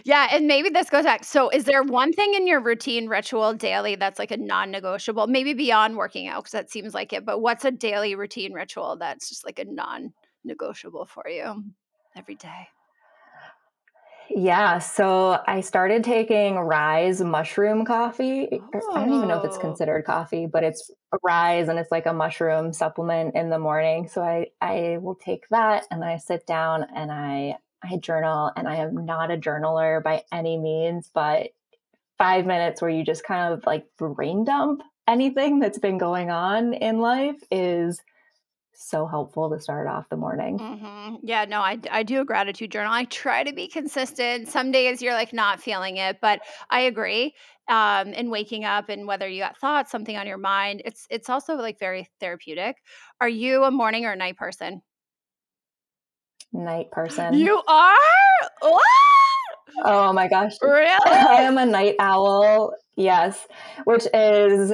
yeah, 0.04 0.28
and 0.32 0.46
maybe 0.46 0.68
this 0.68 0.90
goes 0.90 1.04
back. 1.04 1.24
So, 1.24 1.48
is 1.48 1.64
there 1.64 1.82
one 1.82 2.12
thing 2.12 2.34
in 2.34 2.46
your 2.46 2.60
routine 2.60 3.08
ritual 3.08 3.54
daily 3.54 3.94
that's 3.96 4.18
like 4.18 4.30
a 4.30 4.36
non-negotiable? 4.36 5.28
Maybe 5.28 5.54
beyond 5.54 5.96
working 5.96 6.28
out, 6.28 6.42
because 6.44 6.52
that 6.52 6.70
seems 6.70 6.92
like 6.92 7.14
it. 7.14 7.24
But 7.24 7.40
what's 7.40 7.64
a 7.64 7.70
daily 7.70 8.14
routine 8.14 8.52
ritual 8.52 8.96
that's 8.98 9.30
just 9.30 9.46
like 9.46 9.58
a 9.58 9.64
non-negotiable 9.64 11.06
for 11.06 11.26
you 11.26 11.64
every 12.14 12.34
day? 12.34 12.68
Yeah, 14.32 14.78
so 14.78 15.42
I 15.48 15.60
started 15.60 16.04
taking 16.04 16.54
Ryze 16.54 17.24
mushroom 17.26 17.84
coffee. 17.84 18.48
Oh. 18.52 18.92
I 18.94 19.04
don't 19.04 19.14
even 19.14 19.28
know 19.28 19.38
if 19.38 19.44
it's 19.44 19.56
oh. 19.56 19.60
considered 19.60 20.04
coffee, 20.04 20.46
but 20.46 20.62
it's 20.62 20.90
Ryze 21.24 21.68
and 21.68 21.78
it's 21.78 21.90
like 21.90 22.06
a 22.06 22.12
mushroom 22.12 22.72
supplement 22.72 23.34
in 23.34 23.50
the 23.50 23.58
morning. 23.58 24.08
So 24.08 24.22
I 24.22 24.46
I 24.60 24.98
will 25.00 25.16
take 25.16 25.48
that 25.50 25.86
and 25.90 26.04
I 26.04 26.18
sit 26.18 26.46
down 26.46 26.86
and 26.94 27.10
I 27.10 27.56
I 27.82 27.96
journal 27.96 28.52
and 28.56 28.68
I 28.68 28.76
am 28.76 29.04
not 29.04 29.32
a 29.32 29.36
journaler 29.36 30.02
by 30.02 30.22
any 30.32 30.58
means, 30.58 31.10
but 31.12 31.48
5 32.18 32.46
minutes 32.46 32.80
where 32.80 32.90
you 32.90 33.02
just 33.02 33.24
kind 33.24 33.52
of 33.52 33.64
like 33.66 33.86
brain 33.98 34.44
dump 34.44 34.82
anything 35.08 35.58
that's 35.58 35.78
been 35.78 35.98
going 35.98 36.30
on 36.30 36.74
in 36.74 37.00
life 37.00 37.42
is 37.50 38.00
so 38.82 39.06
helpful 39.06 39.50
to 39.50 39.60
start 39.60 39.86
off 39.86 40.08
the 40.08 40.16
morning. 40.16 40.58
Mm-hmm. 40.58 41.16
Yeah, 41.22 41.44
no, 41.44 41.60
I, 41.60 41.78
I 41.90 42.02
do 42.02 42.20
a 42.20 42.24
gratitude 42.24 42.72
journal. 42.72 42.92
I 42.92 43.04
try 43.04 43.44
to 43.44 43.52
be 43.52 43.68
consistent. 43.68 44.48
Some 44.48 44.72
days 44.72 45.02
you're 45.02 45.14
like 45.14 45.32
not 45.32 45.60
feeling 45.62 45.98
it, 45.98 46.18
but 46.20 46.40
I 46.70 46.80
agree. 46.80 47.34
um, 47.68 48.12
and 48.16 48.30
waking 48.30 48.64
up 48.64 48.88
and 48.88 49.06
whether 49.06 49.28
you 49.28 49.40
got 49.40 49.56
thoughts, 49.56 49.92
something 49.92 50.16
on 50.16 50.26
your 50.26 50.38
mind. 50.38 50.82
It's 50.84 51.06
it's 51.08 51.30
also 51.30 51.54
like 51.54 51.78
very 51.78 52.08
therapeutic. 52.18 52.76
Are 53.20 53.28
you 53.28 53.62
a 53.64 53.70
morning 53.70 54.04
or 54.04 54.12
a 54.12 54.16
night 54.16 54.36
person? 54.36 54.82
Night 56.52 56.90
person. 56.90 57.34
You 57.34 57.62
are? 57.68 57.94
What? 58.60 58.82
Oh 59.84 60.12
my 60.12 60.26
gosh. 60.26 60.54
Really? 60.60 60.90
I 61.06 61.42
am 61.42 61.58
a 61.58 61.66
night 61.66 61.94
owl. 62.00 62.74
Yes, 62.96 63.46
which 63.84 64.06
is 64.12 64.72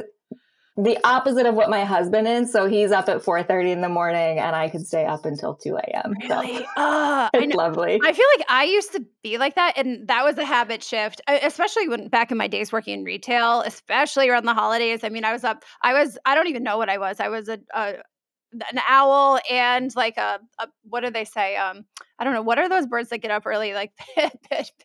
the 0.76 0.98
opposite 1.04 1.46
of 1.46 1.54
what 1.54 1.70
my 1.70 1.84
husband 1.84 2.28
is. 2.28 2.52
So 2.52 2.66
he's 2.66 2.92
up 2.92 3.08
at 3.08 3.22
4:30 3.22 3.72
in 3.72 3.80
the 3.80 3.88
morning, 3.88 4.38
and 4.38 4.54
I 4.54 4.68
could 4.68 4.86
stay 4.86 5.06
up 5.06 5.24
until 5.24 5.54
2 5.54 5.76
a.m. 5.76 6.14
Really? 6.20 6.56
So 6.58 6.64
Uh, 6.76 7.30
it's 7.34 7.54
know. 7.54 7.56
lovely. 7.56 7.98
I 8.02 8.12
feel 8.12 8.26
like 8.36 8.46
I 8.48 8.64
used 8.64 8.92
to 8.92 9.04
be 9.22 9.38
like 9.38 9.54
that, 9.54 9.74
and 9.76 10.06
that 10.08 10.24
was 10.24 10.36
a 10.38 10.44
habit 10.44 10.82
shift, 10.82 11.20
especially 11.28 11.88
when 11.88 12.08
back 12.08 12.30
in 12.30 12.36
my 12.36 12.46
days 12.48 12.72
working 12.72 12.98
in 12.98 13.04
retail, 13.04 13.62
especially 13.62 14.28
around 14.28 14.44
the 14.44 14.54
holidays. 14.54 15.02
I 15.02 15.08
mean, 15.08 15.24
I 15.24 15.32
was 15.32 15.44
up. 15.44 15.64
I 15.82 15.94
was. 15.94 16.18
I 16.26 16.34
don't 16.34 16.48
even 16.48 16.62
know 16.62 16.76
what 16.76 16.90
I 16.90 16.98
was. 16.98 17.20
I 17.20 17.28
was 17.28 17.48
a, 17.48 17.58
a 17.74 17.94
an 18.72 18.80
owl 18.88 19.38
and 19.50 19.94
like 19.96 20.16
a, 20.16 20.40
a 20.58 20.68
what 20.88 21.00
do 21.00 21.10
they 21.10 21.24
say? 21.24 21.56
Um, 21.56 21.84
I 22.18 22.24
don't 22.24 22.32
know. 22.32 22.42
What 22.42 22.58
are 22.58 22.68
those 22.68 22.86
birds 22.86 23.10
that 23.10 23.18
get 23.18 23.30
up 23.30 23.46
early? 23.46 23.74
Like 23.74 23.92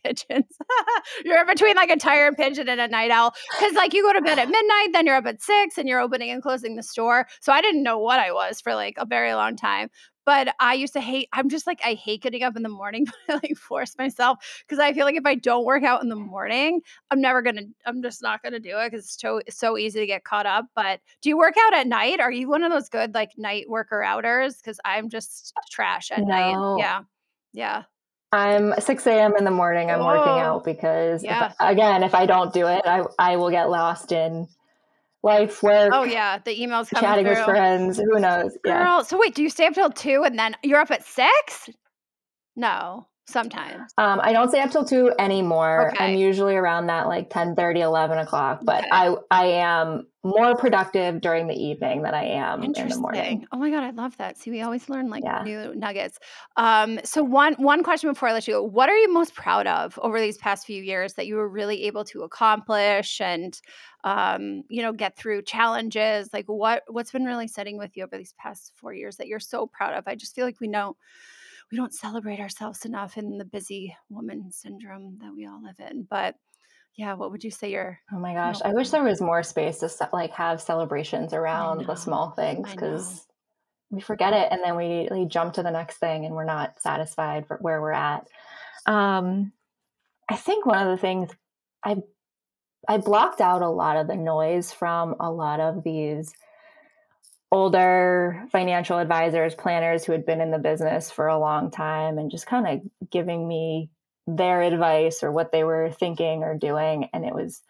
pigeons. 0.03 0.57
you're 1.26 1.39
in 1.39 1.47
between 1.47 1.76
like 1.76 1.89
a 1.89 1.97
tired 1.97 2.36
pigeon 2.36 2.67
and 2.67 2.82
a 2.82 2.88
night 2.88 3.11
owl 3.11 3.34
because 3.57 3.74
like 3.74 3.93
you 3.93 4.03
go 4.03 4.13
to 4.13 4.22
bed 4.22 4.39
at 4.39 4.49
midnight, 4.49 4.89
then 4.93 5.05
you're 5.05 5.15
up 5.15 5.26
at 5.26 5.41
six, 5.41 5.78
and 5.78 5.88
you're 5.88 6.01
opening 6.01 6.30
and 6.30 6.41
closing 6.41 6.76
the 6.76 6.84
store. 6.84 7.28
So 7.39 7.53
I 7.53 7.61
didn't 7.61 7.84
know 7.84 7.99
what 7.99 8.19
I 8.19 8.32
was 8.32 8.59
for 8.59 8.76
like 8.76 8.95
a 8.97 9.05
very 9.05 9.34
long 9.34 9.55
time. 9.55 9.89
But 10.26 10.55
I 10.59 10.76
used 10.76 10.93
to 10.93 11.01
hate, 11.01 11.30
I'm 11.34 11.49
just 11.49 11.65
like, 11.65 11.80
I 11.84 11.93
hate 11.93 12.22
getting 12.22 12.43
up 12.43 12.55
in 12.55 12.63
the 12.63 12.69
morning, 12.69 13.05
but 13.28 13.36
I 13.36 13.39
like 13.47 13.57
force 13.57 13.95
myself 13.97 14.38
because 14.67 14.80
I 14.80 14.93
feel 14.93 15.05
like 15.05 15.15
if 15.15 15.26
I 15.26 15.36
don't 15.36 15.65
work 15.65 15.84
out 15.84 16.03
in 16.03 16.09
the 16.09 16.15
morning, 16.15 16.82
I'm 17.09 17.22
never 17.22 17.41
going 17.41 17.55
to, 17.57 17.65
I'm 17.86 18.01
just 18.03 18.22
not 18.22 18.41
going 18.43 18.53
to 18.53 18.59
do 18.59 18.78
it 18.78 18.91
because 18.91 19.05
it's 19.05 19.19
so, 19.19 19.41
so 19.49 19.78
easy 19.78 19.99
to 19.99 20.05
get 20.05 20.24
caught 20.24 20.45
up. 20.45 20.65
But 20.76 20.99
do 21.22 21.30
you 21.30 21.38
work 21.38 21.55
out 21.59 21.74
at 21.74 21.88
night? 21.88 22.19
Are 22.19 22.32
you 22.32 22.47
one 22.47 22.63
of 22.63 22.72
those 22.72 22.89
good 22.89 23.13
like 23.13 23.32
night 23.38 23.65
worker 23.67 24.03
outers? 24.03 24.57
Because 24.57 24.80
I'm 24.86 25.09
just 25.09 25.53
trash 25.72 26.11
at 26.11 26.24
night. 26.24 26.78
Yeah. 26.78 27.01
Yeah. 27.53 27.84
I'm 28.34 28.74
6 28.80 29.07
a.m. 29.07 29.36
in 29.38 29.43
the 29.43 29.51
morning. 29.51 29.91
I'm 29.91 30.05
working 30.05 30.32
Oh, 30.32 30.39
out 30.39 30.63
because, 30.63 31.22
if- 31.24 31.53
again, 31.59 32.01
if 32.03 32.15
I 32.15 32.26
don't 32.26 32.53
do 32.53 32.65
it, 32.67 32.82
I 32.86 33.03
I 33.19 33.36
will 33.36 33.49
get 33.49 33.69
lost 33.69 34.13
in 34.13 34.47
life, 35.24 35.61
work, 35.63 35.91
Oh, 35.93 36.03
yeah. 36.03 36.39
The 36.43 36.51
emails 36.57 36.89
coming 36.89 37.01
chatting 37.09 37.26
through. 37.26 37.36
with 37.36 37.45
friends. 37.45 37.97
Who 37.99 38.19
knows? 38.19 38.57
Yeah. 38.65 39.01
So 39.03 39.17
wait, 39.19 39.36
do 39.36 39.43
you 39.43 39.49
stay 39.49 39.65
up 39.67 39.74
till 39.74 39.91
two 39.91 40.24
and 40.24 40.38
then 40.38 40.55
you're 40.63 40.80
up 40.80 40.91
at 40.91 41.05
six? 41.05 41.69
No, 42.55 43.07
sometimes. 43.32 43.95
Um, 43.97 44.19
I 44.21 44.32
don't 44.34 44.49
stay 44.49 44.61
up 44.61 44.71
till 44.71 44.86
two 44.86 45.11
anymore. 45.19 45.93
Okay. 45.93 45.97
I'm 45.99 46.15
usually 46.15 46.55
around 46.55 46.88
that 46.88 47.07
like 47.07 47.29
10 47.29 47.55
30, 47.55 47.82
11 47.82 48.17
o'clock, 48.17 48.63
but 48.65 48.86
Okay. 48.86 48.91
I 48.91 49.15
I 49.29 49.45
am 49.47 50.07
more 50.23 50.55
productive 50.55 51.21
during 51.21 51.47
the 51.47 51.55
evening 51.55 52.03
than 52.03 52.13
I 52.13 52.23
am 52.25 52.71
in 52.75 52.89
the 52.89 52.95
morning. 52.95 53.45
Oh 53.51 53.57
my 53.57 53.71
god, 53.71 53.84
I 53.84 53.89
love 53.89 54.17
that. 54.17 54.38
See, 54.38 54.51
we 54.51 54.61
always 54.61 54.88
learn 54.88 55.09
like 55.09 55.23
Yeah. 55.23 55.39
new 55.39 55.73
nuggets. 55.73 56.19
Um, 56.57 56.99
so 57.03 57.23
one 57.23 57.53
one 57.55 57.82
question 57.82 58.09
before 58.11 58.29
I 58.29 58.34
let 58.34 58.47
you 58.47 58.53
go: 58.55 58.63
What 58.63 58.88
are 58.89 58.95
you 58.95 59.11
most 59.11 59.34
proud 59.34 59.65
of 59.65 59.97
over 60.01 60.19
these 60.19 60.38
past 60.38 60.67
few 60.67 60.84
years 60.84 61.13
that 61.13 61.25
you 61.25 61.36
were 61.38 61.49
really 61.49 61.84
able 61.86 62.03
to 62.05 62.21
accomplish 62.21 63.19
and, 63.19 63.59
um, 64.03 64.63
you 64.69 64.82
know, 64.84 64.93
get 64.93 65.15
through 65.17 65.41
challenges? 65.43 66.29
Like 66.34 66.45
what 66.45 66.84
what's 66.88 67.11
been 67.11 67.25
really 67.25 67.47
sitting 67.47 67.77
with 67.77 67.97
you 67.97 68.03
over 68.03 68.17
these 68.17 68.34
past 68.34 68.73
four 68.75 68.93
years 68.93 69.17
that 69.17 69.27
you're 69.27 69.39
so 69.39 69.65
proud 69.65 69.93
of? 69.95 70.07
I 70.07 70.13
just 70.15 70.36
feel 70.36 70.45
like 70.45 70.59
we 70.59 70.67
know 70.67 70.97
we 71.72 71.78
don't 71.78 71.93
celebrate 71.93 72.39
ourselves 72.39 72.86
enough 72.86 73.17
in 73.17 73.38
the 73.38 73.45
busy 73.45 73.95
woman 74.09 74.51
syndrome 74.51 75.17
that 75.22 75.34
we 75.34 75.47
all 75.47 75.63
live 75.63 75.80
in. 75.80 76.05
But 76.09 76.36
yeah, 76.97 77.13
what 77.13 77.32
would 77.32 77.43
you 77.43 77.51
say 77.51 77.72
your 77.72 77.99
Oh 78.13 78.19
my 78.19 78.34
gosh. 78.34 78.57
I 78.63 78.74
wish 78.74 78.89
there 78.89 79.03
was 79.03 79.22
more 79.22 79.43
space 79.43 79.80
to 79.80 80.09
like 80.11 80.32
have 80.34 80.61
celebrations 80.61 81.34
around 81.34 81.86
the 81.86 81.95
small 81.95 82.32
things 82.32 82.69
because 82.69 83.26
we 83.89 84.01
forget 84.01 84.34
it 84.34 84.49
and 84.51 84.61
then 84.63 84.76
we, 84.76 85.07
we 85.09 85.26
jump 85.26 85.53
to 85.53 85.63
the 85.63 85.72
next 85.72 85.97
thing 85.97 86.26
and 86.26 86.36
we're 86.36 86.43
not 86.43 86.82
satisfied 86.82 87.47
for 87.47 87.57
where 87.61 87.82
we're 87.82 87.91
at. 87.91 88.28
Um, 88.86 89.53
I 90.30 90.36
think 90.36 90.65
one 90.65 90.86
of 90.86 90.89
the 90.89 91.01
things 91.01 91.30
I 91.84 91.97
I 92.88 92.97
blocked 92.97 93.41
out 93.41 93.61
a 93.61 93.69
lot 93.69 93.97
of 93.97 94.07
the 94.07 94.15
noise 94.15 94.72
from 94.72 95.15
a 95.19 95.32
lot 95.32 95.59
of 95.59 95.84
these 95.84 96.34
older 97.51 98.45
financial 98.51 98.97
advisors, 98.97 99.55
planners 99.55 100.05
who 100.05 100.13
had 100.13 100.25
been 100.25 100.41
in 100.41 100.51
the 100.51 100.57
business 100.57 101.11
for 101.11 101.27
a 101.27 101.39
long 101.39 101.69
time 101.69 102.17
and 102.17 102.31
just 102.31 102.47
kind 102.47 102.67
of 102.67 103.09
giving 103.11 103.47
me 103.47 103.89
their 104.27 104.61
advice 104.61 105.23
or 105.23 105.31
what 105.31 105.51
they 105.51 105.63
were 105.63 105.91
thinking 105.91 106.43
or 106.43 106.55
doing 106.55 107.09
and 107.13 107.25
it 107.25 107.33
was 107.33 107.61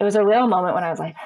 it 0.00 0.04
was 0.04 0.14
a 0.14 0.24
real 0.24 0.46
moment 0.46 0.74
when 0.74 0.84
I 0.84 0.90
was 0.90 0.98
like 0.98 1.16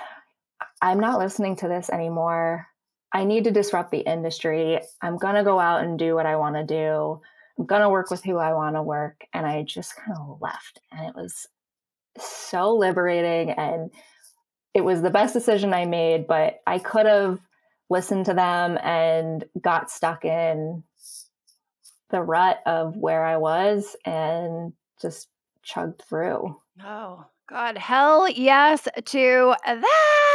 I'm 0.81 1.01
not 1.01 1.19
listening 1.19 1.57
to 1.57 1.69
this 1.69 1.89
anymore. 1.89 2.67
I 3.13 3.25
need 3.25 3.45
to 3.45 3.51
disrupt 3.51 3.91
the 3.91 4.01
industry. 4.01 4.81
I'm 5.01 5.17
going 5.17 5.37
to 5.37 5.45
go 5.45 5.59
out 5.59 5.85
and 5.85 5.99
do 5.99 6.15
what 6.15 6.27
I 6.27 6.37
want 6.37 6.57
to 6.57 6.65
do. 6.65 7.21
I'm 7.59 7.67
going 7.67 7.81
to 7.81 7.89
work 7.89 8.11
with 8.11 8.23
who 8.23 8.37
I 8.37 8.53
want 8.53 8.77
to 8.77 8.83
work 8.83 9.25
and 9.33 9.47
I 9.47 9.63
just 9.63 9.97
kind 9.97 10.19
of 10.19 10.41
left 10.41 10.81
and 10.93 11.07
it 11.09 11.15
was 11.15 11.47
so 12.19 12.75
liberating 12.75 13.51
and 13.51 13.91
it 14.77 14.85
was 14.85 15.01
the 15.01 15.09
best 15.09 15.33
decision 15.33 15.73
I 15.73 15.87
made, 15.87 16.27
but 16.27 16.61
I 16.67 16.79
could 16.79 17.07
have 17.07 17.41
listened 17.89 18.27
to 18.27 18.35
them 18.35 18.77
and 18.83 19.43
got 19.59 19.91
stuck 19.91 20.27
in 20.27 20.83
the 22.11 22.21
rut 22.21 22.61
of 22.67 22.95
where 22.95 23.25
I 23.25 23.39
was 23.39 23.97
and 24.05 24.75
just 25.01 25.29
chugged 25.63 26.03
through. 26.03 26.61
Oh 26.85 27.25
God, 27.49 27.79
hell 27.79 28.29
yes 28.29 28.87
to 29.03 29.55
that. 29.65 30.26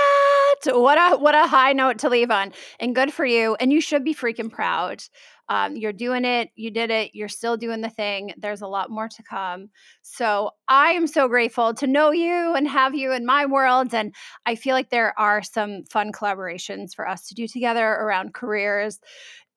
What 0.66 0.98
a 0.98 1.18
what 1.18 1.36
a 1.36 1.48
high 1.48 1.74
note 1.74 2.00
to 2.00 2.10
leave 2.10 2.32
on. 2.32 2.54
And 2.80 2.96
good 2.96 3.14
for 3.14 3.26
you. 3.26 3.56
And 3.60 3.72
you 3.72 3.82
should 3.82 4.04
be 4.04 4.14
freaking 4.14 4.52
proud. 4.52 5.04
Um, 5.50 5.76
you're 5.76 5.92
doing 5.92 6.24
it. 6.24 6.50
You 6.56 6.72
did 6.72 6.92
it. 6.92 7.12
You're 7.14 7.28
still 7.28 7.58
doing 7.58 7.82
the 7.82 7.90
thing. 7.90 8.34
There's 8.38 8.62
a 8.62 8.68
lot 8.68 8.90
more 8.90 9.10
to 9.10 9.24
come. 9.24 9.70
So 10.02 10.52
I 10.70 10.92
am 10.92 11.08
so 11.08 11.28
grateful 11.28 11.74
to 11.74 11.88
know 11.88 12.12
you 12.12 12.54
and 12.56 12.66
have 12.68 12.96
you 12.96 13.12
in 13.12 13.26
my 13.26 13.46
world. 13.46 13.94
And 13.94 14.16
I 14.46 14.56
feel 14.56 14.76
like 14.76 14.92
there 14.92 15.14
are 15.20 15.44
some 15.44 15.84
fun 15.90 16.14
collaborations 16.14 16.96
for 16.96 17.06
us 17.06 17.28
to 17.28 17.34
do 17.36 17.48
together 17.50 17.86
around 17.86 18.34
careers 18.34 19.00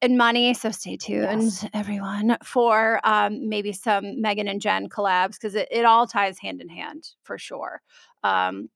and 0.02 0.18
money. 0.18 0.52
So 0.54 0.72
stay 0.72 0.96
tuned, 0.96 1.42
Yes. 1.42 1.66
everyone, 1.72 2.38
for 2.42 3.00
um, 3.04 3.48
maybe 3.48 3.72
some 3.72 4.20
Megan 4.20 4.48
and 4.48 4.60
Jen 4.60 4.88
collabs 4.88 5.34
because 5.34 5.54
it, 5.54 5.68
it 5.70 5.84
all 5.84 6.08
ties 6.08 6.40
hand 6.40 6.60
in 6.60 6.68
hand 6.68 7.10
for 7.22 7.38
sure. 7.38 7.82
Um, 8.24 8.68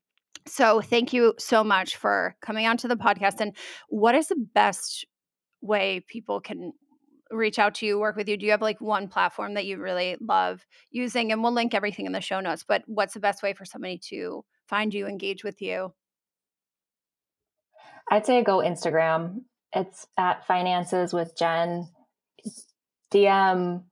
so 0.48 0.80
thank 0.80 1.12
you 1.12 1.34
so 1.38 1.62
much 1.62 1.96
for 1.96 2.36
coming 2.40 2.66
onto 2.66 2.88
the 2.88 2.96
podcast. 2.96 3.40
And 3.40 3.56
what 3.88 4.14
is 4.14 4.28
the 4.28 4.48
best 4.54 5.06
way 5.60 6.04
people 6.08 6.40
can 6.40 6.72
reach 7.30 7.58
out 7.58 7.74
to 7.76 7.86
you, 7.86 7.98
work 7.98 8.16
with 8.16 8.28
you? 8.28 8.36
Do 8.36 8.46
you 8.46 8.52
have 8.52 8.62
like 8.62 8.80
one 8.80 9.08
platform 9.08 9.54
that 9.54 9.66
you 9.66 9.78
really 9.78 10.16
love 10.20 10.64
using? 10.90 11.32
And 11.32 11.42
we'll 11.42 11.52
link 11.52 11.74
everything 11.74 12.06
in 12.06 12.12
the 12.12 12.20
show 12.20 12.40
notes. 12.40 12.64
But 12.66 12.82
what's 12.86 13.14
the 13.14 13.20
best 13.20 13.42
way 13.42 13.52
for 13.52 13.64
somebody 13.64 13.98
to 14.08 14.44
find 14.66 14.92
you, 14.92 15.06
engage 15.06 15.44
with 15.44 15.60
you? 15.60 15.92
I'd 18.10 18.26
say 18.26 18.42
go 18.42 18.58
Instagram. 18.58 19.42
It's 19.74 20.06
at 20.16 20.46
finances 20.46 21.12
with 21.12 21.36
Jen. 21.36 21.88
DM, 23.12 23.84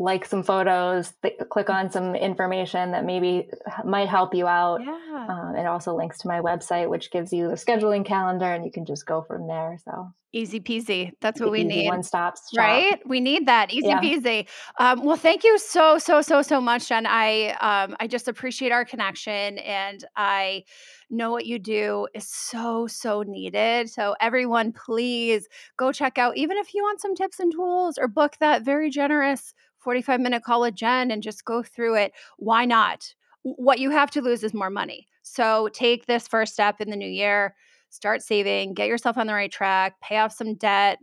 like 0.00 0.24
some 0.24 0.42
photos, 0.42 1.12
th- 1.22 1.38
click 1.50 1.68
on 1.68 1.90
some 1.90 2.14
information 2.14 2.92
that 2.92 3.04
maybe 3.04 3.48
might 3.84 4.08
help 4.08 4.34
you 4.34 4.46
out. 4.46 4.80
Yeah. 4.80 5.26
Um, 5.28 5.54
it 5.54 5.66
also 5.66 5.94
links 5.94 6.18
to 6.20 6.28
my 6.28 6.40
website, 6.40 6.88
which 6.88 7.10
gives 7.10 7.32
you 7.32 7.48
the 7.48 7.54
scheduling 7.54 8.04
calendar, 8.04 8.46
and 8.46 8.64
you 8.64 8.72
can 8.72 8.86
just 8.86 9.04
go 9.04 9.20
from 9.20 9.46
there. 9.46 9.76
So 9.84 10.12
Easy 10.32 10.60
peasy. 10.60 11.10
That's 11.20 11.40
what 11.40 11.50
we 11.50 11.64
need. 11.64 11.88
One 11.88 12.04
stop 12.04 12.36
shop. 12.36 12.56
Right? 12.56 13.00
We 13.04 13.18
need 13.18 13.46
that. 13.46 13.72
Easy 13.72 13.88
Yeah. 13.88 14.00
peasy. 14.00 14.46
Um, 14.78 15.02
well, 15.04 15.16
thank 15.16 15.42
you 15.42 15.58
so, 15.58 15.98
so, 15.98 16.22
so, 16.22 16.40
so 16.40 16.60
much, 16.60 16.88
Jen. 16.88 17.04
I 17.04 17.50
um, 17.60 17.96
I 17.98 18.06
just 18.06 18.28
appreciate 18.28 18.70
our 18.70 18.84
connection 18.84 19.58
and 19.58 20.04
I 20.14 20.62
know 21.10 21.32
what 21.32 21.46
you 21.46 21.58
do 21.58 22.06
is 22.14 22.28
so, 22.28 22.86
so 22.86 23.22
needed. 23.22 23.90
So 23.90 24.14
everyone, 24.20 24.72
please 24.72 25.48
go 25.76 25.90
check 25.90 26.16
out, 26.16 26.36
even 26.36 26.56
if 26.58 26.74
you 26.74 26.84
want 26.84 27.00
some 27.00 27.16
tips 27.16 27.40
and 27.40 27.52
tools 27.52 27.98
or 27.98 28.06
book 28.06 28.36
that 28.38 28.64
very 28.64 28.88
generous 28.88 29.52
45 29.80 30.20
minute 30.20 30.42
call 30.42 30.60
with 30.60 30.74
Jen 30.74 31.10
and 31.10 31.22
just 31.22 31.44
go 31.44 31.62
through 31.62 31.96
it. 31.96 32.12
Why 32.38 32.64
not? 32.64 33.14
What 33.42 33.78
you 33.78 33.90
have 33.90 34.10
to 34.12 34.22
lose 34.22 34.44
is 34.44 34.54
more 34.54 34.70
money. 34.70 35.06
So 35.22 35.68
take 35.72 36.06
this 36.06 36.28
first 36.28 36.52
step 36.52 36.80
in 36.80 36.90
the 36.90 36.96
new 36.96 37.08
year. 37.08 37.54
Start 37.88 38.22
saving, 38.22 38.74
get 38.74 38.88
yourself 38.88 39.18
on 39.18 39.26
the 39.26 39.34
right 39.34 39.50
track, 39.50 39.94
pay 40.00 40.18
off 40.18 40.32
some 40.32 40.54
debt, 40.54 40.98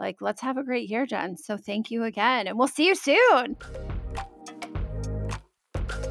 like 0.00 0.16
let's 0.20 0.40
have 0.40 0.56
a 0.56 0.64
great 0.64 0.88
year 0.88 1.06
jen 1.06 1.36
so 1.36 1.56
thank 1.56 1.90
you 1.90 2.02
again 2.02 2.48
and 2.48 2.58
we'll 2.58 2.66
see 2.66 2.86
you 2.86 2.94
soon 2.96 3.56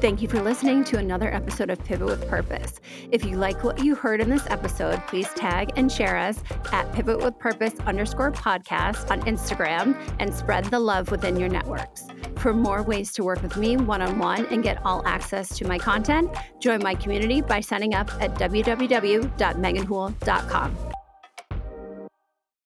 Thank 0.00 0.22
you 0.22 0.28
for 0.28 0.40
listening 0.40 0.82
to 0.84 0.96
another 0.96 1.30
episode 1.30 1.68
of 1.68 1.84
Pivot 1.84 2.06
with 2.06 2.26
Purpose. 2.26 2.80
If 3.12 3.22
you 3.22 3.36
like 3.36 3.62
what 3.62 3.84
you 3.84 3.94
heard 3.94 4.22
in 4.22 4.30
this 4.30 4.46
episode, 4.46 4.98
please 5.08 5.28
tag 5.36 5.72
and 5.76 5.92
share 5.92 6.16
us 6.16 6.42
at 6.72 6.90
Pivot 6.94 7.20
with 7.20 7.38
Purpose 7.38 7.74
underscore 7.80 8.32
podcast 8.32 9.10
on 9.10 9.20
Instagram 9.22 9.94
and 10.18 10.34
spread 10.34 10.64
the 10.64 10.78
love 10.78 11.10
within 11.10 11.36
your 11.36 11.50
networks. 11.50 12.06
For 12.36 12.54
more 12.54 12.82
ways 12.82 13.12
to 13.12 13.22
work 13.22 13.42
with 13.42 13.58
me 13.58 13.76
one 13.76 14.00
on 14.00 14.18
one 14.18 14.46
and 14.46 14.62
get 14.62 14.80
all 14.86 15.06
access 15.06 15.50
to 15.58 15.68
my 15.68 15.76
content, 15.76 16.30
join 16.60 16.82
my 16.82 16.94
community 16.94 17.42
by 17.42 17.60
signing 17.60 17.94
up 17.94 18.10
at 18.22 18.34
www.meganhool.com. 18.36 20.76